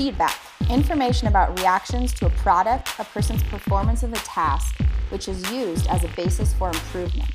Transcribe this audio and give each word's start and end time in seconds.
Feedback 0.00 0.40
information 0.70 1.28
about 1.28 1.58
reactions 1.58 2.14
to 2.14 2.24
a 2.24 2.30
product, 2.30 2.88
a 2.98 3.04
person's 3.04 3.42
performance 3.42 4.02
of 4.02 4.14
a 4.14 4.16
task, 4.16 4.80
which 5.10 5.28
is 5.28 5.52
used 5.52 5.86
as 5.88 6.04
a 6.04 6.08
basis 6.16 6.54
for 6.54 6.68
improvement. 6.68 7.30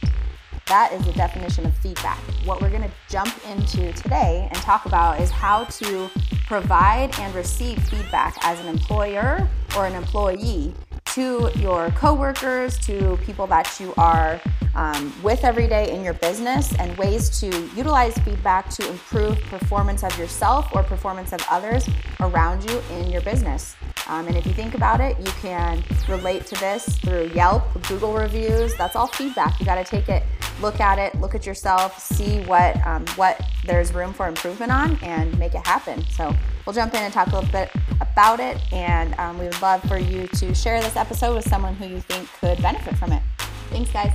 That 0.65 0.91
is 0.91 1.05
the 1.05 1.13
definition 1.13 1.67
of 1.67 1.78
feedback. 1.78 2.17
What 2.43 2.63
we're 2.63 2.71
going 2.71 2.81
to 2.81 2.91
jump 3.07 3.31
into 3.47 3.93
today 3.93 4.49
and 4.51 4.59
talk 4.63 4.88
about 4.88 5.21
is 5.21 5.29
how 5.29 5.65
to 5.65 6.09
provide 6.47 7.15
and 7.20 7.36
receive 7.36 7.78
feedback 7.83 8.36
as 8.41 8.59
an 8.59 8.66
employer 8.66 9.47
or 9.77 9.86
an 9.86 9.93
employee 9.93 10.73
to 11.16 11.50
your 11.55 11.91
coworkers, 11.91 12.77
to 12.79 13.18
people 13.23 13.47
that 13.47 13.79
you 13.79 13.93
are 13.97 14.41
um, 14.75 15.14
with 15.23 15.45
every 15.45 15.65
day 15.65 15.89
in 15.95 16.04
your 16.04 16.14
business, 16.15 16.75
and 16.77 16.97
ways 16.97 17.39
to 17.39 17.47
utilize 17.73 18.18
feedback 18.20 18.70
to 18.70 18.86
improve 18.89 19.39
performance 19.43 20.04
of 20.04 20.18
yourself 20.20 20.68
or 20.73 20.83
performance 20.83 21.32
of 21.32 21.39
others 21.50 21.88
around 22.19 22.69
you 22.69 22.82
in 22.91 23.10
your 23.10 23.21
business. 23.21 23.78
Um, 24.07 24.28
and 24.28 24.36
if 24.36 24.46
you 24.46 24.51
think 24.51 24.75
about 24.75 25.00
it, 25.00 25.18
you 25.18 25.32
can 25.41 25.82
relate 26.10 26.46
to 26.47 26.55
this 26.60 26.97
through 26.97 27.32
Yelp, 27.33 27.63
Google 27.88 28.13
reviews. 28.13 28.75
That's 28.75 28.97
all 28.97 29.07
feedback. 29.07 29.57
You 29.60 29.66
got 29.66 29.75
to 29.75 29.86
take 29.86 30.10
it, 30.10 30.24
look 30.61 30.79
at 30.79 31.00
it, 31.00 31.19
look 31.19 31.36
at 31.36 31.45
yourself, 31.45 32.00
see 32.00 32.41
what 32.41 32.75
um, 32.86 33.05
what 33.16 33.41
there's 33.66 33.94
room 33.94 34.13
for 34.13 34.27
improvement 34.27 34.72
on, 34.72 34.97
and 35.03 35.38
make 35.38 35.55
it 35.55 35.66
happen. 35.66 36.03
So 36.09 36.36
we'll 36.66 36.73
jump 36.73 36.94
in 36.94 37.03
and 37.03 37.13
talk 37.13 37.27
a 37.27 37.36
little 37.36 37.52
bit 37.52 37.72
about 38.02 38.39
it. 38.39 38.58
And 38.72 39.17
um, 39.19 39.38
we 39.38 39.45
would 39.45 39.61
love 39.61 39.81
for 39.83 39.97
you 39.97 40.27
to 40.27 40.53
share 40.53 40.81
this 40.81 40.95
episode 40.95 41.36
with 41.36 41.47
someone 41.47 41.75
who 41.75 41.88
you 41.88 42.02
think 42.02 42.30
could 42.39 42.61
benefit 42.61 42.97
from 42.97 43.11
it. 43.11 43.22
Thanks, 43.69 43.91
guys. 43.91 44.13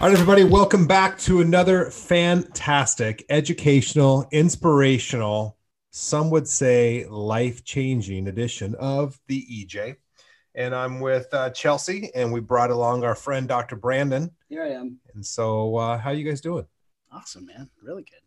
All 0.00 0.08
right, 0.08 0.12
everybody, 0.12 0.44
welcome 0.44 0.86
back 0.86 1.18
to 1.20 1.40
another 1.40 1.90
fantastic, 1.90 3.24
educational, 3.30 4.28
inspirational, 4.32 5.56
some 5.90 6.28
would 6.30 6.48
say 6.48 7.06
life 7.06 7.64
changing 7.64 8.26
edition 8.26 8.74
of 8.74 9.18
the 9.28 9.46
EJ. 9.50 9.96
And 10.56 10.74
I'm 10.74 11.00
with 11.00 11.32
uh, 11.34 11.50
Chelsea, 11.50 12.10
and 12.14 12.32
we 12.32 12.40
brought 12.40 12.70
along 12.70 13.02
our 13.04 13.14
friend 13.16 13.48
Dr. 13.48 13.74
Brandon. 13.76 14.30
Here 14.48 14.62
I 14.62 14.68
am. 14.70 14.98
And 15.14 15.24
so, 15.26 15.76
uh, 15.76 15.98
how 15.98 16.10
are 16.10 16.14
you 16.14 16.24
guys 16.28 16.40
doing? 16.40 16.66
Awesome, 17.10 17.46
man. 17.46 17.68
Really 17.82 18.04
good. 18.04 18.20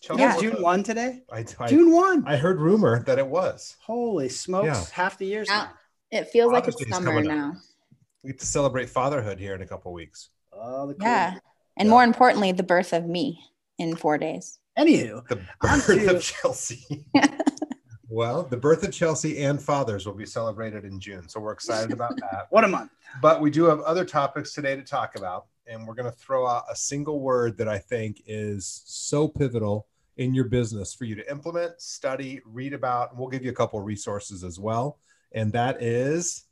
Chelsea, 0.00 0.22
Yeah, 0.22 0.38
June 0.38 0.62
1 0.62 0.82
today? 0.84 1.22
I, 1.32 1.44
I, 1.58 1.66
June 1.68 1.90
1. 1.92 2.24
I 2.28 2.36
heard 2.36 2.60
rumor 2.60 3.02
that 3.04 3.18
it 3.18 3.26
was. 3.26 3.76
Holy 3.80 4.28
smokes. 4.28 4.66
Yeah. 4.66 4.84
Half 4.92 5.18
the 5.18 5.26
year's 5.26 5.48
now. 5.48 5.70
It 6.12 6.28
feels 6.28 6.52
like 6.52 6.64
Father's 6.64 6.74
it's 6.76 6.84
Day's 6.84 6.94
summer 6.94 7.10
coming 7.12 7.30
up. 7.30 7.36
now. 7.36 7.52
We 8.22 8.30
get 8.30 8.38
to 8.40 8.46
celebrate 8.46 8.88
fatherhood 8.88 9.38
here 9.40 9.54
in 9.54 9.62
a 9.62 9.66
couple 9.66 9.92
weeks. 9.92 10.28
Oh, 10.52 10.86
the 10.86 10.94
cool. 10.94 11.06
Yeah. 11.08 11.38
And 11.76 11.86
Yeah. 11.86 11.90
more 11.90 12.04
importantly, 12.04 12.52
the 12.52 12.62
birth 12.62 12.92
of 12.92 13.06
me 13.06 13.40
in 13.78 13.96
four 13.96 14.16
days. 14.18 14.58
Anywho, 14.78 15.26
The 15.28 15.40
birth 15.60 15.88
of 16.08 16.22
Chelsea. 16.22 17.06
well, 18.14 18.44
the 18.44 18.56
birth 18.56 18.84
of 18.84 18.92
Chelsea 18.92 19.42
and 19.42 19.60
fathers 19.60 20.06
will 20.06 20.14
be 20.14 20.24
celebrated 20.24 20.84
in 20.84 21.00
June. 21.00 21.28
So 21.28 21.40
we're 21.40 21.52
excited 21.52 21.92
about 21.92 22.16
that. 22.30 22.46
what 22.50 22.62
a 22.64 22.68
month. 22.68 22.92
But 23.20 23.40
we 23.40 23.50
do 23.50 23.64
have 23.64 23.80
other 23.80 24.04
topics 24.04 24.52
today 24.52 24.76
to 24.76 24.82
talk 24.82 25.16
about, 25.16 25.46
and 25.66 25.86
we're 25.86 25.94
going 25.94 26.10
to 26.10 26.16
throw 26.16 26.46
out 26.46 26.64
a 26.70 26.76
single 26.76 27.20
word 27.20 27.58
that 27.58 27.68
I 27.68 27.78
think 27.78 28.22
is 28.26 28.82
so 28.86 29.26
pivotal 29.26 29.88
in 30.16 30.32
your 30.32 30.44
business 30.44 30.94
for 30.94 31.04
you 31.04 31.16
to 31.16 31.28
implement, 31.28 31.80
study, 31.80 32.40
read 32.46 32.72
about, 32.72 33.10
and 33.10 33.18
we'll 33.18 33.28
give 33.28 33.44
you 33.44 33.50
a 33.50 33.54
couple 33.54 33.80
of 33.80 33.84
resources 33.84 34.44
as 34.44 34.60
well. 34.60 34.98
And 35.32 35.52
that 35.52 35.82
is 35.82 36.46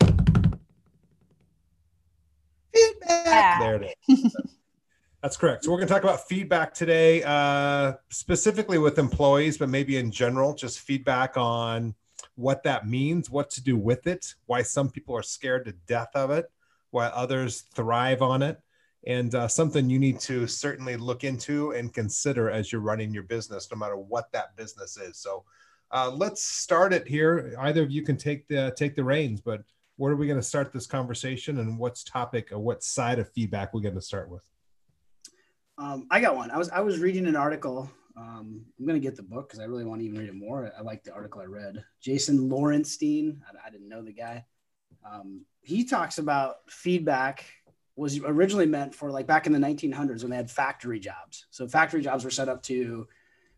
Feedback. 2.75 3.61
there 3.61 3.77
it 3.77 3.95
is. 4.09 4.37
That's 5.23 5.37
correct. 5.37 5.65
So 5.65 5.71
we're 5.71 5.77
going 5.77 5.87
to 5.87 5.95
talk 5.95 6.03
about 6.03 6.27
feedback 6.27 6.75
today, 6.75 7.23
uh, 7.23 7.93
specifically 8.09 8.79
with 8.79 8.99
employees, 8.99 9.57
but 9.57 9.69
maybe 9.69 9.97
in 9.97 10.11
general, 10.11 10.53
just 10.53 10.81
feedback 10.81 11.37
on 11.37 11.95
what 12.35 12.65
that 12.65 12.89
means, 12.89 13.31
what 13.31 13.49
to 13.51 13.63
do 13.63 13.77
with 13.77 14.09
it, 14.09 14.35
why 14.47 14.63
some 14.63 14.91
people 14.91 15.17
are 15.17 15.23
scared 15.23 15.65
to 15.67 15.73
death 15.87 16.09
of 16.15 16.33
it, 16.33 16.51
why 16.91 17.07
others 17.07 17.61
thrive 17.73 18.21
on 18.21 18.43
it, 18.43 18.61
and 19.07 19.35
uh, 19.37 19.47
something 19.47 19.89
you 19.89 20.01
need 20.01 20.19
to 20.19 20.49
certainly 20.49 20.97
look 20.97 21.23
into 21.23 21.71
and 21.71 21.95
consider 21.95 22.51
as 22.51 22.73
you're 22.73 22.81
running 22.81 23.15
your 23.15 23.23
business, 23.23 23.69
no 23.71 23.79
matter 23.79 23.97
what 23.97 24.33
that 24.33 24.57
business 24.57 24.97
is. 24.97 25.19
So 25.19 25.45
uh, 25.93 26.11
let's 26.13 26.43
start 26.43 26.93
it 26.93 27.07
here. 27.07 27.55
Either 27.61 27.85
of 27.85 27.93
you 27.93 28.03
can 28.03 28.17
take 28.17 28.49
the 28.49 28.75
take 28.77 28.97
the 28.97 29.05
reins, 29.05 29.41
but 29.41 29.63
where 29.97 30.13
are 30.13 30.17
we 30.17 30.27
going 30.27 30.41
to 30.41 30.43
start 30.43 30.73
this 30.73 30.87
conversation, 30.87 31.61
and 31.61 31.79
what's 31.79 32.03
topic 32.03 32.51
or 32.51 32.59
what 32.59 32.83
side 32.83 33.21
of 33.21 33.31
feedback 33.31 33.73
we're 33.73 33.81
going 33.81 33.95
to 33.95 34.01
start 34.01 34.29
with? 34.29 34.43
Um, 35.79 36.07
I 36.11 36.21
got 36.21 36.37
one. 36.37 36.51
I 36.51 36.59
was 36.59 36.69
I 36.71 36.81
was 36.81 36.99
reading 36.99 37.27
an 37.27 37.37
article. 37.37 37.91
Um, 38.17 38.67
I'm 38.79 38.87
gonna 38.87 38.99
get 38.99 39.17
the 39.17 39.23
book 39.23 39.49
because 39.49 39.61
I 39.61 39.65
really 39.65 39.85
want 39.85 40.01
to 40.01 40.07
even 40.07 40.19
read 40.19 40.29
it 40.29 40.35
more. 40.35 40.71
I, 40.77 40.83
like 40.83 41.03
the 41.03 41.13
article 41.13 41.41
I 41.41 41.47
read. 41.47 41.85
Jason 42.01 42.51
Lawrenstein. 42.51 43.39
I, 43.43 43.69
I 43.69 43.71
didn't 43.71 43.89
know 43.89 44.03
the 44.03 44.13
guy. 44.13 44.45
Um, 45.11 45.45
he 45.63 45.85
talks 45.85 46.19
about 46.19 46.57
feedback 46.69 47.45
was 47.97 48.19
originally 48.19 48.67
meant 48.67 48.95
for 48.95 49.11
like 49.11 49.27
back 49.27 49.47
in 49.47 49.53
the 49.53 49.59
1900s 49.59 50.23
when 50.23 50.31
they 50.31 50.37
had 50.37 50.51
factory 50.51 50.99
jobs. 50.99 51.47
So 51.51 51.69
factory 51.69 52.01
jobs 52.01 52.25
were 52.25 52.31
set 52.31 52.49
up 52.49 52.63
to 52.65 53.07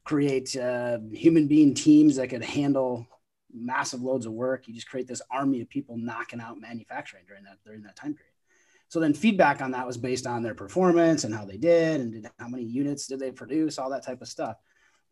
create 0.03 0.57
uh, 0.57 0.99
human 1.13 1.47
being 1.47 1.75
teams 1.75 2.17
that 2.17 2.29
could 2.29 2.43
handle 2.43 3.07
massive 3.53 4.03
loads 4.03 4.27
of 4.27 4.33
work. 4.33 4.67
You 4.67 4.75
just 4.75 4.89
create 4.89 5.07
this 5.07 5.23
army 5.31 5.61
of 5.61 5.69
people 5.69 5.97
knocking 5.97 6.41
out 6.41 6.61
manufacturing 6.61 7.25
during 7.27 7.45
that 7.45 7.59
during 7.65 7.83
that 7.83 7.97
time 7.97 8.15
period. 8.15 8.34
So 8.95 9.01
then 9.01 9.13
feedback 9.13 9.61
on 9.61 9.73
that 9.73 9.89
was 9.89 9.97
based 9.97 10.25
on 10.25 10.45
their 10.45 10.55
performance 10.55 11.25
and 11.25 11.35
how 11.35 11.45
they 11.45 11.57
did 11.57 12.01
and 12.01 12.13
did, 12.13 12.31
how 12.39 12.47
many 12.47 12.63
units 12.63 13.09
did 13.09 13.19
they 13.19 13.33
produce, 13.33 13.77
all 13.77 13.91
that 13.91 14.07
type 14.07 14.23
of 14.23 14.29
stuff. 14.29 14.55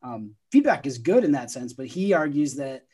Um, 0.04 0.36
feedback 0.52 0.86
is 0.86 0.98
good 0.98 1.24
in 1.24 1.32
that 1.32 1.50
sense, 1.50 1.72
but 1.72 1.86
he 1.86 2.12
argues 2.12 2.54
that 2.54 2.86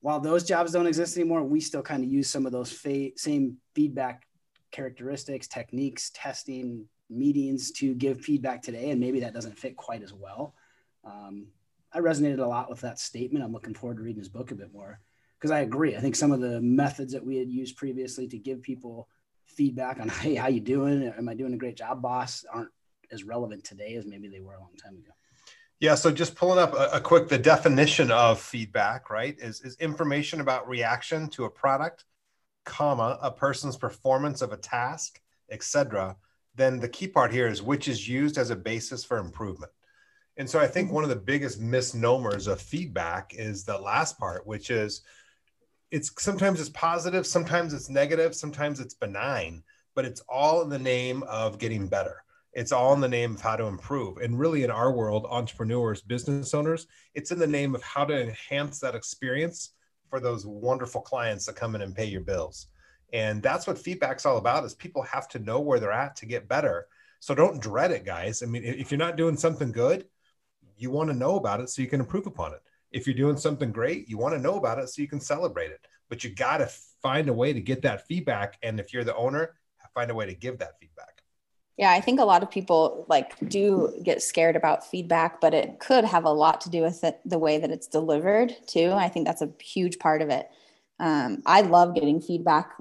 while 0.00 0.20
those 0.20 0.44
jobs 0.44 0.72
don't 0.72 0.86
exist 0.86 1.18
anymore, 1.18 1.42
we 1.42 1.60
still 1.60 1.82
kind 1.82 2.02
of 2.02 2.10
use 2.10 2.30
some 2.30 2.46
of 2.46 2.52
those 2.52 2.72
fa- 2.72 3.10
same 3.14 3.58
feedback 3.74 4.26
characteristics, 4.70 5.48
techniques, 5.48 6.10
testing, 6.14 6.86
meetings 7.10 7.70
to 7.72 7.94
give 7.94 8.22
feedback 8.22 8.62
today. 8.62 8.88
And 8.88 9.00
maybe 9.00 9.20
that 9.20 9.34
doesn't 9.34 9.58
fit 9.58 9.76
quite 9.76 10.02
as 10.02 10.14
well. 10.14 10.54
Um, 11.04 11.48
I 11.92 11.98
resonated 11.98 12.38
a 12.38 12.46
lot 12.46 12.70
with 12.70 12.80
that 12.80 12.98
statement. 12.98 13.44
I'm 13.44 13.52
looking 13.52 13.74
forward 13.74 13.98
to 13.98 14.02
reading 14.02 14.20
his 14.20 14.30
book 14.30 14.50
a 14.50 14.54
bit 14.54 14.72
more 14.72 14.98
because 15.38 15.50
I 15.50 15.60
agree. 15.60 15.94
I 15.94 16.00
think 16.00 16.16
some 16.16 16.32
of 16.32 16.40
the 16.40 16.58
methods 16.62 17.12
that 17.12 17.26
we 17.26 17.36
had 17.36 17.50
used 17.50 17.76
previously 17.76 18.26
to 18.28 18.38
give 18.38 18.62
people 18.62 19.10
feedback 19.46 20.00
on 20.00 20.08
hey 20.24 20.34
how 20.34 20.48
you 20.48 20.60
doing 20.60 21.12
am 21.16 21.28
i 21.28 21.34
doing 21.34 21.54
a 21.54 21.58
great 21.58 21.76
job 21.76 22.02
boss 22.02 22.44
aren't 22.52 22.70
as 23.10 23.24
relevant 23.24 23.62
today 23.62 23.96
as 23.96 24.06
maybe 24.06 24.28
they 24.28 24.40
were 24.40 24.54
a 24.54 24.60
long 24.60 24.74
time 24.82 24.94
ago 24.94 25.12
Yeah, 25.80 25.96
so 25.96 26.12
just 26.12 26.36
pulling 26.36 26.60
up 26.60 26.74
a, 26.74 26.90
a 26.92 27.00
quick 27.00 27.28
the 27.28 27.36
definition 27.36 28.12
of 28.12 28.40
feedback, 28.40 29.10
right? 29.10 29.36
Is 29.40 29.60
is 29.62 29.76
information 29.80 30.40
about 30.40 30.68
reaction 30.68 31.28
to 31.30 31.44
a 31.44 31.50
product, 31.50 32.04
comma, 32.64 33.18
a 33.20 33.32
person's 33.32 33.76
performance 33.76 34.42
of 34.42 34.52
a 34.52 34.56
task, 34.56 35.20
etc. 35.50 36.16
Then 36.54 36.78
the 36.78 36.88
key 36.88 37.08
part 37.08 37.32
here 37.32 37.48
is 37.48 37.62
which 37.62 37.88
is 37.88 38.08
used 38.08 38.38
as 38.38 38.50
a 38.50 38.56
basis 38.56 39.04
for 39.04 39.18
improvement. 39.18 39.72
And 40.36 40.48
so 40.48 40.60
I 40.60 40.68
think 40.68 40.86
mm-hmm. 40.86 40.94
one 40.94 41.04
of 41.04 41.10
the 41.10 41.16
biggest 41.16 41.60
misnomers 41.60 42.46
of 42.46 42.60
feedback 42.60 43.34
is 43.34 43.64
the 43.64 43.78
last 43.78 44.18
part, 44.18 44.46
which 44.46 44.70
is 44.70 45.02
it's 45.92 46.10
sometimes 46.18 46.58
it's 46.58 46.70
positive, 46.70 47.26
sometimes 47.26 47.74
it's 47.74 47.90
negative, 47.90 48.34
sometimes 48.34 48.80
it's 48.80 48.94
benign, 48.94 49.62
but 49.94 50.06
it's 50.06 50.22
all 50.22 50.62
in 50.62 50.70
the 50.70 50.78
name 50.78 51.22
of 51.24 51.58
getting 51.58 51.86
better. 51.86 52.24
It's 52.54 52.72
all 52.72 52.94
in 52.94 53.00
the 53.00 53.08
name 53.08 53.34
of 53.34 53.42
how 53.42 53.56
to 53.56 53.66
improve. 53.66 54.16
And 54.16 54.38
really, 54.38 54.64
in 54.64 54.70
our 54.70 54.90
world, 54.90 55.26
entrepreneurs, 55.28 56.00
business 56.00 56.54
owners, 56.54 56.86
it's 57.14 57.30
in 57.30 57.38
the 57.38 57.46
name 57.46 57.74
of 57.74 57.82
how 57.82 58.06
to 58.06 58.20
enhance 58.20 58.80
that 58.80 58.94
experience 58.94 59.74
for 60.08 60.18
those 60.18 60.46
wonderful 60.46 61.02
clients 61.02 61.44
that 61.46 61.56
come 61.56 61.74
in 61.74 61.82
and 61.82 61.94
pay 61.94 62.06
your 62.06 62.22
bills. 62.22 62.68
And 63.12 63.42
that's 63.42 63.66
what 63.66 63.78
feedback's 63.78 64.24
all 64.24 64.38
about 64.38 64.64
is 64.64 64.74
people 64.74 65.02
have 65.02 65.28
to 65.28 65.38
know 65.38 65.60
where 65.60 65.78
they're 65.78 65.92
at 65.92 66.16
to 66.16 66.26
get 66.26 66.48
better. 66.48 66.86
So 67.20 67.34
don't 67.34 67.60
dread 67.60 67.90
it, 67.90 68.06
guys. 68.06 68.42
I 68.42 68.46
mean, 68.46 68.64
if 68.64 68.90
you're 68.90 68.98
not 68.98 69.16
doing 69.16 69.36
something 69.36 69.72
good, 69.72 70.06
you 70.78 70.90
want 70.90 71.10
to 71.10 71.16
know 71.16 71.36
about 71.36 71.60
it 71.60 71.68
so 71.68 71.82
you 71.82 71.88
can 71.88 72.00
improve 72.00 72.26
upon 72.26 72.54
it. 72.54 72.62
If 72.92 73.06
you're 73.06 73.16
doing 73.16 73.36
something 73.36 73.72
great, 73.72 74.08
you 74.08 74.18
want 74.18 74.34
to 74.34 74.40
know 74.40 74.56
about 74.56 74.78
it 74.78 74.88
so 74.88 75.02
you 75.02 75.08
can 75.08 75.20
celebrate 75.20 75.70
it. 75.70 75.86
But 76.08 76.22
you 76.22 76.30
got 76.30 76.58
to 76.58 76.70
find 77.02 77.28
a 77.28 77.32
way 77.32 77.52
to 77.52 77.60
get 77.60 77.82
that 77.82 78.06
feedback. 78.06 78.58
And 78.62 78.78
if 78.78 78.92
you're 78.92 79.04
the 79.04 79.16
owner, 79.16 79.54
find 79.94 80.10
a 80.10 80.14
way 80.14 80.26
to 80.26 80.34
give 80.34 80.58
that 80.58 80.78
feedback. 80.80 81.22
Yeah, 81.76 81.90
I 81.90 82.00
think 82.00 82.20
a 82.20 82.24
lot 82.24 82.42
of 82.42 82.50
people 82.50 83.06
like 83.08 83.34
do 83.48 83.98
get 84.02 84.22
scared 84.22 84.56
about 84.56 84.86
feedback, 84.86 85.40
but 85.40 85.54
it 85.54 85.80
could 85.80 86.04
have 86.04 86.24
a 86.24 86.30
lot 86.30 86.60
to 86.62 86.70
do 86.70 86.82
with 86.82 87.02
it, 87.04 87.20
the 87.24 87.38
way 87.38 87.58
that 87.58 87.70
it's 87.70 87.88
delivered 87.88 88.54
too. 88.66 88.92
I 88.92 89.08
think 89.08 89.26
that's 89.26 89.42
a 89.42 89.50
huge 89.60 89.98
part 89.98 90.22
of 90.22 90.28
it. 90.28 90.48
Um, 91.00 91.42
I 91.46 91.62
love 91.62 91.94
getting 91.94 92.20
feedback, 92.20 92.72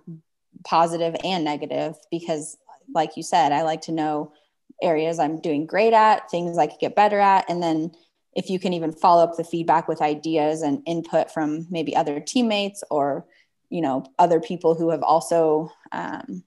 positive 0.66 1.16
and 1.24 1.44
negative, 1.44 1.96
because, 2.12 2.58
like 2.94 3.18
you 3.18 3.24
said, 3.24 3.52
I 3.52 3.64
like 3.64 3.82
to 3.82 3.92
know 3.92 4.34
areas 4.82 5.20
I'm 5.20 5.40
doing 5.40 5.66
great 5.66 5.94
at, 5.94 6.30
things 6.30 6.58
I 6.58 6.68
could 6.68 6.80
get 6.80 6.96
better 6.96 7.20
at, 7.20 7.50
and 7.50 7.64
then 7.64 7.92
if 8.34 8.50
you 8.50 8.60
can 8.60 8.74
even 8.74 8.92
follow 8.92 9.24
up 9.24 9.36
the 9.36 9.44
feedback 9.44 9.88
with 9.88 10.02
ideas 10.02 10.62
and 10.62 10.82
input 10.86 11.32
from 11.32 11.68
maybe 11.70 11.96
other 11.96 12.20
teammates 12.20 12.84
or 12.90 13.26
you 13.70 13.82
know 13.82 14.06
other 14.20 14.40
people 14.40 14.76
who 14.76 14.90
have 14.90 15.04
also 15.04 15.72
um, 15.92 16.44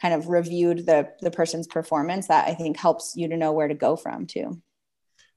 kind 0.00 0.14
of 0.14 0.28
reviewed 0.28 0.86
the 0.86 1.08
the 1.20 1.30
person's 1.30 1.66
performance 1.66 2.28
that 2.28 2.48
i 2.48 2.54
think 2.54 2.76
helps 2.76 3.14
you 3.16 3.28
to 3.28 3.36
know 3.36 3.52
where 3.52 3.68
to 3.68 3.74
go 3.74 3.96
from 3.96 4.26
too 4.26 4.60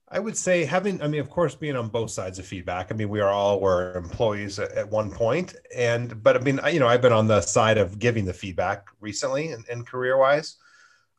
I 0.10 0.20
would 0.20 0.38
say 0.38 0.64
having, 0.64 1.02
I 1.02 1.08
mean, 1.08 1.20
of 1.20 1.30
course, 1.30 1.54
being 1.54 1.76
on 1.76 1.90
both 1.90 2.12
sides 2.12 2.40
of 2.40 2.46
feedback. 2.46 2.92
I 2.92 2.96
mean, 2.96 3.10
we 3.10 3.20
are 3.20 3.30
all 3.30 3.60
were 3.60 3.94
employees 3.98 4.58
at, 4.58 4.90
one 4.90 5.12
point, 5.12 5.54
and 5.76 6.24
but 6.24 6.38
I 6.38 6.40
mean, 6.40 6.60
I, 6.62 6.70
you 6.70 6.80
know, 6.80 6.88
I've 6.88 7.02
been 7.02 7.12
on 7.12 7.28
the 7.28 7.42
side 7.42 7.78
of 7.78 8.00
giving 8.00 8.24
the 8.24 8.34
feedback 8.34 8.88
recently 9.02 9.52
and, 9.52 9.66
and 9.70 9.86
career 9.86 10.18
wise. 10.18 10.56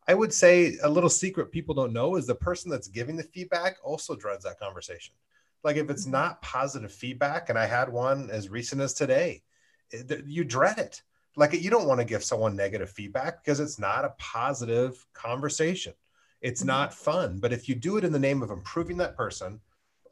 I 0.08 0.14
would 0.14 0.32
say 0.32 0.76
a 0.82 0.88
little 0.88 1.10
secret 1.10 1.52
people 1.52 1.74
don't 1.74 1.92
know 1.92 2.16
is 2.16 2.26
the 2.26 2.34
person 2.34 2.70
that's 2.70 2.88
giving 2.88 3.16
the 3.16 3.22
feedback 3.22 3.76
also 3.84 4.16
dreads 4.16 4.44
that 4.44 4.58
conversation. 4.58 5.14
Like 5.62 5.76
if 5.76 5.90
it's 5.90 6.06
not 6.06 6.42
positive 6.42 6.92
feedback, 6.92 7.50
and 7.50 7.58
I 7.58 7.66
had 7.66 7.92
one 7.92 8.30
as 8.30 8.48
recent 8.48 8.80
as 8.80 8.94
today, 8.94 9.42
it, 9.90 10.24
you 10.26 10.44
dread 10.44 10.78
it. 10.78 11.02
Like 11.36 11.52
you 11.52 11.70
don't 11.70 11.86
want 11.86 12.00
to 12.00 12.06
give 12.06 12.24
someone 12.24 12.56
negative 12.56 12.90
feedback 12.90 13.44
because 13.44 13.60
it's 13.60 13.78
not 13.78 14.04
a 14.04 14.14
positive 14.18 15.06
conversation 15.12 15.92
it's 16.40 16.60
mm-hmm. 16.60 16.68
not 16.68 16.94
fun. 16.94 17.38
But 17.38 17.52
if 17.52 17.68
you 17.68 17.74
do 17.74 17.96
it 17.96 18.04
in 18.04 18.12
the 18.12 18.18
name 18.18 18.42
of 18.42 18.50
improving 18.50 18.96
that 18.98 19.16
person, 19.16 19.60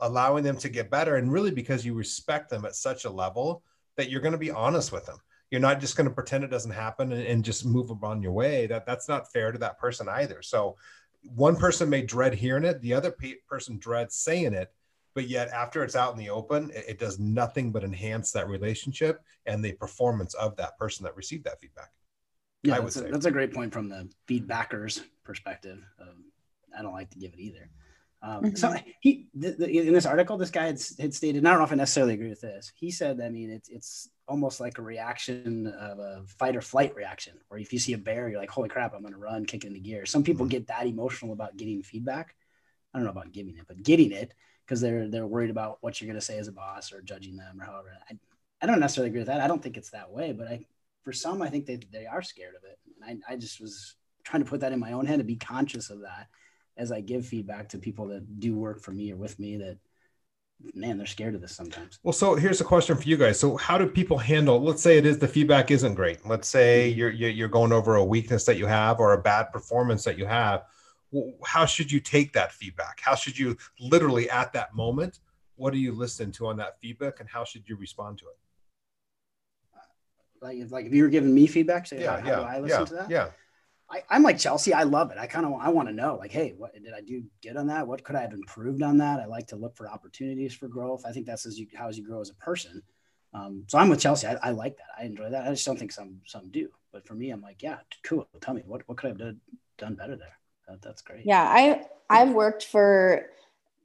allowing 0.00 0.44
them 0.44 0.56
to 0.58 0.68
get 0.68 0.90
better, 0.90 1.16
and 1.16 1.32
really 1.32 1.50
because 1.50 1.84
you 1.84 1.94
respect 1.94 2.50
them 2.50 2.64
at 2.64 2.74
such 2.74 3.04
a 3.04 3.10
level 3.10 3.62
that 3.96 4.10
you're 4.10 4.20
going 4.20 4.32
to 4.32 4.38
be 4.38 4.50
honest 4.50 4.92
with 4.92 5.06
them. 5.06 5.18
You're 5.50 5.60
not 5.60 5.80
just 5.80 5.96
going 5.96 6.08
to 6.08 6.14
pretend 6.14 6.44
it 6.44 6.50
doesn't 6.50 6.72
happen 6.72 7.12
and, 7.12 7.22
and 7.24 7.44
just 7.44 7.64
move 7.64 7.90
on 8.02 8.22
your 8.22 8.32
way. 8.32 8.66
That 8.66 8.86
that's 8.86 9.08
not 9.08 9.30
fair 9.32 9.52
to 9.52 9.58
that 9.58 9.78
person 9.78 10.08
either. 10.08 10.42
So 10.42 10.76
one 11.22 11.56
person 11.56 11.88
may 11.88 12.02
dread 12.02 12.34
hearing 12.34 12.64
it, 12.64 12.80
the 12.80 12.94
other 12.94 13.10
pe- 13.10 13.36
person 13.48 13.78
dreads 13.78 14.16
saying 14.16 14.54
it, 14.54 14.72
but 15.14 15.28
yet 15.28 15.48
after 15.48 15.82
it's 15.82 15.96
out 15.96 16.12
in 16.12 16.18
the 16.18 16.30
open, 16.30 16.70
it, 16.70 16.84
it 16.88 16.98
does 16.98 17.18
nothing 17.18 17.72
but 17.72 17.84
enhance 17.84 18.32
that 18.32 18.48
relationship 18.48 19.22
and 19.46 19.64
the 19.64 19.72
performance 19.72 20.34
of 20.34 20.56
that 20.56 20.76
person 20.78 21.04
that 21.04 21.16
received 21.16 21.44
that 21.44 21.60
feedback. 21.60 21.90
Yeah, 22.62 22.80
that's 22.80 22.96
a, 22.96 23.02
that's 23.02 23.26
a, 23.26 23.30
great 23.30 23.54
point 23.54 23.72
from 23.72 23.88
the 23.88 24.08
feedbackers 24.28 25.02
perspective. 25.24 25.78
Um, 26.00 26.24
I 26.76 26.82
don't 26.82 26.92
like 26.92 27.10
to 27.10 27.18
give 27.18 27.32
it 27.32 27.38
either. 27.38 27.70
Um, 28.22 28.42
mm-hmm. 28.42 28.56
So 28.56 28.74
he 29.00 29.28
the, 29.34 29.52
the, 29.52 29.86
in 29.86 29.92
this 29.92 30.06
article, 30.06 30.36
this 30.36 30.50
guy 30.50 30.66
had, 30.66 30.80
had 30.98 31.14
stated, 31.14 31.38
and 31.38 31.48
I 31.48 31.50
don't 31.50 31.60
know 31.60 31.66
if 31.66 31.72
I 31.72 31.76
necessarily 31.76 32.14
agree 32.14 32.28
with 32.28 32.40
this. 32.40 32.72
He 32.74 32.90
said, 32.90 33.20
I 33.20 33.28
mean, 33.28 33.50
it's 33.50 33.68
it's 33.68 34.08
almost 34.26 34.58
like 34.58 34.78
a 34.78 34.82
reaction 34.82 35.68
of 35.68 35.98
a 35.98 36.24
fight 36.38 36.56
or 36.56 36.60
flight 36.60 36.94
reaction, 36.96 37.34
where 37.48 37.60
if 37.60 37.72
you 37.72 37.78
see 37.78 37.92
a 37.92 37.98
bear, 37.98 38.28
you're 38.28 38.40
like, 38.40 38.50
holy 38.50 38.68
crap, 38.68 38.94
I'm 38.94 39.02
going 39.02 39.12
to 39.12 39.18
run, 39.18 39.44
kick 39.44 39.64
it 39.64 39.68
into 39.68 39.80
gear. 39.80 40.06
Some 40.06 40.24
people 40.24 40.44
mm-hmm. 40.44 40.50
get 40.50 40.66
that 40.68 40.86
emotional 40.86 41.32
about 41.32 41.56
getting 41.56 41.82
feedback. 41.82 42.34
I 42.92 42.98
don't 42.98 43.04
know 43.04 43.10
about 43.10 43.32
giving 43.32 43.56
it, 43.56 43.66
but 43.68 43.82
getting 43.82 44.12
it 44.12 44.32
because 44.64 44.80
they're 44.80 45.08
they're 45.08 45.26
worried 45.26 45.50
about 45.50 45.78
what 45.82 46.00
you're 46.00 46.08
going 46.08 46.18
to 46.18 46.24
say 46.24 46.38
as 46.38 46.48
a 46.48 46.52
boss 46.52 46.92
or 46.92 47.02
judging 47.02 47.36
them 47.36 47.60
or 47.60 47.64
however. 47.64 47.96
I, 48.10 48.14
I 48.62 48.66
don't 48.66 48.80
necessarily 48.80 49.10
agree 49.10 49.20
with 49.20 49.28
that. 49.28 49.40
I 49.40 49.46
don't 49.46 49.62
think 49.62 49.76
it's 49.76 49.90
that 49.90 50.10
way, 50.10 50.32
but 50.32 50.48
I 50.48 50.66
for 51.04 51.12
some, 51.12 51.40
I 51.40 51.50
think 51.50 51.66
they, 51.66 51.78
they 51.92 52.06
are 52.06 52.20
scared 52.20 52.56
of 52.56 52.64
it. 52.64 52.78
And 53.00 53.22
I, 53.28 53.34
I 53.34 53.36
just 53.36 53.60
was 53.60 53.94
trying 54.24 54.42
to 54.42 54.50
put 54.50 54.60
that 54.60 54.72
in 54.72 54.80
my 54.80 54.90
own 54.90 55.06
head 55.06 55.18
to 55.18 55.24
be 55.24 55.36
conscious 55.36 55.88
of 55.88 56.00
that 56.00 56.26
as 56.76 56.92
I 56.92 57.00
give 57.00 57.26
feedback 57.26 57.68
to 57.70 57.78
people 57.78 58.08
that 58.08 58.40
do 58.40 58.54
work 58.54 58.80
for 58.80 58.92
me 58.92 59.12
or 59.12 59.16
with 59.16 59.38
me 59.38 59.56
that 59.58 59.78
man, 60.74 60.96
they're 60.96 61.06
scared 61.06 61.34
of 61.34 61.40
this 61.40 61.54
sometimes. 61.54 61.98
Well, 62.02 62.12
so 62.12 62.34
here's 62.34 62.60
a 62.60 62.64
question 62.64 62.96
for 62.96 63.02
you 63.02 63.16
guys. 63.16 63.38
So 63.38 63.56
how 63.56 63.76
do 63.78 63.86
people 63.86 64.18
handle, 64.18 64.60
let's 64.62 64.82
say 64.82 64.96
it 64.96 65.06
is 65.06 65.18
the 65.18 65.28
feedback 65.28 65.70
isn't 65.70 65.94
great. 65.94 66.26
Let's 66.26 66.48
say 66.48 66.90
mm-hmm. 66.90 66.98
you're, 66.98 67.10
you're 67.10 67.48
going 67.48 67.72
over 67.72 67.96
a 67.96 68.04
weakness 68.04 68.44
that 68.46 68.56
you 68.56 68.66
have 68.66 68.98
or 68.98 69.12
a 69.12 69.20
bad 69.20 69.52
performance 69.52 70.04
that 70.04 70.18
you 70.18 70.26
have. 70.26 70.64
How 71.44 71.66
should 71.66 71.92
you 71.92 72.00
take 72.00 72.32
that 72.32 72.52
feedback? 72.52 73.00
How 73.00 73.14
should 73.14 73.38
you 73.38 73.56
literally 73.80 74.28
at 74.30 74.52
that 74.54 74.74
moment, 74.74 75.20
what 75.56 75.72
do 75.72 75.78
you 75.78 75.92
listen 75.92 76.32
to 76.32 76.46
on 76.46 76.56
that 76.56 76.80
feedback 76.80 77.20
and 77.20 77.28
how 77.28 77.44
should 77.44 77.68
you 77.68 77.76
respond 77.76 78.18
to 78.18 78.24
it? 78.26 78.36
Like 80.42 80.58
if 80.58 80.70
like 80.70 80.86
if 80.86 80.92
you 80.92 81.02
were 81.02 81.08
giving 81.08 81.34
me 81.34 81.46
feedback, 81.46 81.86
say 81.86 82.02
yeah, 82.02 82.20
how, 82.20 82.26
yeah, 82.26 82.34
how 82.34 82.40
do 82.40 82.46
I 82.46 82.58
listen 82.60 82.80
yeah, 82.80 82.84
to 82.84 82.94
that? 82.94 83.10
Yeah. 83.10 83.28
I, 83.90 84.02
I'm 84.10 84.22
like 84.22 84.38
Chelsea. 84.38 84.72
I 84.72 84.82
love 84.82 85.10
it. 85.10 85.18
I 85.18 85.26
kind 85.26 85.46
of 85.46 85.54
I 85.60 85.68
want 85.68 85.88
to 85.88 85.94
know, 85.94 86.16
like, 86.16 86.32
hey, 86.32 86.54
what 86.56 86.74
did 86.74 86.92
I 86.92 87.00
do 87.00 87.22
good 87.42 87.56
on 87.56 87.68
that? 87.68 87.86
What 87.86 88.02
could 88.02 88.16
I 88.16 88.22
have 88.22 88.32
improved 88.32 88.82
on 88.82 88.98
that? 88.98 89.20
I 89.20 89.26
like 89.26 89.46
to 89.48 89.56
look 89.56 89.76
for 89.76 89.88
opportunities 89.88 90.54
for 90.54 90.66
growth. 90.68 91.04
I 91.06 91.12
think 91.12 91.26
that's 91.26 91.46
as 91.46 91.58
you 91.58 91.66
how 91.74 91.88
as 91.88 91.96
you 91.96 92.04
grow 92.04 92.20
as 92.20 92.30
a 92.30 92.34
person. 92.34 92.82
Um, 93.32 93.64
so 93.68 93.78
I'm 93.78 93.88
with 93.88 94.00
Chelsea. 94.00 94.26
I, 94.26 94.34
I, 94.42 94.50
like 94.50 94.76
that. 94.78 94.86
I 94.98 95.04
enjoy 95.04 95.30
that. 95.30 95.46
I 95.46 95.50
just 95.50 95.66
don't 95.66 95.78
think 95.78 95.92
some 95.92 96.20
some 96.26 96.50
do. 96.50 96.68
But 96.92 97.06
for 97.06 97.14
me, 97.14 97.30
I'm 97.30 97.42
like, 97.42 97.62
yeah, 97.62 97.78
cool. 98.02 98.26
Tell 98.40 98.54
me 98.54 98.62
what 98.66 98.82
what 98.86 98.98
could 98.98 99.06
I 99.06 99.10
have 99.10 99.18
done, 99.18 99.40
done 99.78 99.94
better 99.94 100.16
there? 100.16 100.38
That, 100.68 100.82
that's 100.82 101.02
great. 101.02 101.24
Yeah, 101.24 101.42
I 101.42 101.86
I've 102.10 102.30
worked 102.30 102.64
for 102.64 103.30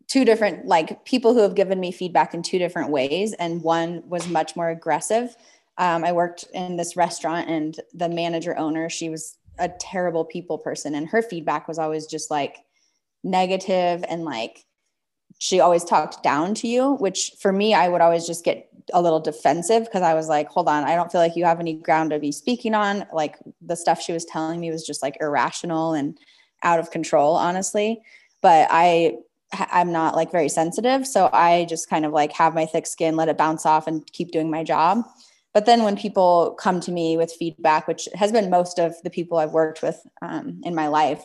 two 0.08 0.26
different 0.26 0.66
like 0.66 1.06
people 1.06 1.34
who 1.34 1.42
have 1.42 1.54
given 1.54 1.80
me 1.80 1.92
feedback 1.92 2.34
in 2.34 2.42
two 2.42 2.58
different 2.58 2.90
ways, 2.90 3.34
and 3.34 3.62
one 3.62 4.04
was 4.10 4.28
much 4.28 4.56
more 4.56 4.70
aggressive 4.70 5.36
um, 5.78 6.04
I 6.04 6.12
worked 6.12 6.46
in 6.54 6.76
this 6.76 6.96
restaurant 6.96 7.50
and 7.50 7.80
the 7.94 8.10
manager 8.10 8.58
owner, 8.58 8.90
she 8.90 9.10
was 9.10 9.38
a 9.62 9.70
terrible 9.70 10.26
people 10.26 10.58
person. 10.58 10.96
And 10.96 11.08
her 11.08 11.22
feedback 11.22 11.68
was 11.68 11.80
always 11.80 12.06
just 12.06 12.30
like 12.30 12.58
negative 13.24 14.04
and 14.10 14.26
like 14.26 14.66
she 15.40 15.60
always 15.60 15.84
talked 15.84 16.22
down 16.24 16.54
to 16.56 16.68
you, 16.68 16.96
which 16.96 17.34
for 17.40 17.54
me, 17.54 17.74
I 17.74 17.88
would 17.88 18.02
always 18.02 18.28
just 18.28 18.44
get 18.44 18.68
a 18.94 19.02
little 19.02 19.20
defensive 19.20 19.86
because 19.86 20.02
I 20.02 20.14
was 20.14 20.28
like, 20.28 20.50
hold 20.50 20.68
on, 20.68 20.84
I 20.84 20.96
don't 20.96 21.12
feel 21.12 21.22
like 21.22 21.36
you 21.36 21.46
have 21.46 21.60
any 21.60 21.74
ground 21.74 22.10
to 22.12 22.20
be 22.20 22.32
speaking 22.32 22.76
on. 22.76 23.06
Like 23.14 23.38
the 23.62 23.76
stuff 23.76 24.02
she 24.02 24.12
was 24.12 24.26
telling 24.26 24.60
me 24.60 24.72
was 24.72 24.86
just 24.86 25.02
like 25.02 25.18
irrational 25.22 25.94
and 25.94 26.18
out 26.64 26.80
of 26.80 26.92
control, 26.92 27.36
honestly. 27.36 28.02
But 28.42 28.68
I 28.70 29.18
I'm 29.54 29.92
not 29.92 30.16
like 30.16 30.32
very 30.32 30.50
sensitive. 30.50 31.06
So 31.06 31.30
I 31.34 31.66
just 31.66 31.90
kind 31.90 32.06
of 32.06 32.14
like 32.14 32.32
have 32.34 32.56
my 32.56 32.66
thick 32.66 32.88
skin, 32.88 33.16
let 33.16 33.30
it 33.30 33.38
bounce 33.38 33.66
off 33.66 33.88
and 33.88 34.06
keep 34.14 34.32
doing 34.32 34.50
my 34.50 34.64
job. 34.64 35.04
But 35.54 35.66
then 35.66 35.84
when 35.84 35.98
people 35.98 36.56
come 36.60 36.80
to 36.82 36.92
me 36.92 37.18
with 37.18 37.34
feedback, 37.34 37.88
which 37.88 38.08
has 38.14 38.32
been 38.32 38.50
most 38.50 38.80
of 38.80 38.96
the 39.04 39.10
people 39.10 39.38
I've 39.38 39.52
worked 39.52 39.82
with 39.82 40.02
um, 40.22 40.62
in 40.64 40.74
my 40.74 40.88
life, 40.88 41.24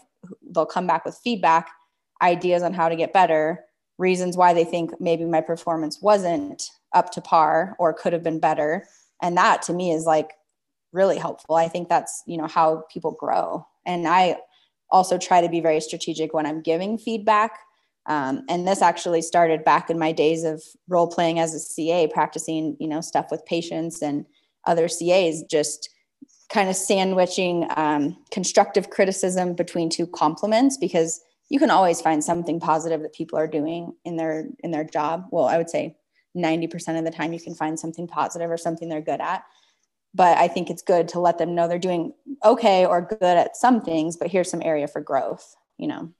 they'll 0.51 0.67
come 0.67 0.87
back 0.87 1.05
with 1.05 1.21
feedback, 1.23 1.69
ideas 2.21 2.63
on 2.63 2.75
how 2.75 2.89
to 2.89 2.97
get 2.97 3.13
better, 3.13 3.65
reasons 3.99 4.37
why 4.37 4.53
they 4.53 4.65
think 4.65 5.01
maybe 5.01 5.25
my 5.25 5.41
performance 5.41 6.03
wasn't 6.03 6.71
up 6.93 7.11
to 7.13 7.21
par 7.21 7.77
or 7.79 7.93
could 7.93 8.13
have 8.13 8.23
been 8.23 8.41
better. 8.41 8.87
And 9.23 9.37
that 9.37 9.63
to 9.63 9.73
me 9.73 9.93
is 9.93 10.05
like 10.05 10.33
really 10.93 11.19
helpful. 11.19 11.55
I 11.55 11.69
think 11.69 11.89
that's, 11.89 12.23
you 12.27 12.37
know, 12.37 12.47
how 12.47 12.85
people 12.93 13.13
grow. 13.13 13.67
And 13.85 14.09
I 14.09 14.39
also 14.91 15.19
try 15.19 15.41
to 15.41 15.49
be 15.49 15.61
very 15.61 15.81
strategic 15.81 16.35
when 16.35 16.47
I'm 16.47 16.63
giving 16.63 16.99
feedback 16.99 17.59
um, 18.07 18.45
and 18.49 18.67
this 18.67 18.83
actually 18.83 19.23
started 19.23 19.65
back 19.65 19.91
in 19.91 19.99
my 19.99 20.13
days 20.13 20.45
of 20.45 20.63
role 20.89 21.09
playing 21.09 21.39
as 21.39 21.55
a 21.55 21.59
CA, 21.59 22.07
practicing, 22.07 22.77
you 22.79 22.89
know, 22.89 23.01
stuff 23.01 23.27
with 23.31 23.45
patients 23.47 24.03
and 24.03 24.25
other 24.65 24.89
CAs, 24.89 25.43
just 25.51 25.91
kind 26.49 26.69
of 26.69 26.77
sandwiching 26.77 27.67
um, 27.77 28.17
constructive 28.31 28.91
criticism 28.91 29.55
between 29.55 29.91
two 29.91 30.07
compliments 30.07 30.77
because 30.77 31.21
you 31.49 31.59
can 31.59 31.71
always 31.71 32.01
find 32.01 32.23
something 32.23 32.61
positive 32.61 33.03
that 33.03 33.13
people 33.13 33.39
are 33.39 33.49
doing 33.49 33.93
in 34.05 34.17
their 34.17 34.49
in 34.61 34.71
their 34.71 34.85
job. 34.85 35.27
Well, 35.31 35.47
I 35.47 35.59
would 35.59 35.71
say 35.71 35.97
90% 36.37 36.99
of 36.99 37.05
the 37.05 37.11
time 37.11 37.33
you 37.33 37.41
can 37.41 37.55
find 37.55 37.79
something 37.79 38.07
positive 38.07 38.51
or 38.51 38.57
something 38.57 38.89
they're 38.89 39.01
good 39.01 39.21
at. 39.21 39.45
But 40.15 40.39
I 40.39 40.49
think 40.49 40.71
it's 40.71 40.83
good 40.83 41.09
to 41.09 41.21
let 41.21 41.39
them 41.39 41.55
know 41.55 41.67
they're 41.67 41.79
doing 41.79 42.13
okay 42.45 42.87
or 42.87 43.03
good 43.03 43.23
at 43.23 43.57
some 43.57 43.81
things, 43.83 44.17
but 44.17 44.31
here's 44.31 44.51
some 44.51 44.63
area 44.63 44.89
for 44.89 45.01
growth, 45.01 45.57
you 45.79 45.87
know. 45.89 46.11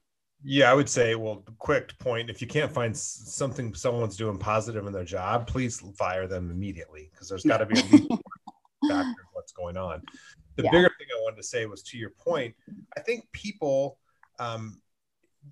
Yeah, 0.43 0.71
I 0.71 0.73
would 0.73 0.87
say, 0.87 1.15
well, 1.15 1.43
quick 1.57 1.97
point. 1.99 2.29
If 2.29 2.41
you 2.41 2.47
can't 2.47 2.71
find 2.71 2.95
something 2.95 3.73
someone's 3.73 4.17
doing 4.17 4.37
positive 4.37 4.85
in 4.85 4.93
their 4.93 5.03
job, 5.03 5.47
please 5.47 5.79
fire 5.97 6.27
them 6.27 6.51
immediately 6.51 7.09
because 7.11 7.27
there's 7.27 7.43
got 7.43 7.57
to 7.57 7.65
be 7.65 7.79
a 7.79 7.83
factor 8.87 9.09
of 9.09 9.27
what's 9.33 9.51
going 9.51 9.77
on. 9.77 10.01
The 10.55 10.63
yeah. 10.63 10.71
bigger 10.71 10.91
thing 10.97 11.07
I 11.15 11.21
wanted 11.23 11.37
to 11.37 11.43
say 11.43 11.65
was 11.65 11.81
to 11.83 11.97
your 11.97 12.11
point, 12.11 12.55
I 12.95 13.01
think 13.01 13.27
people, 13.31 13.97
um, 14.39 14.79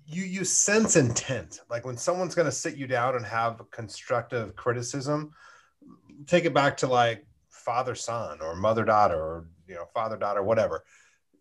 you 0.06 0.24
you 0.24 0.44
sense 0.44 0.96
intent. 0.96 1.60
Like 1.68 1.84
when 1.84 1.96
someone's 1.96 2.34
going 2.34 2.46
to 2.46 2.52
sit 2.52 2.76
you 2.76 2.86
down 2.86 3.16
and 3.16 3.24
have 3.24 3.62
constructive 3.70 4.54
criticism, 4.54 5.32
take 6.26 6.44
it 6.44 6.54
back 6.54 6.76
to 6.78 6.86
like 6.86 7.26
father 7.50 7.94
son 7.94 8.40
or 8.40 8.54
mother 8.54 8.84
daughter 8.84 9.16
or 9.16 9.48
you 9.66 9.74
know 9.74 9.86
father 9.92 10.16
daughter 10.16 10.42
whatever 10.42 10.84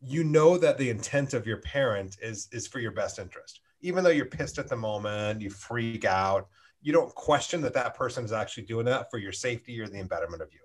you 0.06 0.24
know 0.24 0.58
that 0.58 0.78
the 0.78 0.90
intent 0.90 1.34
of 1.34 1.48
your 1.48 1.58
parent 1.58 2.18
is 2.22 2.48
is 2.52 2.68
for 2.68 2.80
your 2.80 2.92
best 2.92 3.20
interest. 3.20 3.62
Even 3.82 4.04
though 4.04 4.10
you're 4.10 4.26
pissed 4.26 4.58
at 4.58 4.68
the 4.68 4.76
moment 4.76 5.42
you 5.42 5.50
freak 5.50 6.06
out 6.06 6.48
you 6.82 6.94
don't 6.94 7.16
question 7.16 7.62
that 7.62 7.74
that 7.74 7.96
person 7.96 8.24
is 8.24 8.32
actually 8.32 8.62
doing 8.64 8.86
that 8.86 9.10
for 9.10 9.18
your 9.18 9.32
safety 9.32 9.80
or 9.82 9.88
the 9.88 10.00
embetterment 10.00 10.40
of 10.44 10.54
you. 10.54 10.60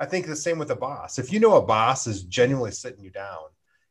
I 0.00 0.06
think 0.06 0.26
the 0.26 0.34
same 0.34 0.58
with 0.58 0.70
a 0.70 0.76
boss. 0.76 1.18
If 1.18 1.30
you 1.30 1.38
know 1.38 1.56
a 1.56 1.62
boss 1.62 2.06
is 2.06 2.22
genuinely 2.22 2.70
sitting 2.70 3.04
you 3.04 3.10
down 3.10 3.48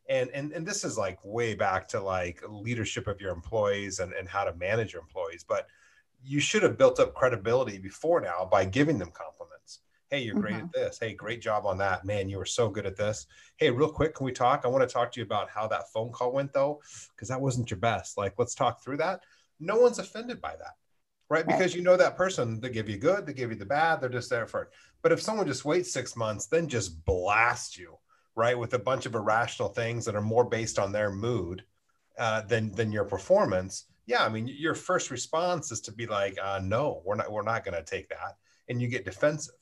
and 0.10 0.30
and, 0.34 0.52
and 0.52 0.66
this 0.66 0.84
is 0.84 0.98
like 0.98 1.20
way 1.24 1.56
back 1.56 1.88
to 1.90 2.02
like 2.02 2.42
leadership 2.48 3.08
of 3.08 3.20
your 3.20 3.32
employees 3.32 4.00
and, 4.00 4.14
and 4.14 4.28
how 4.28 4.44
to 4.44 4.56
manage 4.56 4.94
your 4.94 5.02
employees 5.02 5.46
but 5.48 5.68
you 6.24 6.40
should 6.40 6.64
have 6.64 6.78
built 6.78 7.00
up 7.00 7.14
credibility 7.14 7.78
before 7.78 8.20
now 8.22 8.48
by 8.50 8.66
giving 8.66 8.98
them 8.98 9.12
compliments 9.14 9.80
Hey, 10.16 10.22
you're 10.22 10.36
great 10.36 10.54
mm-hmm. 10.54 10.68
at 10.68 10.72
this. 10.72 10.98
Hey, 10.98 11.14
great 11.14 11.42
job 11.42 11.66
on 11.66 11.78
that. 11.80 12.06
Man, 12.06 12.30
you 12.30 12.38
were 12.38 12.46
so 12.46 12.70
good 12.70 12.86
at 12.86 12.96
this. 12.96 13.28
Hey, 13.58 13.70
real 13.70 13.90
quick, 13.90 14.16
can 14.16 14.26
we 14.26 14.32
talk? 14.32 14.62
I 14.64 14.70
want 14.70 14.82
to 14.88 14.94
talk 14.94 15.12
to 15.12 15.20
you 15.20 15.26
about 15.26 15.50
how 15.50 15.68
that 15.68 15.92
phone 15.94 16.10
call 16.10 16.32
went 16.32 16.54
though, 16.54 16.80
because 17.14 17.28
that 17.28 17.42
wasn't 17.42 17.70
your 17.70 17.82
best. 17.82 18.18
Like, 18.18 18.36
let's 18.38 18.56
talk 18.56 18.82
through 18.82 18.96
that. 19.00 19.24
No 19.60 19.76
one's 19.76 20.00
offended 20.00 20.40
by 20.40 20.56
that, 20.56 20.76
right? 21.30 21.46
Because 21.46 21.76
you 21.76 21.82
know 21.82 21.98
that 21.98 22.16
person, 22.16 22.62
they 22.62 22.70
give 22.70 22.88
you 22.88 22.96
good, 22.98 23.26
they 23.26 23.34
give 23.34 23.50
you 23.50 23.58
the 23.58 23.66
bad, 23.66 24.00
they're 24.00 24.08
just 24.08 24.30
there 24.30 24.48
for 24.48 24.62
it. 24.62 24.70
But 25.02 25.12
if 25.12 25.22
someone 25.22 25.48
just 25.48 25.66
waits 25.66 25.92
six 25.92 26.16
months, 26.16 26.46
then 26.46 26.70
just 26.70 27.04
blast 27.04 27.78
you, 27.78 27.98
right, 28.38 28.58
with 28.58 28.74
a 28.74 28.80
bunch 28.80 29.06
of 29.06 29.16
irrational 29.16 29.68
things 29.68 30.06
that 30.06 30.16
are 30.16 30.22
more 30.22 30.46
based 30.46 30.80
on 30.80 30.94
their 30.94 31.12
mood 31.12 31.66
uh, 32.18 32.40
than 32.44 32.72
than 32.72 32.90
your 32.90 33.04
performance, 33.04 33.88
yeah, 34.06 34.24
I 34.24 34.30
mean, 34.30 34.48
your 34.48 34.76
first 34.76 35.12
response 35.12 35.74
is 35.74 35.82
to 35.82 35.92
be 35.92 36.06
like, 36.08 36.38
uh, 36.42 36.62
no, 36.64 37.02
we're 37.04 37.16
not, 37.16 37.30
we're 37.30 37.42
not 37.42 37.66
going 37.66 37.76
to 37.76 37.84
take 37.84 38.08
that. 38.08 38.38
And 38.70 38.82
you 38.82 38.88
get 38.88 39.04
defensive. 39.04 39.56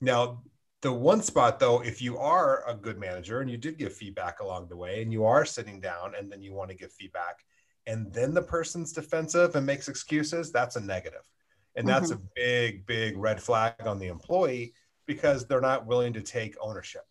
Now, 0.00 0.42
the 0.82 0.92
one 0.92 1.22
spot 1.22 1.58
though, 1.58 1.80
if 1.80 2.00
you 2.00 2.18
are 2.18 2.64
a 2.68 2.74
good 2.74 2.98
manager 2.98 3.40
and 3.40 3.50
you 3.50 3.58
did 3.58 3.78
give 3.78 3.92
feedback 3.92 4.40
along 4.40 4.68
the 4.68 4.76
way 4.76 5.02
and 5.02 5.12
you 5.12 5.24
are 5.24 5.44
sitting 5.44 5.80
down 5.80 6.14
and 6.18 6.32
then 6.32 6.42
you 6.42 6.54
want 6.54 6.70
to 6.70 6.76
give 6.76 6.92
feedback 6.92 7.40
and 7.86 8.12
then 8.12 8.34
the 8.34 8.42
person's 8.42 8.92
defensive 8.92 9.56
and 9.56 9.66
makes 9.66 9.88
excuses, 9.88 10.52
that's 10.52 10.76
a 10.76 10.80
negative. 10.80 11.28
And 11.76 11.88
that's 11.88 12.12
mm-hmm. 12.12 12.22
a 12.22 12.30
big, 12.34 12.86
big 12.86 13.16
red 13.16 13.40
flag 13.42 13.74
on 13.86 13.98
the 13.98 14.08
employee 14.08 14.74
because 15.06 15.46
they're 15.46 15.60
not 15.60 15.86
willing 15.86 16.12
to 16.12 16.20
take 16.20 16.56
ownership. 16.60 17.02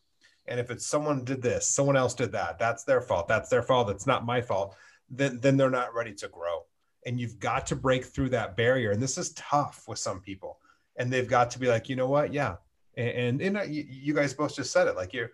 And 0.48 0.60
if 0.60 0.72
it's 0.72 0.86
someone 0.86 1.24
did 1.24 1.42
this, 1.42 1.68
someone 1.68 1.96
else 1.96 2.14
did 2.14 2.32
that, 2.32 2.60
that's 2.60 2.84
their 2.84 3.02
fault. 3.02 3.28
That's 3.28 3.50
their 3.50 3.62
fault. 3.62 3.90
It's 3.90 4.08
not 4.08 4.26
my 4.26 4.42
fault. 4.42 4.76
Then, 5.10 5.40
then 5.40 5.58
they're 5.58 5.70
not 5.70 5.94
ready 5.94 6.14
to 6.16 6.28
grow. 6.28 6.66
And 7.06 7.20
you've 7.20 7.40
got 7.40 7.68
to 7.68 7.76
break 7.76 8.06
through 8.06 8.30
that 8.30 8.58
barrier. 8.58 8.92
And 8.92 9.02
this 9.02 9.18
is 9.18 9.34
tough 9.34 9.84
with 9.88 10.00
some 10.00 10.22
people. 10.22 10.60
And 10.98 11.12
they've 11.12 11.28
got 11.28 11.52
to 11.52 11.60
be 11.60 11.68
like, 11.68 11.88
you 11.88 11.96
know 11.96 12.08
what? 12.08 12.34
Yeah. 12.34 12.56
And, 12.98 13.42
and, 13.42 13.74
you, 13.74 13.86
you 13.88 14.14
guys 14.14 14.34
both 14.34 14.56
just 14.56 14.72
said 14.72 14.88
it. 14.88 14.96
Like 14.96 15.14
you're, 15.14 15.32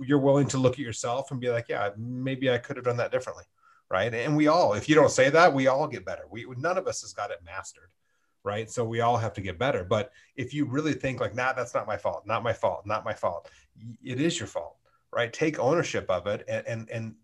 you're 0.00 0.18
willing 0.18 0.48
to 0.48 0.58
look 0.58 0.74
at 0.74 0.78
yourself 0.78 1.30
and 1.30 1.40
be 1.40 1.50
like, 1.50 1.68
yeah, 1.68 1.90
maybe 1.96 2.50
I 2.50 2.58
could 2.58 2.76
have 2.76 2.84
done 2.84 2.96
that 2.96 3.12
differently. 3.12 3.44
Right. 3.88 4.12
And 4.12 4.36
we 4.36 4.48
all, 4.48 4.74
if 4.74 4.88
you 4.88 4.96
don't 4.96 5.10
say 5.10 5.30
that, 5.30 5.54
we 5.54 5.68
all 5.68 5.86
get 5.86 6.04
better. 6.04 6.24
We, 6.28 6.44
none 6.56 6.76
of 6.76 6.88
us 6.88 7.02
has 7.02 7.12
got 7.12 7.30
it 7.30 7.38
mastered 7.44 7.90
right? 8.46 8.70
So 8.70 8.84
we 8.84 9.00
all 9.00 9.16
have 9.16 9.32
to 9.34 9.40
get 9.40 9.58
better. 9.58 9.82
But 9.82 10.12
if 10.36 10.54
you 10.54 10.66
really 10.66 10.92
think 10.92 11.20
like, 11.20 11.34
nah, 11.34 11.52
that's 11.52 11.74
not 11.74 11.84
my 11.84 11.96
fault, 11.96 12.22
not 12.26 12.44
my 12.44 12.52
fault, 12.52 12.86
not 12.86 13.04
my 13.04 13.12
fault, 13.12 13.50
it 14.04 14.20
is 14.20 14.38
your 14.38 14.46
fault, 14.46 14.76
right? 15.12 15.32
Take 15.32 15.58
ownership 15.58 16.08
of 16.08 16.28
it 16.28 16.44
and 16.48 16.64
and, 16.64 16.88
and 16.90 17.14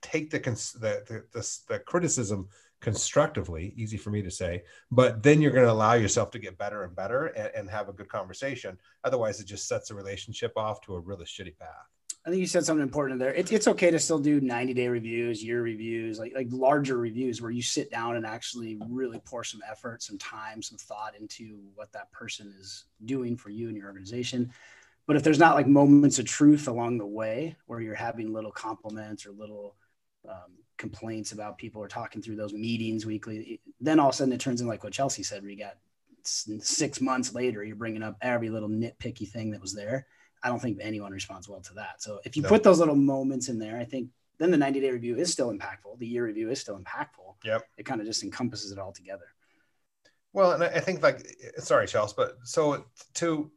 take 0.00 0.30
the, 0.30 0.38
the, 0.38 1.04
the, 1.06 1.24
the, 1.32 1.58
the 1.68 1.78
criticism 1.80 2.48
constructively 2.80 3.72
easy 3.76 3.96
for 3.96 4.10
me 4.10 4.22
to 4.22 4.30
say 4.30 4.62
but 4.90 5.22
then 5.22 5.40
you're 5.40 5.52
going 5.52 5.66
to 5.66 5.72
allow 5.72 5.94
yourself 5.94 6.30
to 6.30 6.38
get 6.38 6.56
better 6.58 6.84
and 6.84 6.96
better 6.96 7.26
and, 7.26 7.50
and 7.54 7.70
have 7.70 7.88
a 7.88 7.92
good 7.92 8.08
conversation 8.08 8.78
otherwise 9.04 9.40
it 9.40 9.46
just 9.46 9.68
sets 9.68 9.90
a 9.90 9.94
relationship 9.94 10.52
off 10.56 10.80
to 10.80 10.94
a 10.94 11.00
really 11.00 11.24
shitty 11.24 11.56
path 11.58 11.88
I 12.24 12.28
think 12.28 12.40
you 12.40 12.46
said 12.46 12.66
something 12.66 12.82
important 12.82 13.18
there. 13.18 13.32
It, 13.32 13.50
it's 13.50 13.66
okay 13.66 13.90
to 13.90 13.98
still 13.98 14.18
do 14.18 14.42
90 14.42 14.74
day 14.74 14.88
reviews, 14.88 15.42
year 15.42 15.62
reviews, 15.62 16.18
like 16.18 16.34
like 16.34 16.48
larger 16.50 16.98
reviews 16.98 17.40
where 17.40 17.50
you 17.50 17.62
sit 17.62 17.90
down 17.90 18.16
and 18.16 18.26
actually 18.26 18.78
really 18.90 19.20
pour 19.24 19.42
some 19.42 19.62
effort, 19.68 20.02
some 20.02 20.18
time, 20.18 20.62
some 20.62 20.76
thought 20.76 21.14
into 21.18 21.60
what 21.74 21.90
that 21.92 22.12
person 22.12 22.54
is 22.60 22.84
doing 23.06 23.36
for 23.38 23.48
you 23.48 23.68
and 23.68 23.76
your 23.76 23.86
organization. 23.86 24.52
But 25.06 25.16
if 25.16 25.22
there's 25.22 25.38
not 25.38 25.54
like 25.54 25.66
moments 25.66 26.18
of 26.18 26.26
truth 26.26 26.68
along 26.68 26.98
the 26.98 27.06
way 27.06 27.56
where 27.66 27.80
you're 27.80 27.94
having 27.94 28.32
little 28.32 28.52
compliments 28.52 29.24
or 29.24 29.32
little 29.32 29.74
um, 30.28 30.52
complaints 30.80 31.30
about 31.30 31.58
people 31.58 31.82
are 31.82 31.88
talking 31.88 32.20
through 32.20 32.36
those 32.36 32.52
meetings 32.52 33.06
weekly, 33.06 33.60
then 33.80 34.00
all 34.00 34.08
of 34.08 34.14
a 34.14 34.16
sudden 34.16 34.32
it 34.32 34.40
turns 34.40 34.60
in 34.60 34.66
like 34.66 34.82
what 34.82 34.92
Chelsea 34.92 35.22
said, 35.22 35.44
We 35.44 35.54
got 35.54 35.76
six 36.24 37.00
months 37.00 37.32
later, 37.32 37.62
you're 37.62 37.76
bringing 37.76 38.02
up 38.02 38.16
every 38.20 38.50
little 38.50 38.68
nitpicky 38.68 39.28
thing 39.28 39.52
that 39.52 39.60
was 39.60 39.72
there 39.72 40.06
I 40.42 40.48
don't 40.48 40.60
think 40.60 40.78
anyone 40.80 41.12
responds 41.12 41.48
well 41.48 41.60
to 41.60 41.74
that. 41.74 42.02
So 42.02 42.20
if 42.24 42.36
you 42.36 42.42
no. 42.42 42.48
put 42.48 42.62
those 42.62 42.78
little 42.78 42.96
moments 42.96 43.48
in 43.48 43.58
there, 43.58 43.78
I 43.78 43.84
think 43.84 44.08
then 44.38 44.50
the 44.50 44.56
90 44.56 44.80
day 44.80 44.90
review 44.90 45.16
is 45.16 45.30
still 45.30 45.52
impactful. 45.52 45.98
The 45.98 46.06
year 46.06 46.24
review 46.24 46.50
is 46.50 46.60
still 46.60 46.78
impactful. 46.78 47.34
Yep. 47.44 47.62
It 47.76 47.84
kind 47.84 48.00
of 48.00 48.06
just 48.06 48.22
encompasses 48.22 48.72
it 48.72 48.78
all 48.78 48.92
together. 48.92 49.26
Well, 50.32 50.52
and 50.52 50.62
I 50.62 50.80
think 50.80 51.02
like, 51.02 51.26
sorry, 51.58 51.86
Chelsea, 51.86 52.14
but 52.16 52.38
so 52.44 52.86
to 53.14 53.50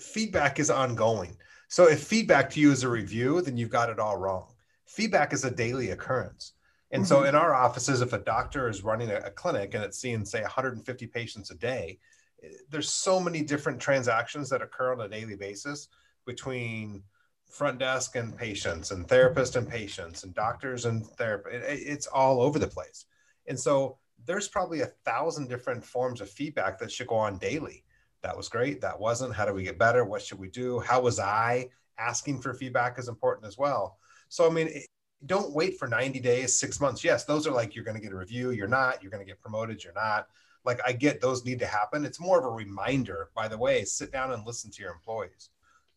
feedback 0.00 0.58
is 0.58 0.70
ongoing. 0.70 1.36
So 1.68 1.88
if 1.88 2.02
feedback 2.02 2.50
to 2.50 2.60
you 2.60 2.72
is 2.72 2.82
a 2.82 2.88
review, 2.88 3.42
then 3.42 3.56
you've 3.56 3.70
got 3.70 3.90
it 3.90 3.98
all 3.98 4.16
wrong. 4.16 4.46
Feedback 4.86 5.32
is 5.32 5.44
a 5.44 5.50
daily 5.50 5.90
occurrence. 5.90 6.52
And 6.94 7.02
mm-hmm. 7.02 7.08
so 7.08 7.24
in 7.24 7.34
our 7.34 7.52
offices, 7.54 8.00
if 8.00 8.12
a 8.12 8.18
doctor 8.18 8.68
is 8.68 8.84
running 8.84 9.10
a, 9.10 9.16
a 9.16 9.30
clinic 9.30 9.74
and 9.74 9.82
it's 9.82 9.98
seeing, 9.98 10.24
say, 10.24 10.42
150 10.42 11.06
patients 11.08 11.50
a 11.50 11.56
day, 11.56 11.98
there's 12.70 12.88
so 12.88 13.18
many 13.18 13.42
different 13.42 13.80
transactions 13.80 14.48
that 14.50 14.62
occur 14.62 14.92
on 14.92 15.00
a 15.00 15.08
daily 15.08 15.34
basis 15.34 15.88
between 16.24 17.02
front 17.50 17.80
desk 17.80 18.14
and 18.14 18.36
patients 18.36 18.92
and 18.92 19.08
therapists 19.08 19.56
and 19.56 19.68
patients 19.68 20.22
and 20.22 20.34
doctors 20.34 20.84
and 20.84 21.04
therapist. 21.04 21.56
It, 21.56 21.80
it's 21.84 22.06
all 22.06 22.40
over 22.40 22.60
the 22.60 22.68
place. 22.68 23.06
And 23.48 23.58
so 23.58 23.98
there's 24.24 24.46
probably 24.46 24.82
a 24.82 24.92
thousand 25.04 25.48
different 25.48 25.84
forms 25.84 26.20
of 26.20 26.30
feedback 26.30 26.78
that 26.78 26.92
should 26.92 27.08
go 27.08 27.16
on 27.16 27.38
daily. 27.38 27.82
That 28.22 28.36
was 28.36 28.48
great. 28.48 28.80
That 28.80 29.00
wasn't. 29.00 29.34
How 29.34 29.44
do 29.44 29.52
we 29.52 29.64
get 29.64 29.80
better? 29.80 30.04
What 30.04 30.22
should 30.22 30.38
we 30.38 30.48
do? 30.48 30.78
How 30.78 31.00
was 31.00 31.18
I? 31.18 31.70
Asking 31.98 32.40
for 32.40 32.54
feedback 32.54 33.00
is 33.00 33.08
important 33.08 33.48
as 33.48 33.58
well. 33.58 33.98
So, 34.28 34.46
I 34.46 34.50
mean, 34.50 34.68
it, 34.68 34.86
don't 35.26 35.52
wait 35.52 35.78
for 35.78 35.88
90 35.88 36.20
days, 36.20 36.54
six 36.54 36.80
months. 36.80 37.02
Yes, 37.02 37.24
those 37.24 37.46
are 37.46 37.52
like 37.52 37.74
you're 37.74 37.84
going 37.84 37.96
to 37.96 38.02
get 38.02 38.12
a 38.12 38.16
review, 38.16 38.50
you're 38.50 38.68
not, 38.68 39.02
you're 39.02 39.10
going 39.10 39.24
to 39.24 39.30
get 39.30 39.40
promoted, 39.40 39.82
you're 39.82 39.94
not. 39.94 40.28
Like, 40.64 40.80
I 40.86 40.92
get 40.92 41.20
those 41.20 41.44
need 41.44 41.58
to 41.58 41.66
happen. 41.66 42.04
It's 42.04 42.20
more 42.20 42.38
of 42.38 42.44
a 42.44 42.50
reminder, 42.50 43.28
by 43.34 43.48
the 43.48 43.58
way, 43.58 43.84
sit 43.84 44.10
down 44.10 44.32
and 44.32 44.46
listen 44.46 44.70
to 44.70 44.82
your 44.82 44.92
employees. 44.92 45.50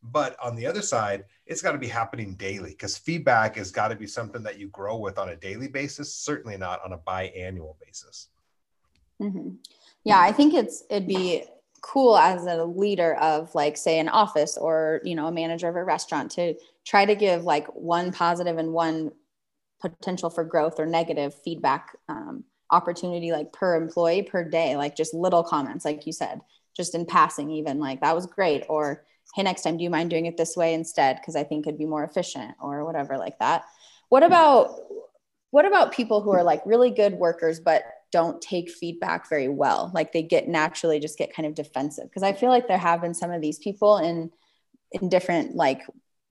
But 0.03 0.37
on 0.43 0.55
the 0.55 0.65
other 0.65 0.81
side, 0.81 1.25
it's 1.45 1.61
got 1.61 1.71
to 1.71 1.77
be 1.77 1.87
happening 1.87 2.35
daily 2.35 2.71
because 2.71 2.97
feedback 2.97 3.55
has 3.55 3.71
got 3.71 3.89
to 3.89 3.95
be 3.95 4.07
something 4.07 4.43
that 4.43 4.59
you 4.59 4.67
grow 4.69 4.97
with 4.97 5.17
on 5.17 5.29
a 5.29 5.35
daily 5.35 5.67
basis, 5.67 6.13
certainly 6.13 6.57
not 6.57 6.83
on 6.83 6.93
a 6.93 6.97
biannual 6.97 7.75
basis. 7.83 8.27
Mm-hmm. 9.21 9.55
Yeah, 10.03 10.19
I 10.19 10.31
think 10.31 10.53
it's 10.53 10.83
it'd 10.89 11.07
be 11.07 11.43
cool 11.81 12.17
as 12.17 12.45
a 12.45 12.63
leader 12.63 13.15
of 13.15 13.53
like 13.55 13.77
say 13.77 13.99
an 13.99 14.09
office 14.09 14.57
or 14.57 15.01
you 15.03 15.15
know 15.15 15.27
a 15.27 15.31
manager 15.31 15.67
of 15.67 15.75
a 15.75 15.83
restaurant 15.83 16.31
to 16.31 16.55
try 16.87 17.05
to 17.05 17.15
give 17.15 17.43
like 17.43 17.67
one 17.67 18.11
positive 18.11 18.57
and 18.57 18.71
one 18.71 19.11
potential 19.81 20.29
for 20.29 20.43
growth 20.43 20.79
or 20.79 20.85
negative 20.85 21.35
feedback 21.43 21.95
um, 22.09 22.43
opportunity 22.71 23.31
like 23.31 23.51
per 23.53 23.75
employee 23.75 24.23
per 24.23 24.43
day 24.43 24.75
like 24.75 24.95
just 24.95 25.13
little 25.13 25.43
comments 25.43 25.85
like 25.85 26.05
you 26.07 26.11
said 26.11 26.39
just 26.75 26.95
in 26.95 27.05
passing 27.05 27.51
even 27.51 27.79
like 27.79 28.01
that 28.01 28.15
was 28.15 28.25
great 28.25 28.63
or 28.69 29.05
hey, 29.35 29.43
next 29.43 29.61
time, 29.61 29.77
do 29.77 29.83
you 29.83 29.89
mind 29.89 30.09
doing 30.09 30.25
it 30.25 30.37
this 30.37 30.55
way 30.55 30.73
instead? 30.73 31.17
Because 31.17 31.35
I 31.35 31.43
think 31.43 31.67
it'd 31.67 31.77
be 31.77 31.85
more 31.85 32.03
efficient 32.03 32.55
or 32.59 32.85
whatever 32.85 33.17
like 33.17 33.37
that. 33.39 33.65
What 34.09 34.23
about 34.23 34.79
what 35.51 35.65
about 35.65 35.93
people 35.93 36.21
who 36.21 36.31
are 36.31 36.43
like 36.43 36.61
really 36.65 36.91
good 36.91 37.13
workers 37.13 37.59
but 37.59 37.83
don't 38.11 38.41
take 38.41 38.69
feedback 38.69 39.29
very 39.29 39.47
well? 39.47 39.91
Like 39.93 40.11
they 40.11 40.23
get 40.23 40.47
naturally 40.47 40.99
just 40.99 41.17
get 41.17 41.33
kind 41.33 41.45
of 41.45 41.55
defensive. 41.55 42.05
Because 42.05 42.23
I 42.23 42.33
feel 42.33 42.49
like 42.49 42.67
there 42.67 42.77
have 42.77 43.01
been 43.01 43.13
some 43.13 43.31
of 43.31 43.41
these 43.41 43.59
people 43.59 43.97
in 43.97 44.31
in 44.91 45.09
different 45.09 45.55
like 45.55 45.81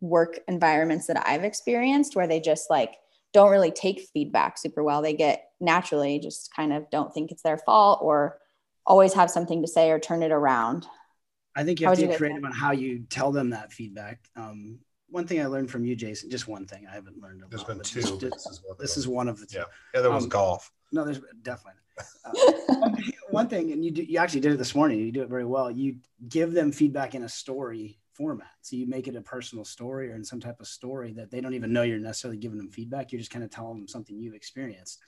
work 0.08 0.38
environments 0.48 1.06
that 1.06 1.26
I've 1.26 1.44
experienced 1.44 2.16
where 2.16 2.26
they 2.26 2.40
just 2.40 2.70
like 2.70 2.94
don't 3.32 3.50
really 3.50 3.70
take 3.70 4.08
feedback 4.12 4.58
super 4.58 4.82
well. 4.82 5.02
They 5.02 5.14
get 5.14 5.50
naturally 5.60 6.18
just 6.18 6.54
kind 6.54 6.72
of 6.72 6.88
don't 6.90 7.12
think 7.12 7.30
it's 7.30 7.42
their 7.42 7.58
fault 7.58 8.00
or 8.02 8.38
always 8.86 9.14
have 9.14 9.30
something 9.30 9.62
to 9.62 9.68
say 9.68 9.90
or 9.90 9.98
turn 9.98 10.22
it 10.22 10.32
around. 10.32 10.86
I 11.54 11.64
think 11.64 11.80
you 11.80 11.88
have 11.88 11.98
to 11.98 12.08
be 12.08 12.14
creative 12.14 12.44
on 12.44 12.52
how 12.52 12.72
you 12.72 13.04
tell 13.08 13.32
them 13.32 13.50
that 13.50 13.72
feedback. 13.72 14.20
Um, 14.36 14.78
one 15.08 15.26
thing 15.26 15.40
I 15.40 15.46
learned 15.46 15.70
from 15.70 15.84
you, 15.84 15.96
Jason, 15.96 16.30
just 16.30 16.48
one 16.48 16.66
thing 16.66 16.86
I 16.90 16.94
haven't 16.94 17.20
learned. 17.20 17.42
There's 17.48 17.62
lot, 17.62 17.68
been 17.68 17.80
two. 17.80 18.00
Just, 18.00 18.20
this, 18.20 18.46
is 18.46 18.62
this 18.78 18.96
is 18.96 19.08
one 19.08 19.28
of 19.28 19.40
the 19.40 19.46
two. 19.46 19.58
Yeah, 19.58 19.64
yeah 19.94 20.00
there 20.02 20.10
was 20.10 20.24
um, 20.24 20.28
golf. 20.28 20.70
No, 20.92 21.04
there's 21.04 21.20
definitely. 21.42 21.80
Uh, 22.24 22.90
one 23.30 23.48
thing, 23.48 23.72
and 23.72 23.84
you 23.84 23.90
do, 23.90 24.02
you 24.02 24.18
actually 24.18 24.40
did 24.40 24.52
it 24.52 24.58
this 24.58 24.74
morning. 24.74 24.98
You 24.98 25.12
do 25.12 25.22
it 25.22 25.28
very 25.28 25.44
well. 25.44 25.70
You 25.70 25.96
give 26.28 26.52
them 26.52 26.72
feedback 26.72 27.14
in 27.14 27.22
a 27.22 27.28
story 27.28 27.98
format. 28.16 28.48
So 28.62 28.76
you 28.76 28.86
make 28.86 29.08
it 29.08 29.16
a 29.16 29.20
personal 29.20 29.64
story 29.64 30.10
or 30.10 30.14
in 30.14 30.24
some 30.24 30.40
type 30.40 30.60
of 30.60 30.66
story 30.66 31.12
that 31.12 31.30
they 31.30 31.40
don't 31.40 31.54
even 31.54 31.72
know 31.72 31.82
you're 31.82 31.98
necessarily 31.98 32.38
giving 32.38 32.58
them 32.58 32.70
feedback. 32.70 33.12
You're 33.12 33.20
just 33.20 33.30
kind 33.30 33.44
of 33.44 33.50
telling 33.50 33.78
them 33.78 33.88
something 33.88 34.18
you've 34.18 34.34
experienced. 34.34 35.00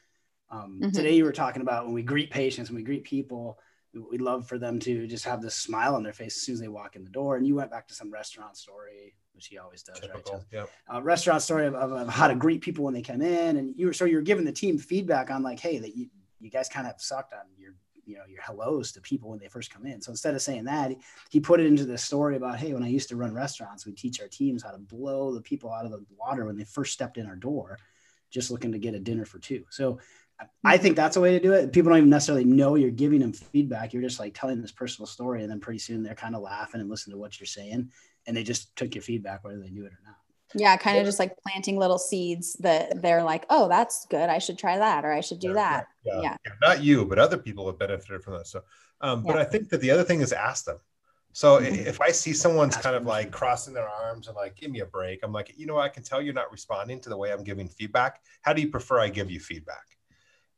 Um, 0.50 0.78
mm-hmm. 0.80 0.90
Today, 0.90 1.14
you 1.14 1.24
were 1.24 1.32
talking 1.32 1.62
about 1.62 1.86
when 1.86 1.94
we 1.94 2.02
greet 2.02 2.30
patients, 2.30 2.70
when 2.70 2.76
we 2.76 2.82
greet 2.82 3.04
people, 3.04 3.58
we 4.10 4.18
love 4.18 4.46
for 4.46 4.58
them 4.58 4.78
to 4.80 5.06
just 5.06 5.24
have 5.24 5.40
this 5.40 5.54
smile 5.54 5.94
on 5.94 6.02
their 6.02 6.12
face 6.12 6.36
as 6.36 6.42
soon 6.42 6.54
as 6.54 6.60
they 6.60 6.68
walk 6.68 6.96
in 6.96 7.04
the 7.04 7.10
door. 7.10 7.36
And 7.36 7.46
you 7.46 7.54
went 7.54 7.70
back 7.70 7.88
to 7.88 7.94
some 7.94 8.10
restaurant 8.10 8.56
story, 8.56 9.14
which 9.32 9.46
he 9.46 9.58
always 9.58 9.82
does, 9.82 10.00
Typical, 10.00 10.34
right? 10.34 10.44
Yep. 10.52 10.70
Uh, 10.94 11.02
restaurant 11.02 11.42
story 11.42 11.66
of, 11.66 11.74
of, 11.74 11.92
of, 11.92 12.08
how 12.08 12.28
to 12.28 12.34
greet 12.34 12.60
people 12.60 12.84
when 12.84 12.94
they 12.94 13.02
come 13.02 13.22
in. 13.22 13.56
And 13.56 13.74
you 13.76 13.86
were, 13.86 13.92
so 13.92 14.04
you're 14.04 14.22
giving 14.22 14.44
the 14.44 14.52
team 14.52 14.78
feedback 14.78 15.30
on 15.30 15.42
like, 15.42 15.58
Hey, 15.58 15.78
that 15.78 15.96
you, 15.96 16.08
you 16.40 16.50
guys 16.50 16.68
kind 16.68 16.86
of 16.86 17.00
sucked 17.00 17.32
on 17.32 17.40
your, 17.58 17.74
you 18.08 18.16
know, 18.16 18.24
your 18.28 18.40
hellos 18.40 18.90
to 18.92 19.00
people 19.00 19.30
when 19.30 19.38
they 19.38 19.48
first 19.48 19.72
come 19.72 19.86
in. 19.86 20.00
So 20.00 20.10
instead 20.10 20.34
of 20.34 20.40
saying 20.40 20.64
that, 20.64 20.92
he 21.30 21.40
put 21.40 21.60
it 21.60 21.66
into 21.66 21.84
this 21.84 22.02
story 22.02 22.36
about, 22.36 22.58
Hey, 22.58 22.72
when 22.72 22.82
I 22.82 22.88
used 22.88 23.10
to 23.10 23.16
run 23.16 23.34
restaurants, 23.34 23.84
we 23.84 23.92
teach 23.92 24.20
our 24.20 24.28
teams 24.28 24.62
how 24.62 24.70
to 24.70 24.78
blow 24.78 25.34
the 25.34 25.42
people 25.42 25.72
out 25.72 25.84
of 25.84 25.90
the 25.90 26.04
water 26.18 26.46
when 26.46 26.56
they 26.56 26.64
first 26.64 26.94
stepped 26.94 27.18
in 27.18 27.26
our 27.26 27.36
door, 27.36 27.78
just 28.30 28.50
looking 28.50 28.72
to 28.72 28.78
get 28.78 28.94
a 28.94 28.98
dinner 28.98 29.26
for 29.26 29.38
two. 29.38 29.64
So 29.68 29.98
I 30.40 30.44
mm-hmm. 30.44 30.82
think 30.82 30.96
that's 30.96 31.16
a 31.16 31.20
way 31.20 31.32
to 31.32 31.40
do 31.40 31.52
it. 31.52 31.72
People 31.72 31.90
don't 31.90 31.98
even 31.98 32.10
necessarily 32.10 32.44
know 32.44 32.76
you're 32.76 32.90
giving 32.90 33.20
them 33.20 33.32
feedback. 33.32 33.92
You're 33.92 34.02
just 34.02 34.20
like 34.20 34.34
telling 34.34 34.62
this 34.62 34.72
personal 34.72 35.06
story, 35.06 35.42
and 35.42 35.50
then 35.50 35.60
pretty 35.60 35.80
soon 35.80 36.02
they're 36.02 36.14
kind 36.14 36.34
of 36.34 36.42
laughing 36.42 36.80
and 36.80 36.88
listening 36.88 37.14
to 37.14 37.18
what 37.18 37.38
you're 37.38 37.46
saying, 37.46 37.90
and 38.26 38.36
they 38.36 38.44
just 38.44 38.74
took 38.76 38.94
your 38.94 39.02
feedback 39.02 39.44
whether 39.44 39.60
they 39.60 39.70
knew 39.70 39.84
it 39.84 39.92
or 39.92 40.00
not. 40.04 40.17
Yeah, 40.54 40.76
kind 40.76 40.98
of 40.98 41.04
just 41.04 41.18
like 41.18 41.36
planting 41.46 41.76
little 41.78 41.98
seeds 41.98 42.54
that 42.60 43.02
they're 43.02 43.22
like, 43.22 43.44
oh, 43.50 43.68
that's 43.68 44.06
good. 44.06 44.30
I 44.30 44.38
should 44.38 44.58
try 44.58 44.78
that, 44.78 45.04
or 45.04 45.12
I 45.12 45.20
should 45.20 45.40
do 45.40 45.48
yeah, 45.48 45.54
that. 45.54 45.86
Yeah. 46.04 46.20
yeah. 46.22 46.36
yeah, 46.44 46.52
Not 46.62 46.82
you, 46.82 47.04
but 47.04 47.18
other 47.18 47.36
people 47.36 47.66
have 47.66 47.78
benefited 47.78 48.22
from 48.22 48.34
that. 48.34 48.46
So, 48.46 48.62
um, 49.00 49.22
but 49.22 49.36
I 49.36 49.44
think 49.44 49.68
that 49.68 49.80
the 49.80 49.90
other 49.90 50.04
thing 50.04 50.20
is 50.20 50.32
ask 50.32 50.64
them. 50.64 50.78
So 51.32 51.60
mm-hmm. 51.60 51.86
if 51.86 52.00
I 52.00 52.10
see 52.10 52.32
someone's 52.32 52.76
kind 52.76 52.96
of 52.96 53.04
like 53.04 53.30
crossing 53.30 53.74
their 53.74 53.88
arms 53.88 54.26
and 54.26 54.36
like, 54.36 54.56
give 54.56 54.70
me 54.70 54.80
a 54.80 54.86
break, 54.86 55.20
I'm 55.22 55.32
like, 55.32 55.52
you 55.56 55.66
know, 55.66 55.78
I 55.78 55.88
can 55.88 56.02
tell 56.02 56.22
you're 56.22 56.34
not 56.34 56.50
responding 56.50 57.00
to 57.02 57.10
the 57.10 57.16
way 57.16 57.30
I'm 57.30 57.44
giving 57.44 57.68
feedback. 57.68 58.22
How 58.40 58.52
do 58.54 58.62
you 58.62 58.70
prefer 58.70 59.00
I 59.00 59.08
give 59.10 59.30
you 59.30 59.40
feedback? 59.40 59.84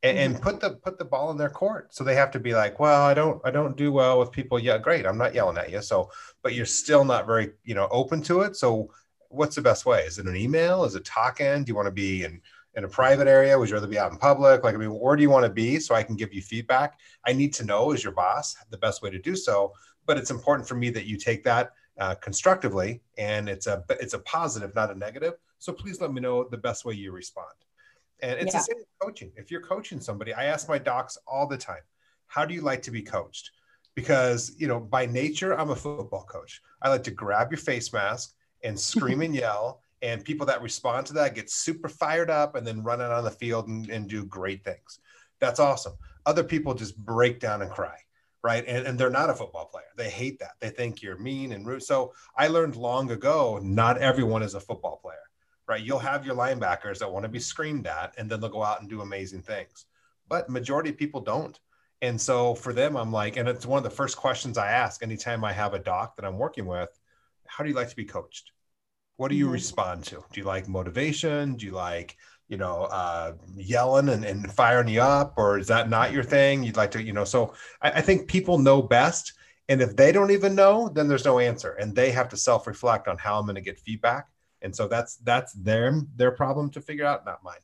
and, 0.02 0.16
mm-hmm. 0.16 0.34
and, 0.34 0.42
put 0.42 0.60
the 0.60 0.70
put 0.76 0.98
the 0.98 1.04
ball 1.04 1.30
in 1.30 1.36
their 1.36 1.50
court 1.50 1.94
so 1.94 2.04
they 2.04 2.14
have 2.14 2.30
to 2.30 2.40
be 2.40 2.54
like 2.54 2.80
well 2.80 3.02
i 3.02 3.14
don't 3.14 3.40
i 3.44 3.50
don't 3.50 3.76
do 3.76 3.92
well 3.92 4.18
with 4.18 4.32
people 4.32 4.58
yeah 4.58 4.78
great 4.78 5.06
i'm 5.06 5.18
not 5.18 5.34
yelling 5.34 5.58
at 5.58 5.70
you 5.70 5.82
so 5.82 6.10
but 6.42 6.54
you're 6.54 6.66
still 6.66 7.04
not 7.04 7.26
very 7.26 7.50
you 7.64 7.74
know 7.74 7.88
open 7.90 8.22
to 8.22 8.40
it 8.40 8.56
so 8.56 8.90
what's 9.30 9.56
the 9.56 9.62
best 9.62 9.86
way? 9.86 10.02
Is 10.02 10.18
it 10.18 10.26
an 10.26 10.36
email? 10.36 10.84
Is 10.84 10.94
it 10.94 11.04
talking 11.04 11.64
do 11.64 11.70
you 11.70 11.76
want 11.76 11.86
to 11.86 11.92
be 11.92 12.24
in 12.24 12.40
in 12.74 12.84
a 12.84 12.88
private 12.88 13.26
area? 13.26 13.58
Would 13.58 13.68
you 13.68 13.74
rather 13.74 13.86
be 13.86 13.98
out 13.98 14.12
in 14.12 14.18
public? 14.18 14.62
Like 14.62 14.74
i 14.74 14.78
mean 14.78 14.90
where 14.90 15.16
do 15.16 15.22
you 15.22 15.30
want 15.30 15.44
to 15.44 15.50
be 15.50 15.80
so 15.80 15.94
i 15.94 16.02
can 16.02 16.16
give 16.16 16.34
you 16.34 16.42
feedback? 16.42 16.98
I 17.26 17.32
need 17.32 17.54
to 17.54 17.64
know 17.64 17.92
as 17.92 18.04
your 18.04 18.12
boss 18.12 18.56
the 18.70 18.78
best 18.78 19.02
way 19.02 19.10
to 19.10 19.18
do 19.18 19.34
so? 19.36 19.72
But 20.06 20.18
it's 20.18 20.30
important 20.30 20.68
for 20.68 20.74
me 20.74 20.90
that 20.90 21.06
you 21.06 21.16
take 21.16 21.42
that 21.44 21.72
uh, 21.98 22.14
constructively 22.16 23.00
and 23.18 23.48
it's 23.48 23.66
a 23.66 23.84
it's 23.90 24.14
a 24.14 24.18
positive 24.20 24.74
not 24.74 24.90
a 24.90 24.94
negative. 24.94 25.34
So 25.58 25.72
please 25.72 26.00
let 26.00 26.12
me 26.12 26.20
know 26.20 26.44
the 26.44 26.58
best 26.58 26.84
way 26.84 26.94
you 26.94 27.12
respond. 27.12 27.54
And 28.22 28.38
it's 28.38 28.52
yeah. 28.52 28.60
the 28.60 28.64
same 28.64 28.76
with 28.78 28.86
coaching. 29.00 29.32
If 29.36 29.50
you're 29.50 29.60
coaching 29.60 30.00
somebody, 30.00 30.34
I 30.34 30.44
ask 30.44 30.68
my 30.68 30.78
docs 30.78 31.18
all 31.26 31.46
the 31.46 31.56
time, 31.56 31.82
how 32.26 32.44
do 32.44 32.54
you 32.54 32.60
like 32.60 32.82
to 32.82 32.90
be 32.90 33.02
coached? 33.02 33.50
Because, 33.94 34.54
you 34.58 34.68
know, 34.68 34.78
by 34.78 35.06
nature, 35.06 35.58
I'm 35.58 35.70
a 35.70 35.76
football 35.76 36.24
coach. 36.24 36.62
I 36.80 36.88
like 36.88 37.02
to 37.04 37.10
grab 37.10 37.50
your 37.50 37.58
face 37.58 37.92
mask 37.92 38.34
and 38.62 38.78
scream 38.78 39.22
and 39.22 39.34
yell. 39.34 39.82
And 40.02 40.24
people 40.24 40.46
that 40.46 40.62
respond 40.62 41.06
to 41.08 41.12
that 41.14 41.34
get 41.34 41.50
super 41.50 41.88
fired 41.88 42.30
up 42.30 42.54
and 42.54 42.66
then 42.66 42.82
run 42.82 43.02
out 43.02 43.12
on 43.12 43.24
the 43.24 43.30
field 43.30 43.68
and, 43.68 43.88
and 43.90 44.08
do 44.08 44.24
great 44.24 44.64
things. 44.64 44.98
That's 45.40 45.60
awesome. 45.60 45.92
Other 46.24 46.44
people 46.44 46.74
just 46.74 46.96
break 46.96 47.40
down 47.40 47.62
and 47.62 47.70
cry 47.70 47.96
right? 48.42 48.64
And, 48.66 48.86
and 48.86 48.98
they're 48.98 49.10
not 49.10 49.28
a 49.28 49.34
football 49.34 49.66
player. 49.66 49.84
They 49.98 50.08
hate 50.08 50.38
that. 50.38 50.52
They 50.60 50.70
think 50.70 51.02
you're 51.02 51.18
mean 51.18 51.52
and 51.52 51.66
rude. 51.66 51.82
So 51.82 52.14
I 52.34 52.48
learned 52.48 52.74
long 52.74 53.10
ago, 53.10 53.60
not 53.62 53.98
everyone 53.98 54.42
is 54.42 54.54
a 54.54 54.60
football 54.60 54.96
player 54.96 55.18
right? 55.70 55.84
You'll 55.84 56.00
have 56.00 56.26
your 56.26 56.34
linebackers 56.34 56.98
that 56.98 57.10
want 57.10 57.22
to 57.22 57.28
be 57.28 57.38
screamed 57.38 57.86
at 57.86 58.12
and 58.18 58.28
then 58.28 58.40
they'll 58.40 58.50
go 58.50 58.64
out 58.64 58.80
and 58.80 58.90
do 58.90 59.02
amazing 59.02 59.42
things. 59.42 59.86
But 60.28 60.50
majority 60.50 60.90
of 60.90 60.96
people 60.96 61.20
don't. 61.20 61.58
And 62.02 62.20
so 62.20 62.56
for 62.56 62.72
them, 62.72 62.96
I'm 62.96 63.12
like, 63.12 63.36
and 63.36 63.48
it's 63.48 63.66
one 63.66 63.78
of 63.78 63.84
the 63.84 63.96
first 63.96 64.16
questions 64.16 64.58
I 64.58 64.66
ask 64.72 65.00
anytime 65.00 65.44
I 65.44 65.52
have 65.52 65.72
a 65.72 65.78
doc 65.78 66.16
that 66.16 66.24
I'm 66.24 66.38
working 66.38 66.66
with, 66.66 66.98
how 67.50 67.64
do 67.64 67.70
you 67.70 67.76
like 67.76 67.90
to 67.90 67.96
be 67.96 68.04
coached? 68.04 68.52
What 69.16 69.28
do 69.28 69.36
you 69.36 69.44
mm-hmm. 69.44 69.54
respond 69.54 70.04
to? 70.04 70.24
Do 70.32 70.40
you 70.40 70.44
like 70.44 70.68
motivation? 70.68 71.54
Do 71.54 71.66
you 71.66 71.72
like, 71.72 72.16
you 72.48 72.56
know, 72.56 72.84
uh, 72.84 73.34
yelling 73.56 74.08
and, 74.08 74.24
and 74.24 74.50
firing 74.52 74.88
you 74.88 75.02
up? 75.02 75.34
Or 75.36 75.58
is 75.58 75.66
that 75.68 75.90
not 75.90 76.12
your 76.12 76.24
thing? 76.24 76.62
You'd 76.62 76.76
like 76.76 76.90
to, 76.92 77.02
you 77.02 77.12
know, 77.12 77.24
so 77.24 77.54
I, 77.82 77.90
I 77.90 78.00
think 78.00 78.28
people 78.28 78.58
know 78.58 78.80
best. 78.80 79.34
And 79.68 79.80
if 79.80 79.94
they 79.94 80.10
don't 80.10 80.30
even 80.30 80.54
know, 80.54 80.88
then 80.88 81.06
there's 81.06 81.24
no 81.24 81.38
answer. 81.38 81.72
And 81.72 81.94
they 81.94 82.10
have 82.10 82.28
to 82.30 82.36
self 82.36 82.66
reflect 82.66 83.08
on 83.08 83.18
how 83.18 83.38
I'm 83.38 83.44
going 83.44 83.56
to 83.56 83.60
get 83.60 83.78
feedback 83.78 84.28
and 84.62 84.74
so 84.74 84.88
that's 84.88 85.16
that's 85.16 85.52
their 85.54 86.02
their 86.16 86.30
problem 86.30 86.70
to 86.70 86.80
figure 86.80 87.04
out 87.04 87.24
not 87.24 87.42
mine 87.42 87.54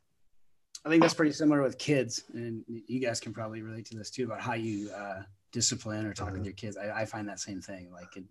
i 0.84 0.88
think 0.88 1.02
that's 1.02 1.14
pretty 1.14 1.32
similar 1.32 1.62
with 1.62 1.78
kids 1.78 2.24
and 2.34 2.64
you 2.68 3.00
guys 3.00 3.20
can 3.20 3.32
probably 3.32 3.62
relate 3.62 3.84
to 3.86 3.96
this 3.96 4.10
too 4.10 4.24
about 4.24 4.40
how 4.40 4.54
you 4.54 4.90
uh, 4.90 5.22
discipline 5.52 6.06
or 6.06 6.12
talk 6.12 6.28
mm-hmm. 6.28 6.38
with 6.38 6.44
your 6.44 6.54
kids 6.54 6.76
I, 6.76 7.02
I, 7.02 7.04
find 7.04 7.28
that 7.28 7.40
same 7.40 7.60
thing 7.60 7.90
like 7.92 8.16
it, 8.16 8.24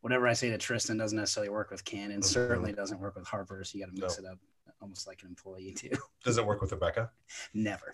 whatever 0.00 0.26
i 0.26 0.32
say 0.32 0.50
to 0.50 0.58
tristan 0.58 0.96
doesn't 0.96 1.18
necessarily 1.18 1.50
work 1.50 1.70
with 1.70 1.84
cannon 1.84 2.20
mm-hmm. 2.20 2.22
certainly 2.22 2.72
doesn't 2.72 3.00
work 3.00 3.14
with 3.16 3.26
harper 3.26 3.62
so 3.64 3.76
you 3.76 3.84
got 3.84 3.94
to 3.94 4.00
mix 4.00 4.20
no. 4.20 4.28
it 4.28 4.32
up 4.32 4.38
almost 4.82 5.06
like 5.06 5.20
an 5.22 5.28
employee 5.28 5.72
too 5.72 5.90
does 6.24 6.38
it 6.38 6.46
work 6.46 6.60
with 6.60 6.72
rebecca 6.72 7.10
never 7.52 7.92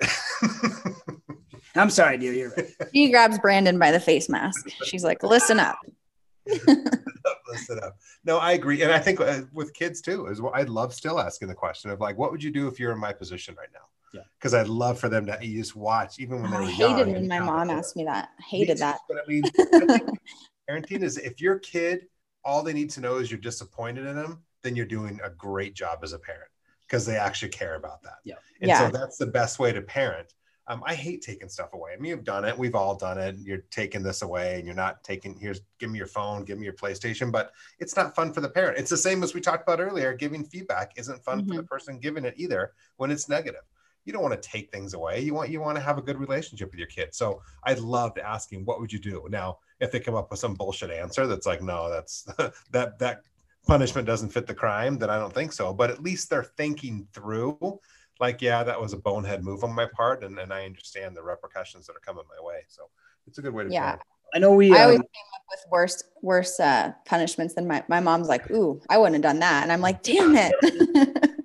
i'm 1.74 1.90
sorry 1.90 2.16
dear 2.16 2.32
you're 2.32 2.52
right 2.56 2.70
she 2.94 3.10
grabs 3.10 3.38
brandon 3.38 3.78
by 3.78 3.90
the 3.90 4.00
face 4.00 4.28
mask 4.28 4.68
she's 4.84 5.02
like 5.02 5.22
listen 5.22 5.58
up 5.58 5.78
Listen 7.48 7.78
up. 7.82 7.96
No, 8.24 8.38
I 8.38 8.52
agree, 8.52 8.82
and 8.82 8.92
I 8.92 8.98
think 8.98 9.20
uh, 9.20 9.42
with 9.52 9.72
kids 9.74 10.00
too 10.00 10.26
is 10.26 10.40
what 10.40 10.54
I 10.54 10.62
love 10.62 10.94
still 10.94 11.20
asking 11.20 11.48
the 11.48 11.54
question 11.54 11.90
of 11.90 12.00
like, 12.00 12.18
what 12.18 12.30
would 12.30 12.42
you 12.42 12.50
do 12.50 12.68
if 12.68 12.78
you're 12.78 12.92
in 12.92 12.98
my 12.98 13.12
position 13.12 13.54
right 13.58 13.68
now? 13.72 13.80
Yeah, 14.14 14.22
because 14.38 14.54
I'd 14.54 14.68
love 14.68 14.98
for 14.98 15.08
them 15.08 15.26
to 15.26 15.38
you 15.42 15.58
just 15.58 15.76
watch 15.76 16.18
even 16.18 16.42
when 16.42 16.50
they 16.50 16.56
were 16.56 16.62
I 16.64 16.70
hated 16.70 17.08
when 17.08 17.28
my 17.28 17.40
mom 17.40 17.70
asked 17.70 17.96
me 17.96 18.04
that. 18.04 18.30
I 18.38 18.42
hated 18.42 18.78
that. 18.78 18.98
But 19.08 19.18
I 19.18 19.28
mean, 19.28 19.42
parenting 20.68 21.02
is 21.02 21.18
if 21.18 21.40
your 21.40 21.58
kid, 21.58 22.06
all 22.44 22.62
they 22.62 22.72
need 22.72 22.90
to 22.90 23.00
know 23.00 23.16
is 23.16 23.30
you're 23.30 23.40
disappointed 23.40 24.06
in 24.06 24.16
them, 24.16 24.42
then 24.62 24.76
you're 24.76 24.86
doing 24.86 25.20
a 25.24 25.30
great 25.30 25.74
job 25.74 26.00
as 26.02 26.12
a 26.12 26.18
parent 26.18 26.50
because 26.86 27.04
they 27.04 27.16
actually 27.16 27.48
care 27.48 27.74
about 27.74 28.02
that. 28.02 28.18
Yeah, 28.24 28.36
and 28.60 28.68
yeah. 28.68 28.86
so 28.86 28.96
that's 28.96 29.16
the 29.16 29.26
best 29.26 29.58
way 29.58 29.72
to 29.72 29.82
parent 29.82 30.32
um, 30.68 30.82
I 30.84 30.94
hate 30.94 31.22
taking 31.22 31.48
stuff 31.48 31.72
away. 31.74 31.92
I 31.92 31.96
mean, 31.96 32.10
you've 32.10 32.24
done 32.24 32.44
it. 32.44 32.58
We've 32.58 32.74
all 32.74 32.96
done 32.96 33.18
it. 33.18 33.36
You're 33.38 33.64
taking 33.70 34.02
this 34.02 34.22
away 34.22 34.56
and 34.56 34.66
you're 34.66 34.74
not 34.74 35.04
taking, 35.04 35.38
here's, 35.38 35.60
give 35.78 35.90
me 35.90 35.98
your 35.98 36.08
phone, 36.08 36.44
give 36.44 36.58
me 36.58 36.64
your 36.64 36.74
PlayStation, 36.74 37.30
but 37.30 37.52
it's 37.78 37.94
not 37.94 38.16
fun 38.16 38.32
for 38.32 38.40
the 38.40 38.48
parent. 38.48 38.78
It's 38.78 38.90
the 38.90 38.96
same 38.96 39.22
as 39.22 39.32
we 39.32 39.40
talked 39.40 39.62
about 39.62 39.80
earlier. 39.80 40.12
Giving 40.12 40.44
feedback 40.44 40.92
isn't 40.96 41.22
fun 41.24 41.40
mm-hmm. 41.40 41.50
for 41.50 41.56
the 41.56 41.62
person 41.62 42.00
giving 42.00 42.24
it 42.24 42.34
either 42.36 42.72
when 42.96 43.12
it's 43.12 43.28
negative. 43.28 43.62
You 44.06 44.14
don't 44.14 44.22
want 44.22 44.40
to 44.40 44.48
take 44.48 44.72
things 44.72 44.94
away. 44.94 45.20
You 45.20 45.34
want, 45.34 45.50
you 45.50 45.60
want 45.60 45.76
to 45.76 45.82
have 45.82 45.98
a 45.98 46.02
good 46.02 46.18
relationship 46.18 46.70
with 46.70 46.78
your 46.78 46.88
kid. 46.88 47.14
So 47.14 47.42
I 47.64 47.74
loved 47.74 48.18
asking, 48.18 48.64
what 48.64 48.80
would 48.80 48.90
you 48.90 48.98
do? 48.98 49.26
Now, 49.28 49.58
if 49.80 49.92
they 49.92 50.00
come 50.00 50.14
up 50.14 50.30
with 50.30 50.40
some 50.40 50.54
bullshit 50.54 50.90
answer 50.90 51.26
that's 51.26 51.46
like, 51.46 51.60
no, 51.60 51.90
that's 51.90 52.22
that, 52.70 52.98
that 52.98 53.22
punishment 53.66 54.06
doesn't 54.06 54.30
fit 54.30 54.46
the 54.46 54.54
crime, 54.54 54.96
then 54.96 55.10
I 55.10 55.18
don't 55.18 55.34
think 55.34 55.52
so. 55.52 55.74
But 55.74 55.90
at 55.90 56.02
least 56.02 56.30
they're 56.30 56.44
thinking 56.44 57.06
through 57.12 57.80
like, 58.20 58.40
yeah, 58.40 58.62
that 58.62 58.80
was 58.80 58.92
a 58.92 58.96
bonehead 58.96 59.44
move 59.44 59.64
on 59.64 59.74
my 59.74 59.86
part, 59.86 60.24
and, 60.24 60.38
and 60.38 60.52
I 60.52 60.64
understand 60.64 61.16
the 61.16 61.22
repercussions 61.22 61.86
that 61.86 61.96
are 61.96 62.00
coming 62.00 62.24
my 62.28 62.42
way. 62.44 62.62
So 62.68 62.88
it's 63.26 63.38
a 63.38 63.42
good 63.42 63.52
way 63.52 63.64
to. 63.64 63.70
Yeah, 63.70 63.96
I 64.34 64.38
know 64.38 64.52
we. 64.52 64.72
I 64.72 64.84
always 64.84 64.98
um, 64.98 65.02
came 65.02 65.24
up 65.34 65.42
with 65.50 65.64
worse 65.70 66.02
worse 66.22 66.58
uh, 66.58 66.92
punishments 67.04 67.54
than 67.54 67.66
my 67.66 67.84
my 67.88 68.00
mom's 68.00 68.28
like, 68.28 68.50
ooh, 68.50 68.80
I 68.88 68.98
wouldn't 68.98 69.16
have 69.16 69.22
done 69.22 69.40
that, 69.40 69.62
and 69.62 69.72
I'm 69.72 69.80
like, 69.80 70.02
damn 70.02 70.34
it. 70.34 71.30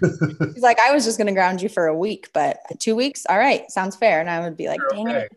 He's 0.54 0.62
like, 0.62 0.78
I 0.78 0.92
was 0.92 1.04
just 1.04 1.18
gonna 1.18 1.32
ground 1.32 1.62
you 1.62 1.68
for 1.68 1.86
a 1.86 1.96
week, 1.96 2.30
but 2.32 2.58
two 2.78 2.96
weeks, 2.96 3.26
all 3.28 3.38
right, 3.38 3.70
sounds 3.70 3.96
fair. 3.96 4.20
And 4.20 4.30
I 4.30 4.40
would 4.40 4.56
be 4.56 4.68
like, 4.68 4.80
dang 4.90 5.08
okay. 5.08 5.20
it. 5.20 5.36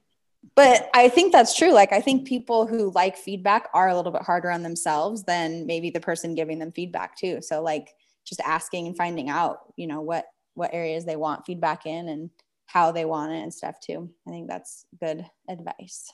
But 0.56 0.90
I 0.94 1.10
think 1.10 1.32
that's 1.32 1.56
true. 1.56 1.72
Like, 1.72 1.94
I 1.94 2.02
think 2.02 2.28
people 2.28 2.66
who 2.66 2.92
like 2.92 3.16
feedback 3.16 3.70
are 3.74 3.90
a 3.90 3.96
little 3.96 4.12
bit 4.12 4.24
harder 4.24 4.50
on 4.50 4.64
themselves 4.64 5.24
than 5.24 5.68
maybe 5.68 5.90
the 5.90 6.00
person 6.00 6.36
giving 6.36 6.58
them 6.58 6.72
feedback 6.72 7.16
too. 7.16 7.42
So, 7.42 7.62
like, 7.62 7.90
just 8.26 8.42
asking 8.42 8.88
and 8.88 8.98
finding 8.98 9.30
out, 9.30 9.60
you 9.76 9.88
know, 9.88 10.02
what 10.02 10.26
what 10.56 10.74
areas 10.74 11.06
they 11.06 11.16
want 11.16 11.46
feedback 11.46 11.86
in 11.86 12.10
and 12.10 12.30
how 12.66 12.92
they 12.92 13.06
want 13.06 13.32
it 13.32 13.44
and 13.44 13.54
stuff 13.54 13.80
too. 13.80 14.10
I 14.28 14.32
think 14.32 14.48
that's 14.48 14.86
good 15.00 15.26
advice. 15.48 16.12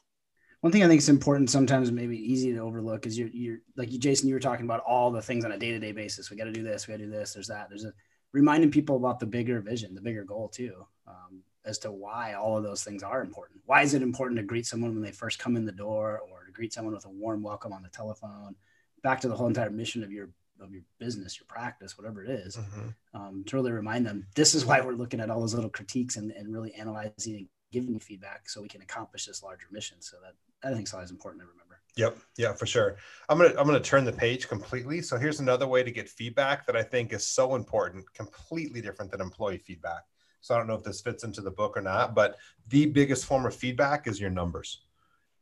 One 0.61 0.71
thing 0.71 0.83
I 0.83 0.87
think 0.87 0.99
is 0.99 1.09
important, 1.09 1.49
sometimes 1.49 1.91
maybe 1.91 2.17
easy 2.17 2.53
to 2.53 2.59
overlook, 2.59 3.05
is 3.05 3.17
you're, 3.17 3.29
you're 3.29 3.57
like 3.75 3.91
you, 3.91 3.99
Jason, 3.99 4.29
you 4.29 4.33
were 4.33 4.39
talking 4.39 4.65
about 4.65 4.81
all 4.81 5.11
the 5.11 5.21
things 5.21 5.43
on 5.43 5.51
a 5.51 5.57
day 5.57 5.71
to 5.71 5.79
day 5.79 5.91
basis. 5.91 6.29
We 6.29 6.37
got 6.37 6.45
to 6.45 6.53
do 6.53 6.63
this, 6.63 6.87
we 6.87 6.93
got 6.93 6.99
to 6.99 7.05
do 7.05 7.11
this. 7.11 7.33
There's 7.33 7.47
that. 7.47 7.67
There's 7.69 7.83
a 7.83 7.93
reminding 8.33 8.71
people 8.71 8.97
about 8.97 9.19
the 9.19 9.25
bigger 9.25 9.61
vision, 9.61 9.95
the 9.95 10.01
bigger 10.01 10.23
goal 10.23 10.49
too, 10.49 10.85
um, 11.07 11.43
as 11.65 11.77
to 11.79 11.91
why 11.91 12.33
all 12.33 12.57
of 12.57 12.63
those 12.63 12.83
things 12.83 13.03
are 13.03 13.21
important. 13.21 13.61
Why 13.65 13.83
is 13.83 13.93
it 13.93 14.01
important 14.01 14.37
to 14.37 14.43
greet 14.43 14.65
someone 14.65 14.93
when 14.93 15.03
they 15.03 15.11
first 15.11 15.39
come 15.39 15.55
in 15.55 15.65
the 15.65 15.71
door, 15.71 16.21
or 16.29 16.43
to 16.45 16.51
greet 16.51 16.73
someone 16.73 16.93
with 16.93 17.05
a 17.05 17.09
warm 17.09 17.41
welcome 17.41 17.71
on 17.71 17.83
the 17.83 17.89
telephone? 17.89 18.55
Back 19.03 19.21
to 19.21 19.27
the 19.29 19.35
whole 19.35 19.47
entire 19.47 19.69
mission 19.69 20.03
of 20.03 20.11
your 20.11 20.29
of 20.59 20.71
your 20.71 20.83
business, 20.99 21.39
your 21.39 21.45
practice, 21.47 21.97
whatever 21.97 22.23
it 22.23 22.29
is, 22.29 22.57
mm-hmm. 22.57 23.17
um, 23.19 23.43
to 23.47 23.55
really 23.55 23.71
remind 23.71 24.05
them 24.05 24.25
this 24.35 24.55
is 24.55 24.65
why 24.65 24.79
we're 24.81 24.93
looking 24.93 25.19
at 25.19 25.29
all 25.29 25.41
those 25.41 25.53
little 25.53 25.69
critiques 25.69 26.15
and, 26.15 26.31
and 26.31 26.53
really 26.53 26.73
analyzing 26.75 27.35
and 27.35 27.47
giving 27.71 27.93
you 27.93 27.99
feedback 27.99 28.47
so 28.47 28.61
we 28.61 28.67
can 28.67 28.81
accomplish 28.81 29.25
this 29.25 29.43
larger 29.43 29.67
mission. 29.71 29.97
So 29.99 30.17
that 30.23 30.35
I 30.67 30.73
think 30.73 30.87
is 30.87 30.93
always 30.93 31.11
important 31.11 31.41
to 31.41 31.47
remember. 31.47 31.62
Yep. 31.95 32.17
Yeah, 32.37 32.53
for 32.53 32.65
sure. 32.65 32.97
I'm 33.29 33.37
gonna 33.37 33.53
I'm 33.57 33.67
gonna 33.67 33.79
turn 33.79 34.03
the 34.03 34.11
page 34.11 34.47
completely. 34.47 35.01
So 35.01 35.17
here's 35.17 35.39
another 35.39 35.67
way 35.67 35.83
to 35.83 35.91
get 35.91 36.09
feedback 36.09 36.65
that 36.65 36.75
I 36.75 36.83
think 36.83 37.13
is 37.13 37.25
so 37.25 37.55
important, 37.55 38.11
completely 38.13 38.81
different 38.81 39.11
than 39.11 39.21
employee 39.21 39.59
feedback. 39.59 40.03
So 40.41 40.55
I 40.55 40.57
don't 40.57 40.67
know 40.67 40.73
if 40.73 40.83
this 40.83 41.01
fits 41.01 41.23
into 41.23 41.41
the 41.41 41.51
book 41.51 41.77
or 41.77 41.81
not, 41.81 42.15
but 42.15 42.37
the 42.69 42.87
biggest 42.87 43.25
form 43.25 43.45
of 43.45 43.55
feedback 43.55 44.07
is 44.07 44.19
your 44.19 44.31
numbers. 44.31 44.81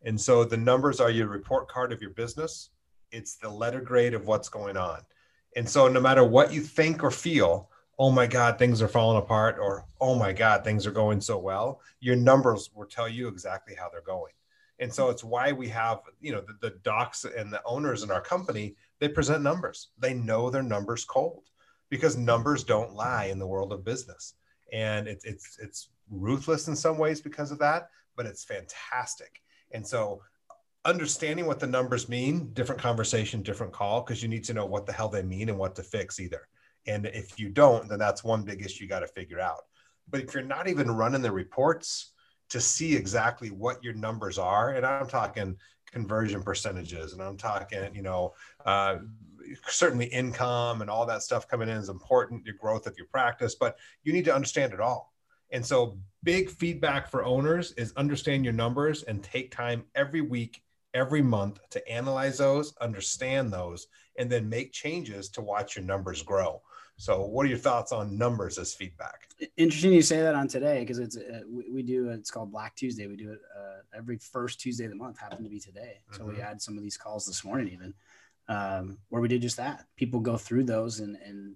And 0.03 0.19
so 0.19 0.43
the 0.43 0.57
numbers 0.57 0.99
are 0.99 1.09
your 1.09 1.27
report 1.27 1.69
card 1.69 1.93
of 1.93 2.01
your 2.01 2.11
business 2.11 2.69
it's 3.11 3.35
the 3.35 3.49
letter 3.49 3.81
grade 3.81 4.13
of 4.13 4.25
what's 4.25 4.49
going 4.49 4.77
on. 4.77 5.01
And 5.55 5.69
so 5.69 5.87
no 5.87 5.99
matter 5.99 6.23
what 6.23 6.53
you 6.53 6.61
think 6.61 7.03
or 7.03 7.11
feel, 7.11 7.69
oh 7.99 8.11
my 8.11 8.25
God, 8.25 8.57
things 8.57 8.81
are 8.81 8.87
falling 8.87 9.17
apart, 9.17 9.57
or 9.59 9.85
oh 9.99 10.15
my 10.15 10.33
God, 10.33 10.63
things 10.63 10.87
are 10.87 10.91
going 10.91 11.21
so 11.21 11.37
well, 11.37 11.81
your 11.99 12.15
numbers 12.15 12.71
will 12.73 12.85
tell 12.85 13.09
you 13.09 13.27
exactly 13.27 13.75
how 13.75 13.89
they're 13.89 14.01
going. 14.01 14.33
And 14.81 14.91
so 14.91 15.09
it's 15.09 15.23
why 15.23 15.51
we 15.51 15.69
have, 15.69 15.99
you 16.19 16.31
know, 16.31 16.41
the, 16.41 16.69
the 16.69 16.75
docs 16.83 17.23
and 17.23 17.53
the 17.53 17.61
owners 17.65 18.01
in 18.01 18.11
our 18.11 18.19
company, 18.19 18.75
they 18.99 19.07
present 19.07 19.43
numbers. 19.43 19.89
They 19.99 20.15
know 20.15 20.49
their 20.49 20.63
numbers 20.63 21.05
cold 21.05 21.43
because 21.89 22.17
numbers 22.17 22.63
don't 22.63 22.95
lie 22.95 23.25
in 23.25 23.37
the 23.37 23.47
world 23.47 23.71
of 23.71 23.85
business. 23.85 24.33
And 24.73 25.07
it, 25.07 25.21
it's 25.23 25.59
it's 25.61 25.89
ruthless 26.09 26.67
in 26.67 26.75
some 26.75 26.97
ways 26.97 27.21
because 27.21 27.51
of 27.51 27.59
that, 27.59 27.89
but 28.15 28.25
it's 28.25 28.43
fantastic. 28.43 29.41
And 29.71 29.85
so 29.85 30.21
understanding 30.83 31.45
what 31.45 31.59
the 31.59 31.67
numbers 31.67 32.09
mean, 32.09 32.51
different 32.53 32.81
conversation, 32.81 33.43
different 33.43 33.73
call, 33.73 34.01
because 34.01 34.23
you 34.23 34.29
need 34.29 34.43
to 34.45 34.53
know 34.53 34.65
what 34.65 34.87
the 34.87 34.93
hell 34.93 35.09
they 35.09 35.21
mean 35.21 35.49
and 35.49 35.59
what 35.59 35.75
to 35.75 35.83
fix 35.83 36.19
either. 36.19 36.47
And 36.87 37.05
if 37.05 37.39
you 37.39 37.49
don't, 37.49 37.87
then 37.87 37.99
that's 37.99 38.23
one 38.23 38.41
big 38.41 38.65
issue 38.65 38.85
you 38.85 38.89
got 38.89 39.01
to 39.01 39.07
figure 39.07 39.39
out. 39.39 39.61
But 40.09 40.21
if 40.21 40.33
you're 40.33 40.43
not 40.43 40.67
even 40.67 40.89
running 40.89 41.21
the 41.21 41.31
reports 41.31 42.10
to 42.51 42.59
see 42.59 42.95
exactly 42.95 43.49
what 43.49 43.83
your 43.83 43.93
numbers 43.93 44.37
are, 44.37 44.71
and 44.71 44.85
I'm 44.85 45.07
talking 45.07 45.57
conversion 45.91 46.43
percentages, 46.43 47.13
and 47.13 47.21
I'm 47.21 47.37
talking, 47.37 47.95
you 47.95 48.01
know, 48.01 48.33
uh, 48.65 48.97
certainly 49.67 50.05
income 50.05 50.81
and 50.81 50.89
all 50.89 51.05
that 51.05 51.23
stuff 51.23 51.47
coming 51.47 51.69
in 51.69 51.77
is 51.77 51.89
important, 51.89 52.45
your 52.45 52.55
growth 52.55 52.87
of 52.87 52.97
your 52.97 53.07
practice, 53.07 53.55
but 53.55 53.77
you 54.03 54.11
need 54.13 54.25
to 54.25 54.35
understand 54.35 54.73
it 54.73 54.81
all. 54.81 55.13
And 55.51 55.65
so, 55.65 55.97
big 56.23 56.49
feedback 56.49 57.09
for 57.09 57.23
owners 57.23 57.71
is 57.73 57.93
understand 57.97 58.43
your 58.43 58.53
numbers 58.53 59.03
and 59.03 59.23
take 59.23 59.51
time 59.51 59.83
every 59.95 60.21
week, 60.21 60.61
every 60.93 61.21
month 61.21 61.59
to 61.71 61.87
analyze 61.89 62.37
those, 62.37 62.75
understand 62.79 63.51
those, 63.51 63.87
and 64.17 64.29
then 64.29 64.47
make 64.47 64.71
changes 64.73 65.29
to 65.29 65.41
watch 65.41 65.75
your 65.75 65.85
numbers 65.85 66.21
grow. 66.21 66.61
So, 67.01 67.25
what 67.25 67.47
are 67.47 67.49
your 67.49 67.57
thoughts 67.57 67.91
on 67.91 68.15
numbers 68.15 68.59
as 68.59 68.75
feedback? 68.75 69.27
Interesting 69.57 69.91
you 69.91 70.03
say 70.03 70.21
that 70.21 70.35
on 70.35 70.47
today 70.47 70.81
because 70.81 70.99
it's 70.99 71.17
uh, 71.17 71.41
we, 71.49 71.67
we, 71.71 71.81
do 71.81 72.09
it's 72.09 72.29
called 72.29 72.51
Black 72.51 72.75
Tuesday. 72.75 73.07
We 73.07 73.15
do 73.15 73.31
it 73.31 73.39
uh, 73.57 73.79
every 73.97 74.19
first 74.19 74.59
Tuesday 74.59 74.83
of 74.83 74.91
the 74.91 74.97
month. 74.97 75.17
Happened 75.17 75.43
to 75.43 75.49
be 75.49 75.59
today, 75.59 76.01
so 76.11 76.19
mm-hmm. 76.21 76.35
we 76.35 76.39
had 76.39 76.61
some 76.61 76.77
of 76.77 76.83
these 76.83 76.97
calls 76.97 77.25
this 77.25 77.43
morning 77.43 77.73
even 77.73 77.95
um, 78.49 78.99
where 79.09 79.19
we 79.19 79.27
did 79.27 79.41
just 79.41 79.57
that. 79.57 79.87
People 79.95 80.19
go 80.19 80.37
through 80.37 80.65
those 80.65 80.99
and 80.99 81.17
and 81.25 81.55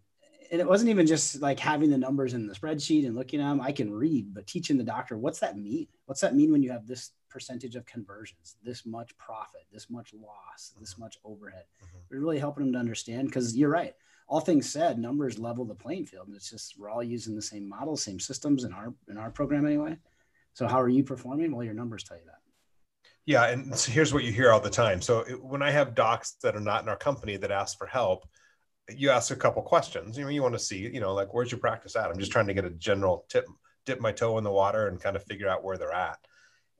and 0.51 0.59
it 0.59 0.67
wasn't 0.67 0.89
even 0.89 1.05
just 1.05 1.39
like 1.43 1.59
having 1.59 1.91
the 1.91 1.97
numbers 1.99 2.33
in 2.33 2.47
the 2.47 2.55
spreadsheet 2.55 3.05
and 3.05 3.15
looking 3.15 3.39
at 3.39 3.47
them. 3.47 3.61
I 3.61 3.71
can 3.71 3.93
read, 3.93 4.33
but 4.33 4.47
teaching 4.47 4.79
the 4.79 4.83
doctor 4.83 5.15
what's 5.15 5.41
that 5.41 5.59
mean? 5.59 5.85
What's 6.07 6.21
that 6.21 6.33
mean 6.33 6.51
when 6.51 6.63
you 6.63 6.71
have 6.71 6.87
this 6.87 7.11
percentage 7.29 7.75
of 7.75 7.85
conversions, 7.85 8.55
this 8.63 8.83
much 8.83 9.15
profit, 9.19 9.61
this 9.71 9.91
much 9.91 10.11
loss, 10.11 10.73
this 10.79 10.93
mm-hmm. 10.93 11.03
much 11.03 11.19
overhead? 11.23 11.65
Mm-hmm. 11.83 11.97
We're 12.09 12.21
really 12.21 12.39
helping 12.39 12.63
them 12.63 12.73
to 12.73 12.79
understand 12.79 13.27
because 13.27 13.55
you're 13.55 13.69
right 13.69 13.93
all 14.27 14.39
things 14.39 14.69
said, 14.69 14.97
numbers 14.97 15.37
level 15.37 15.65
the 15.65 15.75
playing 15.75 16.05
field. 16.05 16.29
It's 16.33 16.49
just 16.49 16.75
we're 16.77 16.89
all 16.89 17.03
using 17.03 17.35
the 17.35 17.41
same 17.41 17.67
model, 17.69 17.95
same 17.95 18.19
systems 18.19 18.63
in 18.63 18.73
our 18.73 18.93
in 19.09 19.17
our 19.17 19.29
program 19.29 19.65
anyway. 19.65 19.97
So 20.53 20.67
how 20.67 20.81
are 20.81 20.89
you 20.89 21.03
performing? 21.03 21.55
Well, 21.55 21.65
your 21.65 21.73
numbers 21.73 22.03
tell 22.03 22.17
you 22.17 22.23
that. 22.25 22.39
Yeah, 23.25 23.47
and 23.47 23.75
so 23.75 23.91
here's 23.91 24.13
what 24.13 24.23
you 24.23 24.31
hear 24.31 24.51
all 24.51 24.59
the 24.59 24.69
time. 24.69 25.01
So 25.01 25.19
it, 25.21 25.43
when 25.43 25.61
I 25.61 25.71
have 25.71 25.95
docs 25.95 26.37
that 26.43 26.55
are 26.55 26.61
not 26.61 26.83
in 26.83 26.89
our 26.89 26.95
company 26.95 27.37
that 27.37 27.51
ask 27.51 27.77
for 27.77 27.87
help, 27.87 28.27
you 28.89 29.09
ask 29.09 29.31
a 29.31 29.35
couple 29.35 29.61
questions. 29.63 30.17
You 30.17 30.23
know, 30.23 30.29
you 30.29 30.43
want 30.43 30.53
to 30.53 30.59
see, 30.59 30.77
you 30.77 30.99
know, 30.99 31.13
like 31.13 31.33
where's 31.33 31.51
your 31.51 31.59
practice 31.59 31.95
at? 31.95 32.09
I'm 32.09 32.19
just 32.19 32.31
trying 32.31 32.47
to 32.47 32.53
get 32.53 32.65
a 32.65 32.69
general 32.69 33.25
tip, 33.29 33.45
dip 33.85 33.99
my 33.99 34.11
toe 34.11 34.37
in 34.37 34.43
the 34.43 34.51
water 34.51 34.87
and 34.87 35.01
kind 35.01 35.15
of 35.15 35.23
figure 35.23 35.49
out 35.49 35.63
where 35.63 35.77
they're 35.77 35.91
at. 35.91 36.19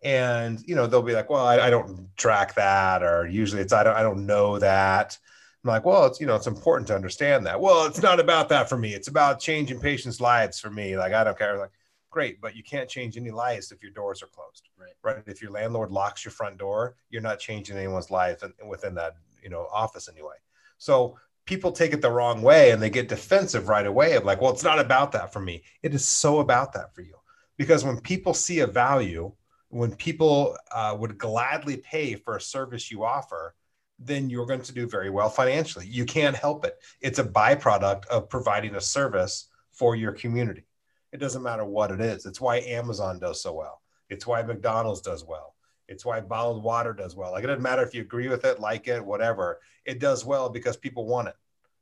And 0.03 0.62
you 0.65 0.75
know, 0.75 0.86
they'll 0.88 1.01
be 1.01 1.13
like, 1.13 1.29
well, 1.29 1.45
I, 1.45 1.60
I 1.60 1.69
don't 1.69 2.15
track 2.15 2.55
that, 2.55 3.01
or 3.01 3.27
usually 3.27 3.62
it's 3.62 3.73
I 3.73 3.84
don't 3.84 3.95
I 3.95 4.03
don't 4.03 4.25
know 4.25 4.60
that. 4.60 5.17
I'm 5.65 5.69
like, 5.69 5.86
well, 5.86 6.06
it's 6.06 6.19
you 6.19 6.28
know, 6.28 6.36
it's 6.36 6.45
important 6.45 6.88
to 6.89 6.95
understand 6.95 7.45
that. 7.47 7.60
Well, 7.60 7.88
it's 7.88 8.01
not 8.01 8.19
about 8.19 8.49
that 8.49 8.69
for 8.69 8.78
me. 8.78 8.93
It's 8.93 9.08
about 9.08 9.39
changing 9.39 9.80
patients' 9.80 10.21
lives 10.21 10.60
for 10.60 10.69
me. 10.69 10.95
Like, 10.95 11.13
I 11.13 11.23
don't 11.23 11.38
care. 11.38 11.58
Like, 11.58 11.71
great, 12.12 12.39
but 12.39 12.56
you 12.56 12.63
can't 12.63 12.88
change 12.88 13.17
any 13.17 13.32
lives 13.32 13.71
if 13.71 13.82
your 13.82 13.91
doors 13.91 14.21
are 14.21 14.28
closed. 14.28 14.69
Right. 14.78 14.93
Right. 15.01 15.23
If 15.25 15.41
your 15.41 15.51
landlord 15.51 15.91
locks 15.91 16.23
your 16.23 16.32
front 16.32 16.60
door, 16.60 16.95
you're 17.10 17.21
not 17.23 17.39
changing 17.39 17.78
anyone's 17.78 18.12
life 18.12 18.43
within 18.67 18.93
that, 18.95 19.15
you 19.41 19.49
know, 19.49 19.67
office 19.73 20.08
anyway. 20.08 20.36
So 20.78 21.17
people 21.45 21.71
take 21.71 21.93
it 21.93 22.01
the 22.01 22.12
wrong 22.12 22.43
way 22.43 22.69
and 22.71 22.82
they 22.82 22.91
get 22.91 23.08
defensive 23.08 23.67
right 23.67 23.88
away 23.88 24.15
of 24.15 24.23
like, 24.23 24.41
well, 24.41 24.51
it's 24.51 24.63
not 24.63 24.80
about 24.80 25.12
that 25.13 25.34
for 25.34 25.39
me. 25.39 25.63
It 25.82 25.95
is 25.95 26.08
so 26.08 26.39
about 26.39 26.73
that 26.73 26.93
for 26.93 27.01
you. 27.01 27.15
Because 27.58 27.84
when 27.84 27.99
people 27.99 28.36
see 28.36 28.60
a 28.60 28.67
value, 28.67 29.32
when 29.69 29.95
people 29.95 30.58
uh, 30.71 30.95
would 30.99 31.17
gladly 31.17 31.78
pay 31.78 32.15
for 32.15 32.36
a 32.36 32.41
service 32.41 32.91
you 32.91 33.04
offer, 33.04 33.56
then 33.99 34.29
you're 34.29 34.45
going 34.45 34.62
to 34.62 34.73
do 34.73 34.88
very 34.88 35.10
well 35.10 35.29
financially. 35.29 35.88
You 35.88 36.05
can't 36.05 36.36
help 36.36 36.65
it. 36.65 36.77
It's 37.01 37.19
a 37.19 37.23
byproduct 37.23 38.05
of 38.08 38.29
providing 38.29 38.75
a 38.75 38.81
service 38.81 39.49
for 39.71 39.95
your 39.95 40.12
community. 40.12 40.65
It 41.12 41.19
doesn't 41.19 41.43
matter 41.43 41.65
what 41.65 41.91
it 41.91 42.01
is. 42.01 42.25
It's 42.25 42.41
why 42.41 42.58
Amazon 42.60 43.19
does 43.19 43.41
so 43.41 43.53
well. 43.53 43.81
It's 44.10 44.27
why 44.27 44.41
McDonald's 44.43 45.01
does 45.01 45.23
well. 45.23 45.55
It's 45.88 46.03
why 46.03 46.19
bottled 46.19 46.63
water 46.63 46.93
does 46.93 47.15
well. 47.15 47.31
Like 47.31 47.43
it 47.43 47.47
doesn't 47.47 47.62
matter 47.62 47.84
if 47.84 47.93
you 47.93 48.01
agree 48.01 48.27
with 48.27 48.43
it, 48.43 48.60
like 48.60 48.88
it, 48.88 49.03
whatever. 49.03 49.60
It 49.86 49.99
does 49.99 50.25
well 50.25 50.49
because 50.49 50.75
people 50.75 51.05
want 51.05 51.29
it. 51.29 51.36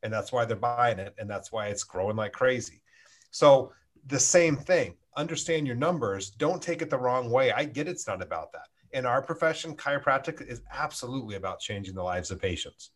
And 0.04 0.12
that's 0.12 0.32
why 0.32 0.46
they're 0.46 0.58
buying 0.58 1.00
it. 1.00 1.16
And 1.18 1.30
that's 1.30 1.52
why 1.52 1.68
it's 1.68 1.84
growing 1.84 2.18
like 2.18 2.34
crazy. 2.34 2.82
So 3.32 3.72
the 4.08 4.20
same 4.20 4.58
thing. 4.58 4.96
Understand 5.16 5.68
your 5.68 5.76
numbers. 5.76 6.32
Don't 6.32 6.62
take 6.62 6.82
it 6.82 6.90
the 6.90 6.98
wrong 6.98 7.30
way. 7.30 7.52
I 7.52 7.66
get 7.66 7.88
it's 7.88 8.08
not 8.08 8.22
about 8.22 8.52
that 8.54 8.68
in 8.94 9.06
our 9.06 9.22
profession, 9.22 9.76
chiropractic 9.76 10.46
is 10.48 10.62
absolutely 10.72 11.36
about 11.36 11.60
changing 11.60 11.96
the 11.96 12.04
lives 12.04 12.32
of 12.32 12.42
patients. 12.42 12.92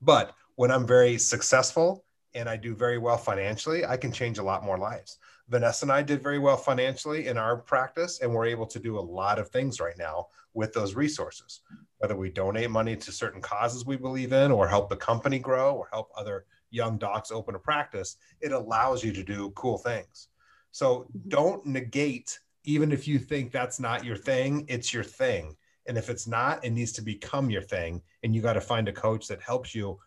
But 0.00 0.34
when 0.56 0.70
I'm 0.70 0.86
very 0.86 1.18
successful 1.18 2.04
and 2.34 2.48
I 2.48 2.56
do 2.56 2.74
very 2.74 2.98
well 2.98 3.16
financially, 3.16 3.84
I 3.84 3.96
can 3.96 4.12
change 4.12 4.38
a 4.38 4.42
lot 4.42 4.64
more 4.64 4.78
lives. 4.78 5.18
Vanessa 5.48 5.86
and 5.86 5.92
I 5.92 6.02
did 6.02 6.22
very 6.22 6.38
well 6.38 6.58
financially 6.58 7.26
in 7.26 7.38
our 7.38 7.56
practice, 7.56 8.20
and 8.20 8.32
we're 8.32 8.46
able 8.46 8.66
to 8.66 8.78
do 8.78 8.98
a 8.98 9.00
lot 9.00 9.38
of 9.38 9.48
things 9.48 9.80
right 9.80 9.96
now 9.96 10.26
with 10.52 10.72
those 10.74 10.94
resources. 10.94 11.60
Whether 11.98 12.16
we 12.16 12.28
donate 12.28 12.70
money 12.70 12.96
to 12.96 13.12
certain 13.12 13.40
causes 13.40 13.86
we 13.86 13.96
believe 13.96 14.32
in, 14.32 14.52
or 14.52 14.68
help 14.68 14.90
the 14.90 14.96
company 14.96 15.38
grow, 15.38 15.74
or 15.74 15.88
help 15.90 16.10
other 16.16 16.44
young 16.70 16.98
docs 16.98 17.30
open 17.30 17.54
a 17.54 17.58
practice, 17.58 18.16
it 18.42 18.52
allows 18.52 19.02
you 19.02 19.12
to 19.12 19.22
do 19.22 19.50
cool 19.56 19.78
things. 19.78 20.28
So 20.70 21.00
mm-hmm. 21.00 21.28
don't 21.28 21.66
negate 21.66 22.38
even 22.64 22.92
if 22.92 23.08
you 23.08 23.18
think 23.18 23.50
that's 23.50 23.80
not 23.80 24.04
your 24.04 24.16
thing, 24.16 24.64
it's 24.68 24.92
your 24.92 25.04
thing. 25.04 25.56
And 25.86 25.96
if 25.96 26.10
it's 26.10 26.26
not, 26.26 26.64
it 26.64 26.70
needs 26.70 26.92
to 26.92 27.02
become 27.02 27.50
your 27.50 27.62
thing. 27.62 28.02
And 28.22 28.34
you 28.34 28.42
got 28.42 28.54
to 28.54 28.60
find 28.60 28.88
a 28.88 28.92
coach 28.92 29.26
that 29.28 29.40
helps 29.40 29.74
you 29.74 29.98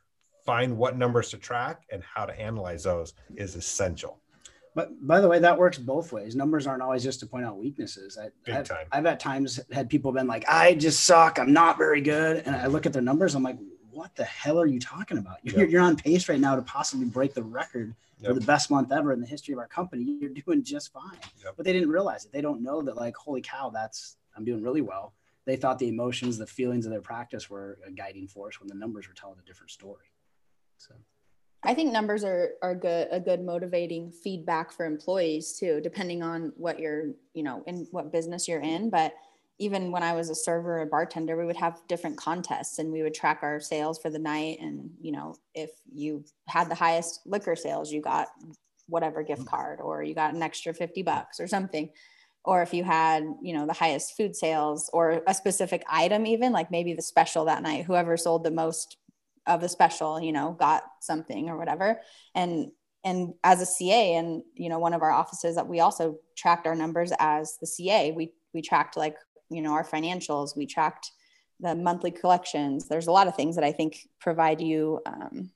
find 0.45 0.77
what 0.77 0.97
numbers 0.97 1.29
to 1.31 1.37
track 1.37 1.83
and 1.91 2.03
how 2.03 2.25
to 2.25 2.39
analyze 2.39 2.83
those 2.83 3.13
is 3.35 3.55
essential. 3.55 4.21
But 4.73 5.05
by 5.05 5.19
the 5.19 5.27
way, 5.27 5.39
that 5.39 5.57
works 5.57 5.77
both 5.77 6.13
ways. 6.13 6.35
Numbers 6.35 6.65
aren't 6.65 6.81
always 6.81 7.03
just 7.03 7.19
to 7.21 7.25
point 7.25 7.45
out 7.45 7.57
weaknesses. 7.57 8.17
I, 8.17 8.29
Big 8.45 8.55
I've, 8.55 8.67
time. 8.67 8.85
I've 8.91 9.05
at 9.05 9.19
times 9.19 9.59
had 9.71 9.89
people 9.89 10.11
been 10.11 10.27
like, 10.27 10.45
I 10.47 10.75
just 10.75 11.03
suck. 11.03 11.39
I'm 11.39 11.51
not 11.51 11.77
very 11.77 11.99
good. 11.99 12.43
And 12.45 12.55
I 12.55 12.67
look 12.67 12.85
at 12.85 12.93
their 12.93 13.01
numbers. 13.01 13.35
I'm 13.35 13.43
like, 13.43 13.57
what 14.01 14.15
the 14.15 14.23
hell 14.23 14.59
are 14.59 14.65
you 14.65 14.79
talking 14.79 15.19
about? 15.19 15.37
You're, 15.43 15.59
yep. 15.59 15.69
you're 15.69 15.81
on 15.81 15.95
pace 15.95 16.27
right 16.27 16.39
now 16.39 16.55
to 16.55 16.63
possibly 16.63 17.05
break 17.05 17.35
the 17.35 17.43
record 17.43 17.93
yep. 18.19 18.29
for 18.29 18.33
the 18.33 18.43
best 18.43 18.71
month 18.71 18.91
ever 18.91 19.13
in 19.13 19.21
the 19.21 19.27
history 19.27 19.53
of 19.53 19.59
our 19.59 19.67
company. 19.67 20.17
You're 20.19 20.31
doing 20.31 20.63
just 20.63 20.91
fine. 20.91 21.19
Yep. 21.43 21.53
But 21.55 21.65
they 21.67 21.71
didn't 21.71 21.89
realize 21.89 22.25
it. 22.25 22.31
They 22.31 22.41
don't 22.41 22.63
know 22.63 22.81
that, 22.81 22.97
like, 22.97 23.15
holy 23.15 23.41
cow, 23.41 23.69
that's, 23.69 24.17
I'm 24.35 24.43
doing 24.43 24.63
really 24.63 24.81
well. 24.81 25.13
They 25.45 25.55
thought 25.55 25.77
the 25.77 25.87
emotions, 25.87 26.39
the 26.39 26.47
feelings 26.47 26.87
of 26.87 26.91
their 26.91 27.01
practice 27.01 27.47
were 27.47 27.77
a 27.85 27.91
guiding 27.91 28.27
force 28.27 28.59
when 28.59 28.67
the 28.67 28.73
numbers 28.73 29.07
were 29.07 29.13
telling 29.13 29.37
a 29.39 29.45
different 29.45 29.69
story. 29.69 30.07
So. 30.77 30.95
I 31.63 31.75
think 31.75 31.93
numbers 31.93 32.23
are 32.23 32.53
are 32.63 32.73
good 32.73 33.07
a 33.11 33.19
good 33.19 33.39
motivating 33.39 34.09
feedback 34.09 34.71
for 34.71 34.83
employees 34.83 35.59
too, 35.59 35.79
depending 35.83 36.23
on 36.23 36.53
what 36.55 36.79
you're, 36.79 37.11
you 37.35 37.43
know, 37.43 37.63
in 37.67 37.87
what 37.91 38.11
business 38.11 38.47
you're 38.47 38.61
in. 38.61 38.89
But 38.89 39.13
even 39.59 39.91
when 39.91 40.03
I 40.03 40.13
was 40.13 40.29
a 40.29 40.35
server 40.35 40.81
or 40.81 40.85
bartender, 40.85 41.37
we 41.37 41.45
would 41.45 41.57
have 41.57 41.81
different 41.87 42.17
contests 42.17 42.79
and 42.79 42.91
we 42.91 43.03
would 43.03 43.13
track 43.13 43.39
our 43.43 43.59
sales 43.59 43.99
for 43.99 44.09
the 44.09 44.19
night. 44.19 44.59
And, 44.59 44.89
you 44.99 45.11
know, 45.11 45.35
if 45.53 45.69
you 45.93 46.25
had 46.47 46.69
the 46.69 46.75
highest 46.75 47.21
liquor 47.25 47.55
sales, 47.55 47.91
you 47.91 48.01
got 48.01 48.29
whatever 48.87 49.23
gift 49.23 49.41
mm-hmm. 49.41 49.49
card 49.49 49.79
or 49.79 50.03
you 50.03 50.15
got 50.15 50.33
an 50.33 50.41
extra 50.41 50.73
50 50.73 51.03
bucks 51.03 51.39
or 51.39 51.47
something. 51.47 51.89
Or 52.43 52.63
if 52.63 52.73
you 52.73 52.83
had, 52.83 53.23
you 53.41 53.53
know, 53.53 53.67
the 53.67 53.73
highest 53.73 54.17
food 54.17 54.35
sales 54.35 54.89
or 54.93 55.21
a 55.27 55.33
specific 55.33 55.83
item, 55.87 56.25
even 56.25 56.51
like 56.51 56.71
maybe 56.71 56.93
the 56.93 57.01
special 57.03 57.45
that 57.45 57.61
night, 57.61 57.85
whoever 57.85 58.17
sold 58.17 58.43
the 58.43 58.51
most 58.51 58.97
of 59.45 59.61
the 59.61 59.69
special, 59.69 60.19
you 60.19 60.31
know, 60.31 60.55
got 60.59 60.83
something 61.01 61.49
or 61.49 61.57
whatever. 61.57 62.01
And 62.33 62.71
and 63.03 63.33
as 63.43 63.61
a 63.61 63.65
CA 63.65 64.15
and 64.15 64.43
you 64.55 64.69
know 64.69 64.79
one 64.79 64.93
of 64.93 65.01
our 65.01 65.11
offices 65.11 65.55
that 65.55 65.67
we 65.67 65.79
also 65.79 66.17
tracked 66.35 66.67
our 66.67 66.75
numbers 66.75 67.11
as 67.19 67.57
the 67.59 67.67
CA 67.67 68.11
we 68.11 68.31
we 68.53 68.61
tracked 68.61 68.97
like 68.97 69.15
you 69.51 69.61
know 69.61 69.73
our 69.73 69.83
financials 69.83 70.55
we 70.55 70.65
tracked 70.65 71.11
the 71.59 71.75
monthly 71.75 72.11
collections 72.11 72.87
there's 72.87 73.07
a 73.07 73.11
lot 73.11 73.27
of 73.27 73.35
things 73.35 73.55
that 73.55 73.63
i 73.63 73.71
think 73.71 74.07
provide 74.19 74.61
you 74.61 74.99
um, 75.05 75.51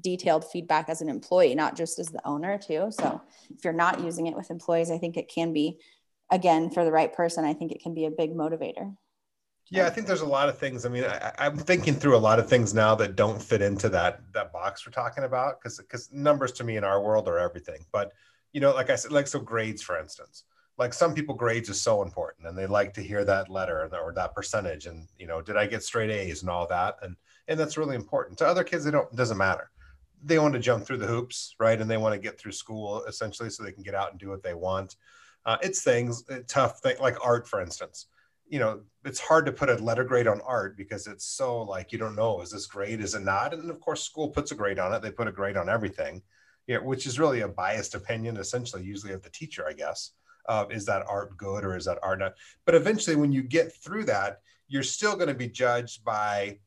detailed 0.00 0.44
feedback 0.50 0.88
as 0.88 1.02
an 1.02 1.08
employee 1.08 1.54
not 1.54 1.76
just 1.76 1.98
as 1.98 2.08
the 2.08 2.26
owner 2.26 2.56
too 2.56 2.86
so 2.90 3.20
if 3.50 3.64
you're 3.64 3.72
not 3.72 4.00
using 4.00 4.26
it 4.26 4.36
with 4.36 4.50
employees 4.50 4.90
i 4.90 4.96
think 4.96 5.16
it 5.16 5.28
can 5.28 5.52
be 5.52 5.78
again 6.30 6.70
for 6.70 6.84
the 6.84 6.92
right 6.92 7.12
person 7.12 7.44
i 7.44 7.52
think 7.52 7.72
it 7.72 7.82
can 7.82 7.92
be 7.92 8.06
a 8.06 8.10
big 8.10 8.34
motivator 8.34 8.94
yeah, 9.70 9.86
I 9.86 9.90
think 9.90 10.06
there's 10.06 10.20
a 10.20 10.26
lot 10.26 10.50
of 10.50 10.58
things. 10.58 10.84
I 10.84 10.90
mean, 10.90 11.04
I, 11.04 11.46
am 11.46 11.56
thinking 11.56 11.94
through 11.94 12.14
a 12.14 12.18
lot 12.18 12.38
of 12.38 12.46
things 12.46 12.74
now 12.74 12.94
that 12.96 13.16
don't 13.16 13.40
fit 13.40 13.62
into 13.62 13.88
that 13.88 14.20
that 14.34 14.52
box 14.52 14.84
we're 14.84 14.92
talking 14.92 15.24
about 15.24 15.58
because 15.58 15.78
because 15.78 16.12
numbers 16.12 16.52
to 16.52 16.64
me 16.64 16.76
in 16.76 16.84
our 16.84 17.00
world 17.00 17.26
are 17.26 17.38
everything. 17.38 17.86
But 17.90 18.12
you 18.52 18.60
know, 18.60 18.74
like 18.74 18.90
I 18.90 18.96
said, 18.96 19.12
like 19.12 19.26
so 19.26 19.40
grades, 19.40 19.80
for 19.80 19.98
instance 19.98 20.44
like 20.78 20.94
some 20.94 21.14
people 21.14 21.34
grades 21.34 21.68
is 21.68 21.80
so 21.80 22.02
important 22.02 22.46
and 22.46 22.56
they 22.56 22.66
like 22.66 22.94
to 22.94 23.02
hear 23.02 23.24
that 23.24 23.48
letter 23.48 23.90
or 23.92 24.12
that 24.14 24.34
percentage 24.34 24.86
and 24.86 25.06
you 25.18 25.26
know 25.26 25.42
did 25.42 25.56
i 25.56 25.66
get 25.66 25.82
straight 25.82 26.10
a's 26.10 26.42
and 26.42 26.50
all 26.50 26.66
that? 26.66 26.96
And 27.02 27.16
and 27.48 27.58
that's 27.58 27.76
really 27.76 27.96
important. 27.96 28.38
To 28.38 28.46
other 28.46 28.64
kids 28.64 28.84
they 28.84 28.90
don't 28.90 29.14
doesn't 29.14 29.38
matter. 29.38 29.70
They 30.24 30.38
want 30.38 30.54
to 30.54 30.60
jump 30.60 30.84
through 30.84 30.98
the 30.98 31.06
hoops 31.06 31.54
right? 31.58 31.80
And 31.80 31.90
they 31.90 31.96
want 31.96 32.14
to 32.14 32.18
get 32.18 32.38
through 32.38 32.52
school 32.52 33.04
essentially 33.04 33.50
so 33.50 33.62
they 33.62 33.72
can 33.72 33.82
get 33.82 33.94
out 33.94 34.10
and 34.10 34.20
do 34.20 34.30
what 34.30 34.42
they 34.42 34.54
want. 34.54 34.96
Uh, 35.44 35.56
it's 35.62 35.82
things 35.82 36.24
uh, 36.30 36.38
tough 36.46 36.80
thing 36.80 36.96
like 37.00 37.16
art 37.24 37.46
for 37.48 37.60
instance. 37.60 38.06
You 38.48 38.58
know 38.58 38.80
it's 39.04 39.20
hard 39.20 39.46
to 39.46 39.52
put 39.52 39.70
a 39.70 39.74
letter 39.74 40.04
grade 40.04 40.26
on 40.26 40.40
art 40.42 40.76
because 40.76 41.06
it's 41.06 41.24
so 41.24 41.62
like 41.62 41.92
you 41.92 41.98
don't 41.98 42.16
know 42.16 42.40
is 42.40 42.50
this 42.50 42.66
grade 42.66 43.00
is 43.00 43.14
it 43.14 43.22
not? 43.22 43.52
And 43.52 43.70
of 43.70 43.80
course 43.80 44.02
school 44.04 44.28
puts 44.28 44.52
a 44.52 44.54
grade 44.54 44.78
on 44.78 44.92
it. 44.94 45.02
They 45.02 45.10
put 45.10 45.28
a 45.28 45.32
grade 45.32 45.56
on 45.56 45.68
everything 45.68 46.22
know, 46.68 46.82
which 46.82 47.06
is 47.06 47.18
really 47.18 47.40
a 47.40 47.48
biased 47.48 47.94
opinion 47.94 48.36
essentially 48.36 48.84
usually 48.84 49.12
of 49.12 49.22
the 49.22 49.30
teacher 49.30 49.66
i 49.68 49.72
guess 49.72 50.12
uh, 50.48 50.66
is 50.70 50.84
that 50.86 51.04
art 51.08 51.36
good 51.36 51.64
or 51.64 51.76
is 51.76 51.84
that 51.84 51.98
art 52.02 52.20
not? 52.20 52.34
But 52.64 52.74
eventually, 52.74 53.16
when 53.16 53.32
you 53.32 53.42
get 53.42 53.74
through 53.74 54.04
that, 54.04 54.40
you're 54.68 54.82
still 54.82 55.14
going 55.14 55.28
to 55.28 55.34
be 55.34 55.48
judged 55.48 56.04
by 56.04 56.58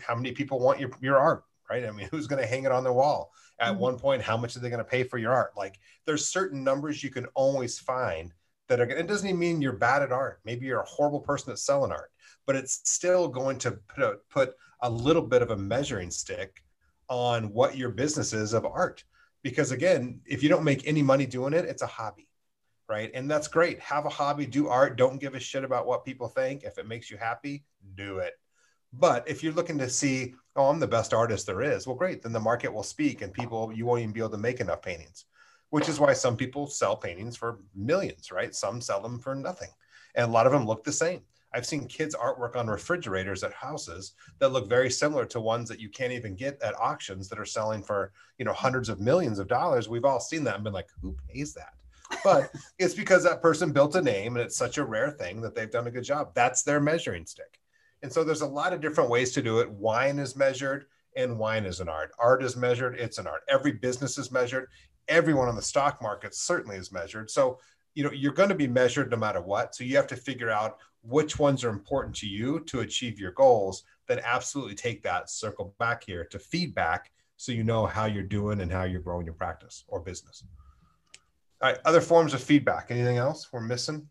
how 0.00 0.14
many 0.14 0.32
people 0.32 0.60
want 0.60 0.80
your, 0.80 0.90
your 1.00 1.18
art, 1.18 1.44
right? 1.68 1.84
I 1.84 1.90
mean, 1.90 2.08
who's 2.10 2.26
going 2.26 2.40
to 2.40 2.48
hang 2.48 2.64
it 2.64 2.72
on 2.72 2.84
the 2.84 2.92
wall? 2.92 3.32
At 3.58 3.72
mm-hmm. 3.72 3.80
one 3.80 3.98
point, 3.98 4.22
how 4.22 4.36
much 4.36 4.56
are 4.56 4.60
they 4.60 4.70
going 4.70 4.78
to 4.78 4.84
pay 4.84 5.02
for 5.02 5.18
your 5.18 5.32
art? 5.32 5.52
Like, 5.56 5.78
there's 6.06 6.26
certain 6.26 6.64
numbers 6.64 7.02
you 7.02 7.10
can 7.10 7.26
always 7.34 7.78
find 7.78 8.32
that 8.70 8.80
are 8.80 8.86
going. 8.86 9.00
it 9.00 9.08
doesn't 9.08 9.28
even 9.28 9.38
mean 9.38 9.60
you're 9.60 9.72
bad 9.72 10.00
at 10.00 10.12
art 10.12 10.40
maybe 10.44 10.64
you're 10.64 10.80
a 10.80 10.86
horrible 10.86 11.20
person 11.20 11.50
at 11.50 11.58
selling 11.58 11.90
art 11.90 12.12
but 12.46 12.56
it's 12.56 12.80
still 12.84 13.28
going 13.28 13.58
to 13.58 13.72
put 13.72 14.04
a, 14.04 14.16
put 14.30 14.54
a 14.82 14.88
little 14.88 15.22
bit 15.22 15.42
of 15.42 15.50
a 15.50 15.56
measuring 15.56 16.10
stick 16.10 16.62
on 17.08 17.52
what 17.52 17.76
your 17.76 17.90
business 17.90 18.32
is 18.32 18.54
of 18.54 18.64
art 18.64 19.04
because 19.42 19.72
again 19.72 20.20
if 20.24 20.42
you 20.42 20.48
don't 20.48 20.64
make 20.64 20.86
any 20.86 21.02
money 21.02 21.26
doing 21.26 21.52
it 21.52 21.64
it's 21.64 21.82
a 21.82 21.86
hobby 21.86 22.28
right? 22.90 23.10
And 23.14 23.30
that's 23.30 23.48
great. 23.48 23.78
Have 23.80 24.04
a 24.04 24.10
hobby 24.10 24.44
do 24.44 24.68
art 24.68 24.96
don't 24.96 25.20
give 25.20 25.36
a 25.36 25.40
shit 25.40 25.62
about 25.62 25.86
what 25.86 26.04
people 26.04 26.28
think. 26.28 26.64
If 26.64 26.76
it 26.76 26.88
makes 26.88 27.10
you 27.10 27.16
happy 27.16 27.64
do 27.94 28.18
it. 28.18 28.34
But 28.92 29.26
if 29.28 29.42
you're 29.42 29.52
looking 29.52 29.78
to 29.78 29.88
see 29.88 30.34
oh 30.56 30.68
i'm 30.68 30.80
the 30.80 30.86
best 30.86 31.14
artist 31.14 31.46
there 31.46 31.62
is 31.62 31.86
well 31.86 31.96
great. 31.96 32.22
Then 32.22 32.32
the 32.32 32.40
market 32.40 32.74
will 32.74 32.82
speak 32.82 33.22
and 33.22 33.32
people 33.32 33.72
you 33.72 33.86
won't 33.86 34.00
even 34.00 34.12
be 34.12 34.20
able 34.20 34.30
to 34.30 34.38
make 34.38 34.60
enough 34.60 34.82
paintings 34.82 35.26
which 35.70 35.88
is 35.88 36.00
why 36.00 36.12
some 36.12 36.36
people 36.36 36.66
sell 36.66 36.96
paintings 36.96 37.36
for 37.36 37.60
millions 37.76 38.32
right? 38.32 38.54
Some 38.54 38.80
sell 38.80 39.00
them 39.00 39.20
for 39.20 39.36
nothing. 39.36 39.70
And 40.16 40.28
a 40.28 40.32
lot 40.32 40.46
of 40.46 40.52
them 40.52 40.66
look 40.66 40.82
the 40.82 40.92
same. 40.92 41.22
I've 41.52 41.66
seen 41.66 41.86
kids' 41.86 42.14
artwork 42.14 42.56
on 42.56 42.68
refrigerators 42.68 43.42
at 43.42 43.52
houses 43.52 44.14
that 44.38 44.52
look 44.52 44.68
very 44.68 44.90
similar 44.90 45.24
to 45.26 45.40
ones 45.40 45.68
that 45.68 45.80
you 45.80 45.88
can't 45.88 46.12
even 46.12 46.36
get 46.36 46.60
at 46.62 46.78
auctions 46.78 47.28
that 47.28 47.40
are 47.40 47.44
selling 47.44 47.82
for, 47.82 48.12
you 48.38 48.44
know, 48.44 48.52
hundreds 48.52 48.88
of 48.88 49.00
millions 49.00 49.38
of 49.38 49.48
dollars. 49.48 49.88
We've 49.88 50.04
all 50.04 50.20
seen 50.20 50.44
that 50.44 50.54
and 50.56 50.64
been 50.64 50.72
like, 50.72 50.88
who 51.00 51.16
pays 51.28 51.54
that? 51.54 51.72
But 52.24 52.52
it's 52.78 52.94
because 52.94 53.24
that 53.24 53.42
person 53.42 53.72
built 53.72 53.94
a 53.94 54.02
name 54.02 54.36
and 54.36 54.44
it's 54.44 54.56
such 54.56 54.78
a 54.78 54.84
rare 54.84 55.10
thing 55.10 55.40
that 55.40 55.54
they've 55.54 55.70
done 55.70 55.86
a 55.86 55.90
good 55.90 56.04
job. 56.04 56.32
That's 56.34 56.62
their 56.62 56.80
measuring 56.80 57.26
stick. 57.26 57.58
And 58.02 58.12
so 58.12 58.24
there's 58.24 58.40
a 58.40 58.46
lot 58.46 58.72
of 58.72 58.80
different 58.80 59.10
ways 59.10 59.32
to 59.32 59.42
do 59.42 59.60
it. 59.60 59.70
Wine 59.70 60.18
is 60.18 60.36
measured 60.36 60.86
and 61.16 61.38
wine 61.38 61.66
is 61.66 61.80
an 61.80 61.88
art. 61.88 62.12
Art 62.18 62.42
is 62.42 62.56
measured, 62.56 62.98
it's 62.98 63.18
an 63.18 63.26
art. 63.26 63.42
Every 63.48 63.72
business 63.72 64.16
is 64.18 64.30
measured. 64.30 64.68
Everyone 65.08 65.48
on 65.48 65.56
the 65.56 65.62
stock 65.62 66.00
market 66.00 66.34
certainly 66.34 66.76
is 66.76 66.92
measured. 66.92 67.30
So 67.30 67.58
you 67.94 68.04
know 68.04 68.12
you're 68.12 68.32
going 68.32 68.48
to 68.48 68.54
be 68.54 68.68
measured 68.68 69.10
no 69.10 69.16
matter 69.16 69.40
what 69.40 69.74
so 69.74 69.84
you 69.84 69.96
have 69.96 70.06
to 70.06 70.16
figure 70.16 70.50
out 70.50 70.78
which 71.02 71.38
ones 71.38 71.64
are 71.64 71.70
important 71.70 72.14
to 72.14 72.26
you 72.26 72.60
to 72.60 72.80
achieve 72.80 73.18
your 73.18 73.32
goals, 73.32 73.84
then 74.06 74.20
absolutely 74.22 74.74
take 74.74 75.02
that, 75.02 75.30
circle 75.30 75.74
back 75.78 76.04
here 76.04 76.24
to 76.26 76.38
feedback 76.38 77.10
so 77.36 77.52
you 77.52 77.64
know 77.64 77.86
how 77.86 78.04
you're 78.04 78.22
doing 78.22 78.60
and 78.60 78.70
how 78.70 78.84
you're 78.84 79.00
growing 79.00 79.24
your 79.24 79.34
practice 79.34 79.84
or 79.88 80.00
business. 80.00 80.44
All 81.62 81.70
right, 81.70 81.78
other 81.84 82.00
forms 82.00 82.34
of 82.34 82.42
feedback. 82.42 82.90
Anything 82.90 83.18
else 83.18 83.52
we're 83.52 83.60
missing? 83.60 84.08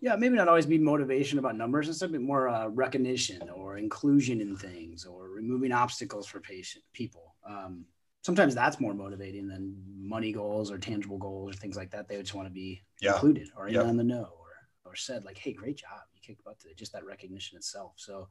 Yeah, 0.00 0.16
maybe 0.16 0.36
not 0.36 0.48
always 0.48 0.66
be 0.66 0.78
motivation 0.78 1.38
about 1.38 1.56
numbers. 1.56 1.88
It's 1.88 2.02
a 2.02 2.08
bit 2.08 2.20
more 2.20 2.48
uh, 2.48 2.68
recognition 2.68 3.48
or 3.48 3.78
inclusion 3.78 4.40
in 4.40 4.56
things 4.56 5.04
or 5.04 5.30
removing 5.30 5.72
obstacles 5.72 6.26
for 6.26 6.40
patient 6.40 6.84
people. 6.92 7.36
Um, 7.48 7.86
sometimes 8.22 8.54
that's 8.54 8.80
more 8.80 8.92
motivating 8.92 9.46
than 9.46 9.76
money 9.96 10.32
goals 10.32 10.70
or 10.70 10.78
tangible 10.78 11.18
goals 11.18 11.54
or 11.54 11.58
things 11.58 11.76
like 11.76 11.90
that. 11.92 12.08
They 12.08 12.18
just 12.18 12.34
want 12.34 12.48
to 12.48 12.52
be 12.52 12.82
yeah. 13.00 13.14
included 13.14 13.48
or 13.56 13.68
in 13.68 13.74
yep. 13.74 13.86
on 13.86 13.96
the 13.96 14.04
know 14.04 14.30
or 14.84 14.96
said 14.96 15.24
like, 15.24 15.38
"Hey, 15.38 15.52
great 15.52 15.76
job, 15.76 16.00
you 16.14 16.20
kicked 16.20 16.44
butt 16.44 16.58
today." 16.58 16.74
Just 16.76 16.92
that 16.92 17.04
recognition 17.04 17.56
itself. 17.56 17.92
So, 17.96 18.28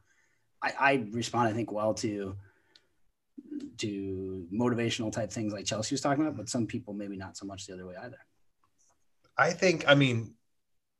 I, 0.61 0.73
I 0.79 1.07
respond, 1.11 1.49
I 1.49 1.53
think, 1.53 1.71
well 1.71 1.93
to 1.95 2.35
to 3.77 4.47
motivational 4.53 5.11
type 5.11 5.31
things 5.31 5.53
like 5.53 5.65
Chelsea 5.65 5.93
was 5.93 6.01
talking 6.01 6.23
about, 6.23 6.37
but 6.37 6.49
some 6.49 6.67
people 6.67 6.93
maybe 6.93 7.17
not 7.17 7.35
so 7.37 7.45
much 7.45 7.65
the 7.65 7.73
other 7.73 7.85
way 7.85 7.95
either. 7.95 8.19
I 9.37 9.51
think, 9.51 9.85
I 9.87 9.95
mean, 9.95 10.35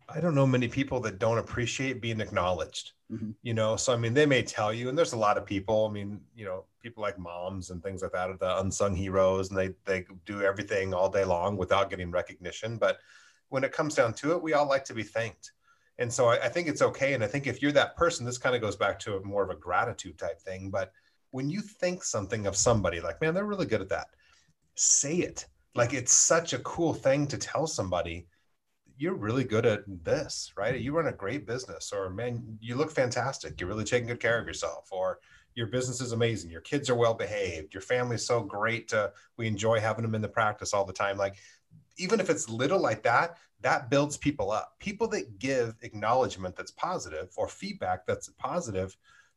I 0.10 0.20
don't 0.20 0.36
know 0.36 0.48
many 0.48 0.68
people 0.68 1.00
that 1.02 1.20
don't 1.20 1.38
appreciate 1.38 2.02
being 2.02 2.20
acknowledged. 2.20 2.92
Mm-hmm. 3.12 3.32
You 3.42 3.54
know, 3.54 3.76
so 3.76 3.94
I 3.94 3.98
mean, 3.98 4.14
they 4.14 4.26
may 4.26 4.44
tell 4.44 4.74
you, 4.74 4.90
and 4.90 4.98
there's 4.98 5.14
a 5.14 5.18
lot 5.18 5.38
of 5.38 5.46
people. 5.46 5.88
I 5.88 5.92
mean, 5.92 6.22
you 6.36 6.46
know, 6.46 6.66
people 6.82 7.02
like 7.02 7.18
moms 7.20 7.70
and 7.70 7.82
things 7.82 8.02
like 8.02 8.12
that 8.12 8.30
are 8.30 8.38
the 8.38 8.60
unsung 8.60 8.96
heroes, 8.96 9.50
and 9.50 9.58
they 9.58 9.70
they 9.86 10.06
do 10.26 10.42
everything 10.42 10.94
all 10.94 11.10
day 11.10 11.24
long 11.24 11.58
without 11.58 11.90
getting 11.90 12.12
recognition. 12.12 12.78
But 12.78 12.98
when 13.50 13.64
it 13.64 13.72
comes 13.72 13.96
down 13.96 14.14
to 14.16 14.32
it, 14.32 14.42
we 14.42 14.54
all 14.54 14.68
like 14.68 14.84
to 14.86 14.94
be 14.94 15.04
thanked. 15.04 15.52
And 16.00 16.12
so 16.12 16.28
I, 16.28 16.46
I 16.46 16.50
think 16.50 16.68
it's 16.68 16.82
okay. 16.82 17.14
And 17.14 17.24
I 17.24 17.28
think 17.28 17.46
if 17.46 17.62
you're 17.62 17.72
that 17.74 17.96
person, 17.96 18.26
this 18.26 18.40
kind 18.40 18.56
of 18.56 18.62
goes 18.62 18.76
back 18.76 18.98
to 19.00 19.18
a 19.18 19.24
more 19.24 19.44
of 19.44 19.52
a 19.52 19.56
gratitude 19.56 20.18
type 20.18 20.42
thing. 20.42 20.72
But 20.72 20.92
when 21.30 21.50
you 21.50 21.62
think 21.62 22.04
something 22.04 22.48
of 22.48 22.56
somebody, 22.56 23.00
like, 23.00 23.22
man, 23.22 23.34
they're 23.34 23.46
really 23.46 23.68
good 23.68 23.82
at 23.82 23.90
that, 23.90 24.08
say 24.76 25.18
it. 25.18 25.46
Like 25.76 25.94
it's 25.94 26.14
such 26.14 26.54
a 26.54 26.60
cool 26.60 26.94
thing 26.94 27.28
to 27.28 27.38
tell 27.38 27.68
somebody 27.68 28.28
you're 28.98 29.16
really 29.16 29.44
good 29.44 29.66
at 29.66 29.84
this, 30.04 30.54
right? 30.56 30.80
You 30.80 30.96
run 30.96 31.08
a 31.08 31.12
great 31.12 31.48
business, 31.48 31.92
or 31.92 32.10
man, 32.12 32.58
you 32.62 32.76
look 32.76 32.92
fantastic. 32.92 33.60
You're 33.60 33.70
really 33.70 33.84
taking 33.84 34.08
good 34.08 34.20
care 34.20 34.40
of 34.40 34.46
yourself, 34.48 34.90
or 34.92 35.20
your 35.56 35.68
business 35.68 36.00
is 36.00 36.12
amazing. 36.12 36.52
Your 36.52 36.62
kids 36.62 36.90
are 36.90 36.96
well 36.96 37.14
behaved. 37.14 37.74
Your 37.74 37.82
family's 37.82 38.26
so 38.26 38.42
great. 38.42 38.88
To, 38.90 39.12
we 39.38 39.48
enjoy 39.48 39.80
having 39.80 40.04
them 40.04 40.16
in 40.16 40.22
the 40.22 40.28
practice 40.28 40.74
all 40.74 40.86
the 40.86 40.94
time. 40.94 41.18
Like 41.18 41.36
even 41.98 42.20
if 42.20 42.30
it's 42.30 42.50
little 42.50 42.80
like 42.80 43.04
that, 43.04 43.38
that 43.62 43.90
builds 43.90 44.18
people 44.18 44.52
up. 44.52 44.74
People 44.80 45.08
that 45.10 45.40
give 45.40 45.76
acknowledgement 45.82 46.56
that's 46.56 46.72
positive 46.72 47.30
or 47.38 47.48
feedback 47.48 48.06
that's 48.06 48.30
positive, 48.38 48.96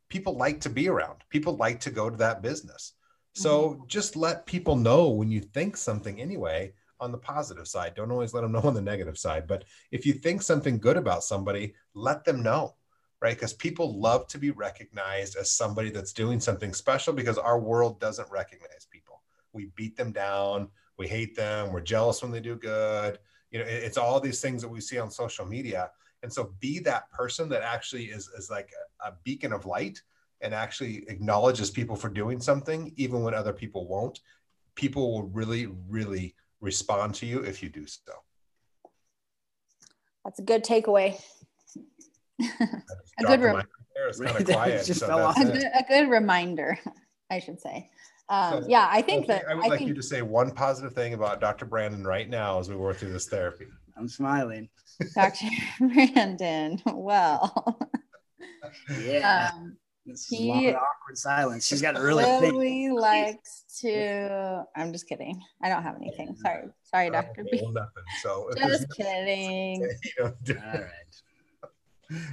people 0.08 0.36
like 0.36 0.60
to 0.60 0.68
be 0.68 0.88
around. 0.88 1.22
People 1.28 1.56
like 1.56 1.80
to 1.80 1.90
go 1.90 2.10
to 2.10 2.16
that 2.16 2.42
business. 2.42 2.94
So 3.36 3.70
mm-hmm. 3.70 3.82
just 3.86 4.16
let 4.16 4.46
people 4.46 4.76
know 4.76 5.08
when 5.08 5.30
you 5.30 5.40
think 5.40 5.76
something 5.76 6.20
anyway 6.20 6.72
on 7.00 7.12
the 7.12 7.18
positive 7.18 7.68
side. 7.68 7.94
Don't 7.94 8.10
always 8.10 8.32
let 8.32 8.40
them 8.40 8.52
know 8.52 8.62
on 8.62 8.74
the 8.74 8.80
negative 8.80 9.18
side. 9.18 9.46
But 9.46 9.64
if 9.90 10.06
you 10.06 10.14
think 10.14 10.42
something 10.42 10.78
good 10.78 10.96
about 10.96 11.24
somebody, 11.24 11.74
let 11.94 12.24
them 12.24 12.42
know, 12.42 12.74
right? 13.20 13.36
Because 13.36 13.52
people 13.52 14.00
love 14.00 14.26
to 14.28 14.38
be 14.38 14.50
recognized 14.50 15.36
as 15.36 15.50
somebody 15.50 15.90
that's 15.90 16.12
doing 16.12 16.40
something 16.40 16.72
special 16.72 17.12
because 17.12 17.38
our 17.38 17.60
world 17.60 18.00
doesn't 18.00 18.30
recognize 18.30 18.86
people. 18.90 19.22
We 19.52 19.70
beat 19.76 19.96
them 19.96 20.12
down 20.12 20.70
we 20.96 21.06
hate 21.06 21.36
them 21.36 21.72
we're 21.72 21.80
jealous 21.80 22.22
when 22.22 22.32
they 22.32 22.40
do 22.40 22.56
good 22.56 23.18
you 23.50 23.58
know 23.58 23.64
it's 23.68 23.98
all 23.98 24.20
these 24.20 24.40
things 24.40 24.62
that 24.62 24.68
we 24.68 24.80
see 24.80 24.98
on 24.98 25.10
social 25.10 25.46
media 25.46 25.90
and 26.22 26.32
so 26.32 26.52
be 26.60 26.78
that 26.80 27.10
person 27.10 27.48
that 27.48 27.62
actually 27.62 28.04
is, 28.04 28.28
is 28.28 28.50
like 28.50 28.70
a, 29.04 29.08
a 29.08 29.14
beacon 29.24 29.52
of 29.52 29.66
light 29.66 30.00
and 30.40 30.54
actually 30.54 31.04
acknowledges 31.08 31.70
people 31.70 31.96
for 31.96 32.08
doing 32.08 32.40
something 32.40 32.92
even 32.96 33.22
when 33.22 33.34
other 33.34 33.52
people 33.52 33.86
won't 33.86 34.20
people 34.74 35.12
will 35.12 35.28
really 35.28 35.68
really 35.88 36.34
respond 36.60 37.14
to 37.14 37.26
you 37.26 37.40
if 37.40 37.62
you 37.62 37.68
do 37.68 37.86
so 37.86 38.12
that's 40.24 40.38
a 40.38 40.42
good 40.42 40.64
takeaway 40.64 41.18
a 42.40 43.24
good, 43.24 43.40
re- 43.40 43.62
quiet, 44.44 44.84
so 44.84 45.32
a, 45.36 45.44
good, 45.44 45.64
a 45.74 45.84
good 45.88 46.10
reminder 46.10 46.78
i 47.30 47.38
should 47.38 47.60
say 47.60 47.90
um, 48.28 48.62
so, 48.62 48.68
yeah, 48.68 48.88
I 48.90 49.02
think 49.02 49.28
that 49.28 49.44
I 49.48 49.54
would 49.54 49.66
I 49.66 49.68
like 49.68 49.78
think, 49.78 49.88
you 49.88 49.94
to 49.94 50.02
say 50.02 50.20
one 50.20 50.50
positive 50.50 50.92
thing 50.94 51.14
about 51.14 51.40
Dr. 51.40 51.64
Brandon 51.64 52.04
right 52.04 52.28
now 52.28 52.58
as 52.58 52.68
we 52.68 52.74
work 52.74 52.96
through 52.96 53.12
this 53.12 53.28
therapy. 53.28 53.66
I'm 53.96 54.08
smiling. 54.08 54.68
Dr. 55.14 55.46
Brandon, 55.80 56.82
well, 56.86 57.78
yeah. 59.00 59.50
Um, 59.54 59.76
this 60.06 60.26
he 60.26 60.50
awkward 60.72 61.16
silence. 61.16 61.66
She's 61.66 61.82
got 61.82 61.96
to 61.96 62.02
really, 62.02 62.24
really 62.24 62.86
think. 62.86 63.00
likes 63.00 63.64
to. 63.80 64.64
I'm 64.76 64.92
just 64.92 65.08
kidding. 65.08 65.40
I 65.62 65.68
don't 65.68 65.82
have 65.82 65.96
anything. 65.96 66.36
Sorry, 66.36 66.68
sorry, 66.82 67.10
Doctor 67.10 67.44
B. 67.50 67.60
Nothing. 67.72 68.04
So 68.22 68.50
just 68.56 68.86
kidding. 68.96 69.88
All 70.20 70.32
right. 70.48 70.90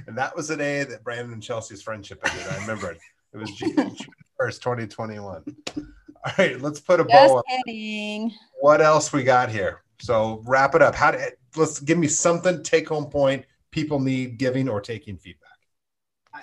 And 0.06 0.16
that 0.16 0.36
was 0.36 0.48
the 0.48 0.56
day 0.56 0.84
that 0.84 1.02
Brandon 1.02 1.32
and 1.32 1.42
Chelsea's 1.42 1.82
friendship 1.82 2.20
ended. 2.24 2.46
I 2.48 2.60
remember 2.60 2.92
it. 2.92 2.98
It 3.32 3.38
was 3.38 3.50
June, 3.50 3.96
1st, 4.40 4.60
2021. 4.60 5.42
All 5.76 6.32
right, 6.38 6.60
let's 6.60 6.78
put 6.78 7.00
a 7.00 7.04
bow 7.04 7.42
Just 7.48 7.66
kidding. 7.66 8.32
What 8.60 8.80
else 8.80 9.12
we 9.12 9.24
got 9.24 9.50
here? 9.50 9.82
So 10.00 10.42
wrap 10.46 10.74
it 10.74 10.82
up. 10.82 10.94
How 10.94 11.10
to 11.10 11.32
let's 11.56 11.80
give 11.80 11.98
me 11.98 12.06
something 12.06 12.62
take 12.62 12.88
home 12.88 13.06
point 13.06 13.44
people 13.74 13.98
need 13.98 14.38
giving 14.38 14.68
or 14.68 14.80
taking 14.80 15.16
feedback. 15.18 15.43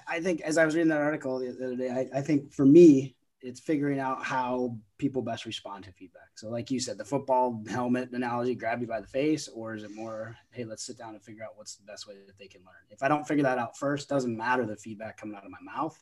I, 0.07 0.19
think 0.21 0.41
as 0.41 0.57
I 0.57 0.65
was 0.65 0.75
reading 0.75 0.89
that 0.89 1.01
article 1.01 1.39
the 1.39 1.49
other 1.49 1.75
day, 1.75 1.89
I, 1.89 2.19
I 2.19 2.21
think 2.21 2.53
for 2.53 2.65
me, 2.65 3.15
it's 3.41 3.59
figuring 3.59 3.99
out 3.99 4.23
how 4.23 4.77
people 4.99 5.23
best 5.23 5.45
respond 5.45 5.83
to 5.85 5.91
feedback. 5.91 6.29
So, 6.35 6.49
like 6.49 6.69
you 6.69 6.79
said, 6.79 6.97
the 6.99 7.03
football 7.03 7.63
helmet 7.67 8.11
analogy, 8.11 8.53
grab 8.53 8.81
you 8.81 8.87
by 8.87 9.01
the 9.01 9.07
face, 9.07 9.47
or 9.47 9.73
is 9.73 9.83
it 9.83 9.89
more, 9.95 10.35
hey, 10.51 10.63
let's 10.63 10.85
sit 10.85 10.97
down 10.97 11.15
and 11.15 11.23
figure 11.23 11.43
out 11.43 11.57
what's 11.57 11.75
the 11.75 11.83
best 11.83 12.07
way 12.07 12.13
that 12.27 12.37
they 12.37 12.47
can 12.47 12.61
learn? 12.61 12.75
If 12.91 13.01
I 13.01 13.07
don't 13.07 13.27
figure 13.27 13.43
that 13.43 13.57
out 13.57 13.77
first, 13.77 14.09
doesn't 14.09 14.37
matter 14.37 14.65
the 14.65 14.75
feedback 14.75 15.17
coming 15.17 15.35
out 15.35 15.43
of 15.43 15.49
my 15.49 15.73
mouth 15.73 15.99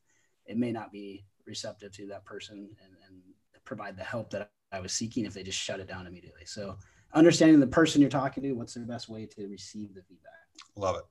it 0.49 0.58
may 0.58 0.71
not 0.71 0.91
be 0.91 1.23
receptive 1.45 1.91
to 1.93 2.08
that 2.08 2.25
person 2.25 2.69
and, 2.84 2.93
and 3.08 3.21
provide 3.63 3.95
the 3.95 4.04
help 4.04 4.32
that 4.32 4.52
I 4.71 4.80
was 4.80 4.91
seeking 4.91 5.25
if 5.25 5.34
they 5.34 5.43
just 5.43 5.60
shut 5.60 5.80
it 5.80 5.88
down 5.88 6.08
immediately. 6.08 6.45
So 6.45 6.75
understanding 7.13 7.60
the 7.60 7.67
person 7.67 8.02
you're 8.02 8.10
talking 8.10 8.43
to, 8.43 8.52
what's 8.54 8.73
the 8.73 8.82
best 8.82 9.08
way 9.10 9.28
to 9.28 9.47
receive 9.47 9.93
the 9.93 10.02
feedback? 10.02 10.34
Love 10.75 10.97
it. 10.97 11.04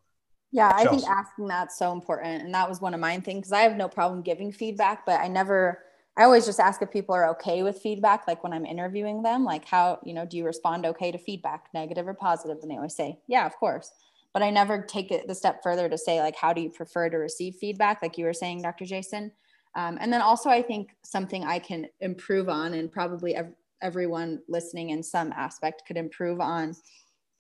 Yeah, 0.51 0.73
I 0.75 0.87
think 0.87 1.05
asking 1.07 1.49
that's 1.49 1.79
so 1.79 1.93
important. 1.93 2.43
And 2.43 2.55
that 2.55 2.69
was 2.69 2.81
one 2.81 2.95
of 2.95 3.01
mine 3.01 3.23
things 3.23 3.41
because 3.41 3.53
I 3.53 3.61
have 3.61 3.77
no 3.77 3.89
problem 3.89 4.23
giving 4.23 4.51
feedback, 4.51 5.05
but 5.05 5.21
I 5.21 5.29
never, 5.29 5.83
I 6.17 6.25
always 6.25 6.47
just 6.47 6.59
ask 6.59 6.81
if 6.81 6.91
people 6.91 7.15
are 7.15 7.29
okay 7.31 7.63
with 7.63 7.79
feedback. 7.79 8.27
Like 8.27 8.43
when 8.43 8.55
I'm 8.55 8.65
interviewing 8.65 9.23
them, 9.23 9.45
like 9.45 9.67
how, 9.67 9.99
you 10.05 10.15
know, 10.15 10.25
do 10.25 10.39
you 10.39 10.47
respond 10.47 10.87
okay 10.87 11.13
to 11.13 11.19
feedback, 11.19 11.67
negative 11.75 12.09
or 12.09 12.15
positive? 12.15 12.59
And 12.63 12.71
they 12.71 12.77
always 12.77 12.97
say, 12.97 13.19
yeah, 13.29 13.45
of 13.45 13.57
course 13.57 13.93
but 14.33 14.43
I 14.43 14.51
never 14.51 14.83
take 14.83 15.11
it 15.11 15.27
the 15.27 15.35
step 15.35 15.63
further 15.63 15.89
to 15.89 15.99
say 15.99 16.21
like, 16.21 16.37
how 16.37 16.53
do 16.53 16.61
you 16.61 16.71
prefer 16.71 17.09
to 17.09 17.17
receive 17.17 17.57
feedback? 17.57 18.03
Like 18.03 18.19
you 18.19 18.25
were 18.25 18.33
saying, 18.33 18.63
Dr. 18.63 18.85
Jason. 18.85 19.33
Um, 19.75 19.99
and 20.01 20.13
then 20.13 20.21
also 20.23 20.51
I 20.51 20.63
think 20.63 20.91
something 21.05 21.45
I 21.45 21.59
can 21.59 21.87
improve 22.01 22.49
on 22.49 22.75
and 22.75 22.91
probably 22.91 23.35
ev- 23.35 23.55
everyone 23.83 24.41
listening 24.49 24.91
in 24.91 25.03
some 25.03 25.33
aspect 25.33 25.83
could 25.87 25.97
improve 25.97 26.41
on 26.41 26.75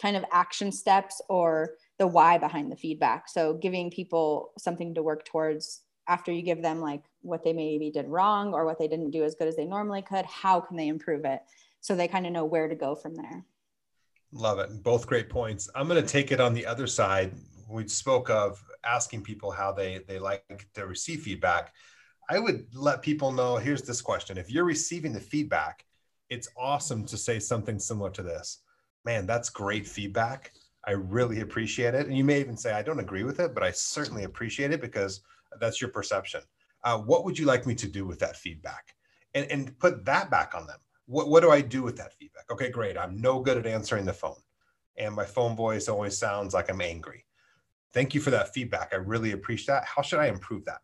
kind 0.00 0.16
of 0.16 0.24
action 0.32 0.70
steps 0.70 1.20
or 1.28 1.74
the 1.98 2.06
why 2.06 2.38
behind 2.38 2.70
the 2.70 2.76
feedback. 2.76 3.28
So 3.28 3.54
giving 3.54 3.90
people 3.90 4.52
something 4.58 4.94
to 4.94 5.02
work 5.02 5.24
towards 5.24 5.82
after 6.08 6.32
you 6.32 6.42
give 6.42 6.62
them 6.62 6.80
like 6.80 7.04
what 7.20 7.44
they 7.44 7.52
maybe 7.52 7.90
did 7.90 8.06
wrong 8.06 8.54
or 8.54 8.64
what 8.64 8.78
they 8.78 8.88
didn't 8.88 9.10
do 9.10 9.24
as 9.24 9.34
good 9.34 9.48
as 9.48 9.56
they 9.56 9.66
normally 9.66 10.02
could, 10.02 10.24
how 10.24 10.60
can 10.60 10.76
they 10.76 10.88
improve 10.88 11.24
it? 11.24 11.40
So 11.80 11.94
they 11.94 12.08
kind 12.08 12.26
of 12.26 12.32
know 12.32 12.44
where 12.44 12.68
to 12.68 12.74
go 12.74 12.94
from 12.94 13.14
there. 13.14 13.44
Love 14.32 14.58
it. 14.58 14.82
Both 14.82 15.06
great 15.06 15.28
points. 15.28 15.68
I'm 15.74 15.88
going 15.88 16.02
to 16.02 16.08
take 16.08 16.32
it 16.32 16.40
on 16.40 16.54
the 16.54 16.66
other 16.66 16.86
side. 16.86 17.34
We 17.68 17.86
spoke 17.88 18.30
of 18.30 18.62
asking 18.84 19.22
people 19.22 19.50
how 19.50 19.72
they 19.72 20.04
they 20.06 20.18
like 20.18 20.68
to 20.74 20.86
receive 20.86 21.22
feedback. 21.22 21.72
I 22.30 22.38
would 22.38 22.66
let 22.74 23.02
people 23.02 23.32
know 23.32 23.56
here's 23.56 23.82
this 23.82 24.00
question. 24.00 24.36
If 24.36 24.50
you're 24.50 24.64
receiving 24.64 25.12
the 25.12 25.20
feedback, 25.20 25.84
it's 26.28 26.48
awesome 26.56 27.06
to 27.06 27.16
say 27.16 27.38
something 27.38 27.78
similar 27.78 28.10
to 28.10 28.22
this. 28.22 28.62
Man, 29.04 29.26
that's 29.26 29.48
great 29.48 29.86
feedback. 29.86 30.52
I 30.86 30.92
really 30.92 31.40
appreciate 31.40 31.94
it. 31.94 32.06
And 32.06 32.16
you 32.16 32.24
may 32.24 32.40
even 32.40 32.56
say, 32.56 32.72
I 32.72 32.82
don't 32.82 33.00
agree 33.00 33.24
with 33.24 33.40
it, 33.40 33.54
but 33.54 33.62
I 33.62 33.70
certainly 33.70 34.24
appreciate 34.24 34.72
it 34.72 34.80
because 34.80 35.22
that's 35.60 35.80
your 35.80 35.90
perception. 35.90 36.40
Uh, 36.84 36.98
what 36.98 37.24
would 37.24 37.38
you 37.38 37.46
like 37.46 37.66
me 37.66 37.74
to 37.74 37.88
do 37.88 38.06
with 38.06 38.18
that 38.20 38.36
feedback? 38.36 38.94
And, 39.34 39.50
and 39.50 39.78
put 39.78 40.04
that 40.04 40.30
back 40.30 40.54
on 40.54 40.66
them. 40.66 40.78
What, 41.06 41.28
what 41.28 41.40
do 41.40 41.50
I 41.50 41.60
do 41.60 41.82
with 41.82 41.96
that 41.96 42.14
feedback? 42.14 42.44
Okay, 42.50 42.70
great. 42.70 42.96
I'm 42.96 43.20
no 43.20 43.40
good 43.40 43.58
at 43.58 43.66
answering 43.66 44.04
the 44.04 44.12
phone. 44.12 44.40
And 44.96 45.14
my 45.14 45.24
phone 45.24 45.56
voice 45.56 45.88
always 45.88 46.16
sounds 46.18 46.54
like 46.54 46.70
I'm 46.70 46.80
angry. 46.80 47.24
Thank 47.92 48.14
you 48.14 48.20
for 48.20 48.30
that 48.30 48.52
feedback. 48.52 48.90
I 48.92 48.96
really 48.96 49.32
appreciate 49.32 49.74
that. 49.74 49.84
How 49.84 50.02
should 50.02 50.18
I 50.18 50.26
improve 50.26 50.64
that? 50.66 50.80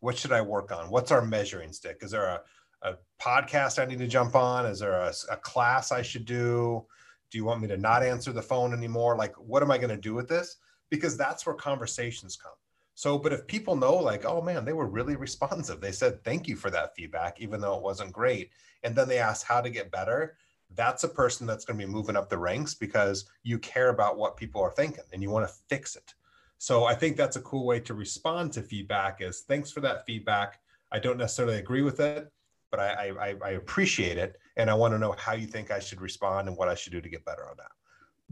What 0.00 0.16
should 0.16 0.32
I 0.32 0.40
work 0.40 0.72
on? 0.72 0.90
What's 0.90 1.10
our 1.10 1.24
measuring 1.24 1.72
stick? 1.72 1.98
Is 2.02 2.10
there 2.10 2.26
a, 2.26 2.40
a 2.82 2.94
podcast 3.20 3.80
I 3.80 3.86
need 3.86 3.98
to 3.98 4.06
jump 4.06 4.34
on? 4.34 4.66
Is 4.66 4.80
there 4.80 5.00
a, 5.00 5.12
a 5.30 5.36
class 5.36 5.92
I 5.92 6.02
should 6.02 6.24
do? 6.24 6.86
Do 7.30 7.38
you 7.38 7.44
want 7.44 7.60
me 7.60 7.68
to 7.68 7.76
not 7.76 8.02
answer 8.02 8.32
the 8.32 8.42
phone 8.42 8.72
anymore? 8.72 9.16
Like, 9.16 9.34
what 9.36 9.62
am 9.62 9.70
I 9.70 9.78
going 9.78 9.90
to 9.90 9.96
do 9.96 10.14
with 10.14 10.28
this? 10.28 10.56
Because 10.90 11.16
that's 11.16 11.44
where 11.44 11.54
conversations 11.54 12.36
come. 12.36 12.52
So, 12.94 13.16
but 13.16 13.32
if 13.32 13.46
people 13.46 13.76
know, 13.76 13.94
like, 13.94 14.24
oh 14.24 14.42
man, 14.42 14.64
they 14.64 14.72
were 14.72 14.88
really 14.88 15.16
responsive, 15.28 15.80
they 15.80 15.92
said, 15.92 16.24
thank 16.24 16.48
you 16.48 16.56
for 16.56 16.70
that 16.70 16.96
feedback, 16.96 17.40
even 17.40 17.60
though 17.60 17.76
it 17.76 17.82
wasn't 17.82 18.12
great. 18.12 18.50
And 18.82 18.94
then 18.94 19.08
they 19.08 19.18
asked 19.18 19.44
how 19.44 19.60
to 19.60 19.70
get 19.70 19.92
better. 19.92 20.36
That's 20.74 21.04
a 21.04 21.08
person 21.08 21.46
that's 21.46 21.64
going 21.64 21.78
to 21.78 21.86
be 21.86 21.92
moving 21.92 22.16
up 22.16 22.28
the 22.28 22.38
ranks 22.38 22.74
because 22.74 23.26
you 23.42 23.58
care 23.58 23.90
about 23.90 24.18
what 24.18 24.36
people 24.36 24.60
are 24.60 24.72
thinking 24.72 25.04
and 25.12 25.22
you 25.22 25.30
want 25.30 25.46
to 25.46 25.54
fix 25.68 25.96
it. 25.96 26.14
So 26.58 26.84
I 26.84 26.94
think 26.94 27.16
that's 27.16 27.36
a 27.36 27.42
cool 27.42 27.64
way 27.64 27.78
to 27.80 27.94
respond 27.94 28.52
to 28.54 28.62
feedback 28.62 29.20
is 29.20 29.40
thanks 29.40 29.70
for 29.70 29.80
that 29.80 30.04
feedback. 30.04 30.58
I 30.90 30.98
don't 30.98 31.18
necessarily 31.18 31.58
agree 31.58 31.82
with 31.82 32.00
it, 32.00 32.30
but 32.70 32.80
I, 32.80 33.12
I, 33.20 33.34
I 33.44 33.50
appreciate 33.50 34.18
it. 34.18 34.36
And 34.58 34.68
I 34.68 34.74
want 34.74 34.92
to 34.92 34.98
know 34.98 35.12
how 35.12 35.32
you 35.32 35.46
think 35.46 35.70
I 35.70 35.78
should 35.78 36.00
respond 36.00 36.48
and 36.48 36.56
what 36.56 36.68
I 36.68 36.74
should 36.74 36.92
do 36.92 37.00
to 37.00 37.08
get 37.08 37.24
better 37.24 37.48
on 37.48 37.56
that. 37.56 37.70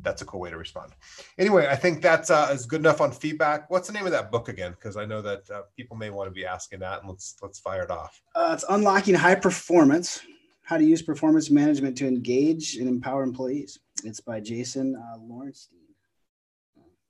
That's 0.02 0.20
a 0.20 0.26
cool 0.26 0.40
way 0.40 0.50
to 0.50 0.58
respond. 0.58 0.92
Anyway, 1.38 1.68
I 1.68 1.76
think 1.76 2.02
that's 2.02 2.30
uh, 2.30 2.50
is 2.52 2.66
good 2.66 2.80
enough 2.80 3.00
on 3.00 3.12
feedback. 3.12 3.70
What's 3.70 3.86
the 3.86 3.94
name 3.94 4.04
of 4.04 4.12
that 4.12 4.30
book 4.30 4.48
again? 4.50 4.72
Because 4.72 4.98
I 4.98 5.06
know 5.06 5.22
that 5.22 5.48
uh, 5.48 5.62
people 5.74 5.96
may 5.96 6.10
want 6.10 6.26
to 6.26 6.32
be 6.34 6.44
asking 6.44 6.80
that, 6.80 7.00
and 7.00 7.08
let's 7.08 7.36
let's 7.40 7.58
fire 7.58 7.84
it 7.84 7.90
off. 7.90 8.20
Uh, 8.34 8.50
it's 8.52 8.64
unlocking 8.68 9.14
high 9.14 9.36
performance: 9.36 10.20
how 10.62 10.76
to 10.76 10.84
use 10.84 11.00
performance 11.00 11.50
management 11.50 11.96
to 11.98 12.06
engage 12.06 12.76
and 12.76 12.88
empower 12.88 13.22
employees. 13.22 13.78
It's 14.04 14.20
by 14.20 14.40
Jason 14.40 14.96
uh, 14.96 15.18
Lauritsen. 15.18 15.78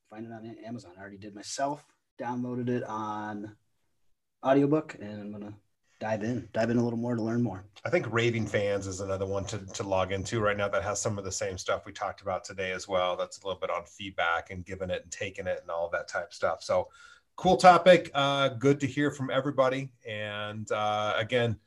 Find 0.08 0.24
it 0.24 0.32
on 0.32 0.56
Amazon. 0.64 0.92
I 0.96 1.00
already 1.00 1.18
did 1.18 1.34
myself. 1.34 1.84
Downloaded 2.20 2.68
it 2.68 2.84
on 2.84 3.56
audiobook, 4.44 4.96
and 5.00 5.20
I'm 5.20 5.32
gonna 5.32 5.54
dive 5.98 6.22
in, 6.22 6.48
dive 6.52 6.70
in 6.70 6.76
a 6.76 6.82
little 6.82 6.98
more 6.98 7.14
to 7.14 7.22
learn 7.22 7.42
more. 7.42 7.64
I 7.84 7.90
think 7.90 8.06
Raving 8.10 8.46
Fans 8.46 8.86
is 8.86 9.00
another 9.00 9.26
one 9.26 9.44
to, 9.46 9.58
to 9.58 9.82
log 9.82 10.12
into 10.12 10.40
right 10.40 10.56
now 10.56 10.68
that 10.68 10.82
has 10.82 11.00
some 11.00 11.18
of 11.18 11.24
the 11.24 11.32
same 11.32 11.56
stuff 11.56 11.86
we 11.86 11.92
talked 11.92 12.20
about 12.20 12.44
today 12.44 12.72
as 12.72 12.86
well. 12.86 13.16
That's 13.16 13.40
a 13.40 13.46
little 13.46 13.60
bit 13.60 13.70
on 13.70 13.84
feedback 13.84 14.50
and 14.50 14.64
giving 14.64 14.90
it 14.90 15.02
and 15.02 15.10
taking 15.10 15.46
it 15.46 15.60
and 15.62 15.70
all 15.70 15.88
that 15.90 16.08
type 16.08 16.34
stuff. 16.34 16.62
So 16.62 16.88
cool 17.36 17.56
topic. 17.56 18.10
Uh, 18.14 18.48
good 18.48 18.80
to 18.80 18.86
hear 18.86 19.10
from 19.10 19.30
everybody. 19.30 19.90
And 20.06 20.70
uh, 20.72 21.14
again, 21.16 21.58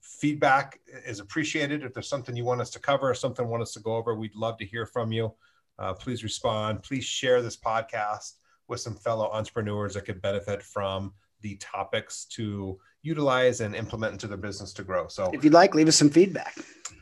feedback 0.00 0.80
is 1.06 1.20
appreciated. 1.20 1.82
If 1.82 1.94
there's 1.94 2.08
something 2.08 2.36
you 2.36 2.44
want 2.44 2.60
us 2.60 2.70
to 2.70 2.78
cover 2.78 3.10
or 3.10 3.14
something 3.14 3.46
want 3.46 3.62
us 3.62 3.72
to 3.74 3.80
go 3.80 3.96
over, 3.96 4.14
we'd 4.14 4.34
love 4.34 4.58
to 4.58 4.64
hear 4.64 4.86
from 4.86 5.12
you. 5.12 5.32
Uh, 5.78 5.94
please 5.94 6.24
respond. 6.24 6.82
Please 6.82 7.04
share 7.04 7.40
this 7.40 7.56
podcast 7.56 8.34
with 8.66 8.80
some 8.80 8.96
fellow 8.96 9.30
entrepreneurs 9.32 9.94
that 9.94 10.04
could 10.04 10.20
benefit 10.20 10.62
from 10.62 11.12
the 11.40 11.56
topics 11.56 12.24
to 12.24 12.78
utilize 13.08 13.60
and 13.60 13.74
implement 13.74 14.12
into 14.12 14.26
their 14.26 14.36
business 14.36 14.72
to 14.74 14.84
grow. 14.84 15.08
So 15.08 15.30
if 15.32 15.42
you'd 15.42 15.52
like, 15.52 15.74
leave 15.74 15.88
us 15.88 15.96
some 15.96 16.10
feedback. 16.10 16.56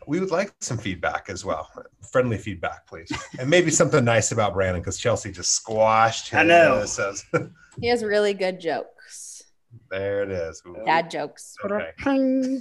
We 0.06 0.20
would 0.20 0.30
like 0.30 0.52
some 0.60 0.78
feedback 0.78 1.28
as 1.28 1.44
well. 1.44 1.68
Friendly 2.12 2.38
feedback, 2.38 2.86
please. 2.86 3.10
and 3.40 3.50
maybe 3.50 3.70
something 3.70 4.04
nice 4.04 4.30
about 4.30 4.54
Brandon 4.54 4.80
because 4.80 4.98
Chelsea 4.98 5.32
just 5.32 5.50
squashed 5.50 6.30
him. 6.30 6.38
I 6.38 6.42
know. 6.44 6.84
Says. 6.86 7.24
he 7.80 7.88
has 7.88 8.04
really 8.04 8.32
good 8.32 8.60
jokes. 8.60 9.42
There 9.90 10.22
it 10.22 10.30
is. 10.30 10.62
Ooh. 10.66 10.76
Dad 10.84 11.10
jokes. 11.10 11.54
Okay. 11.64 11.90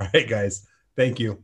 All 0.00 0.08
right, 0.14 0.28
guys. 0.28 0.66
Thank 0.96 1.18
you. 1.18 1.42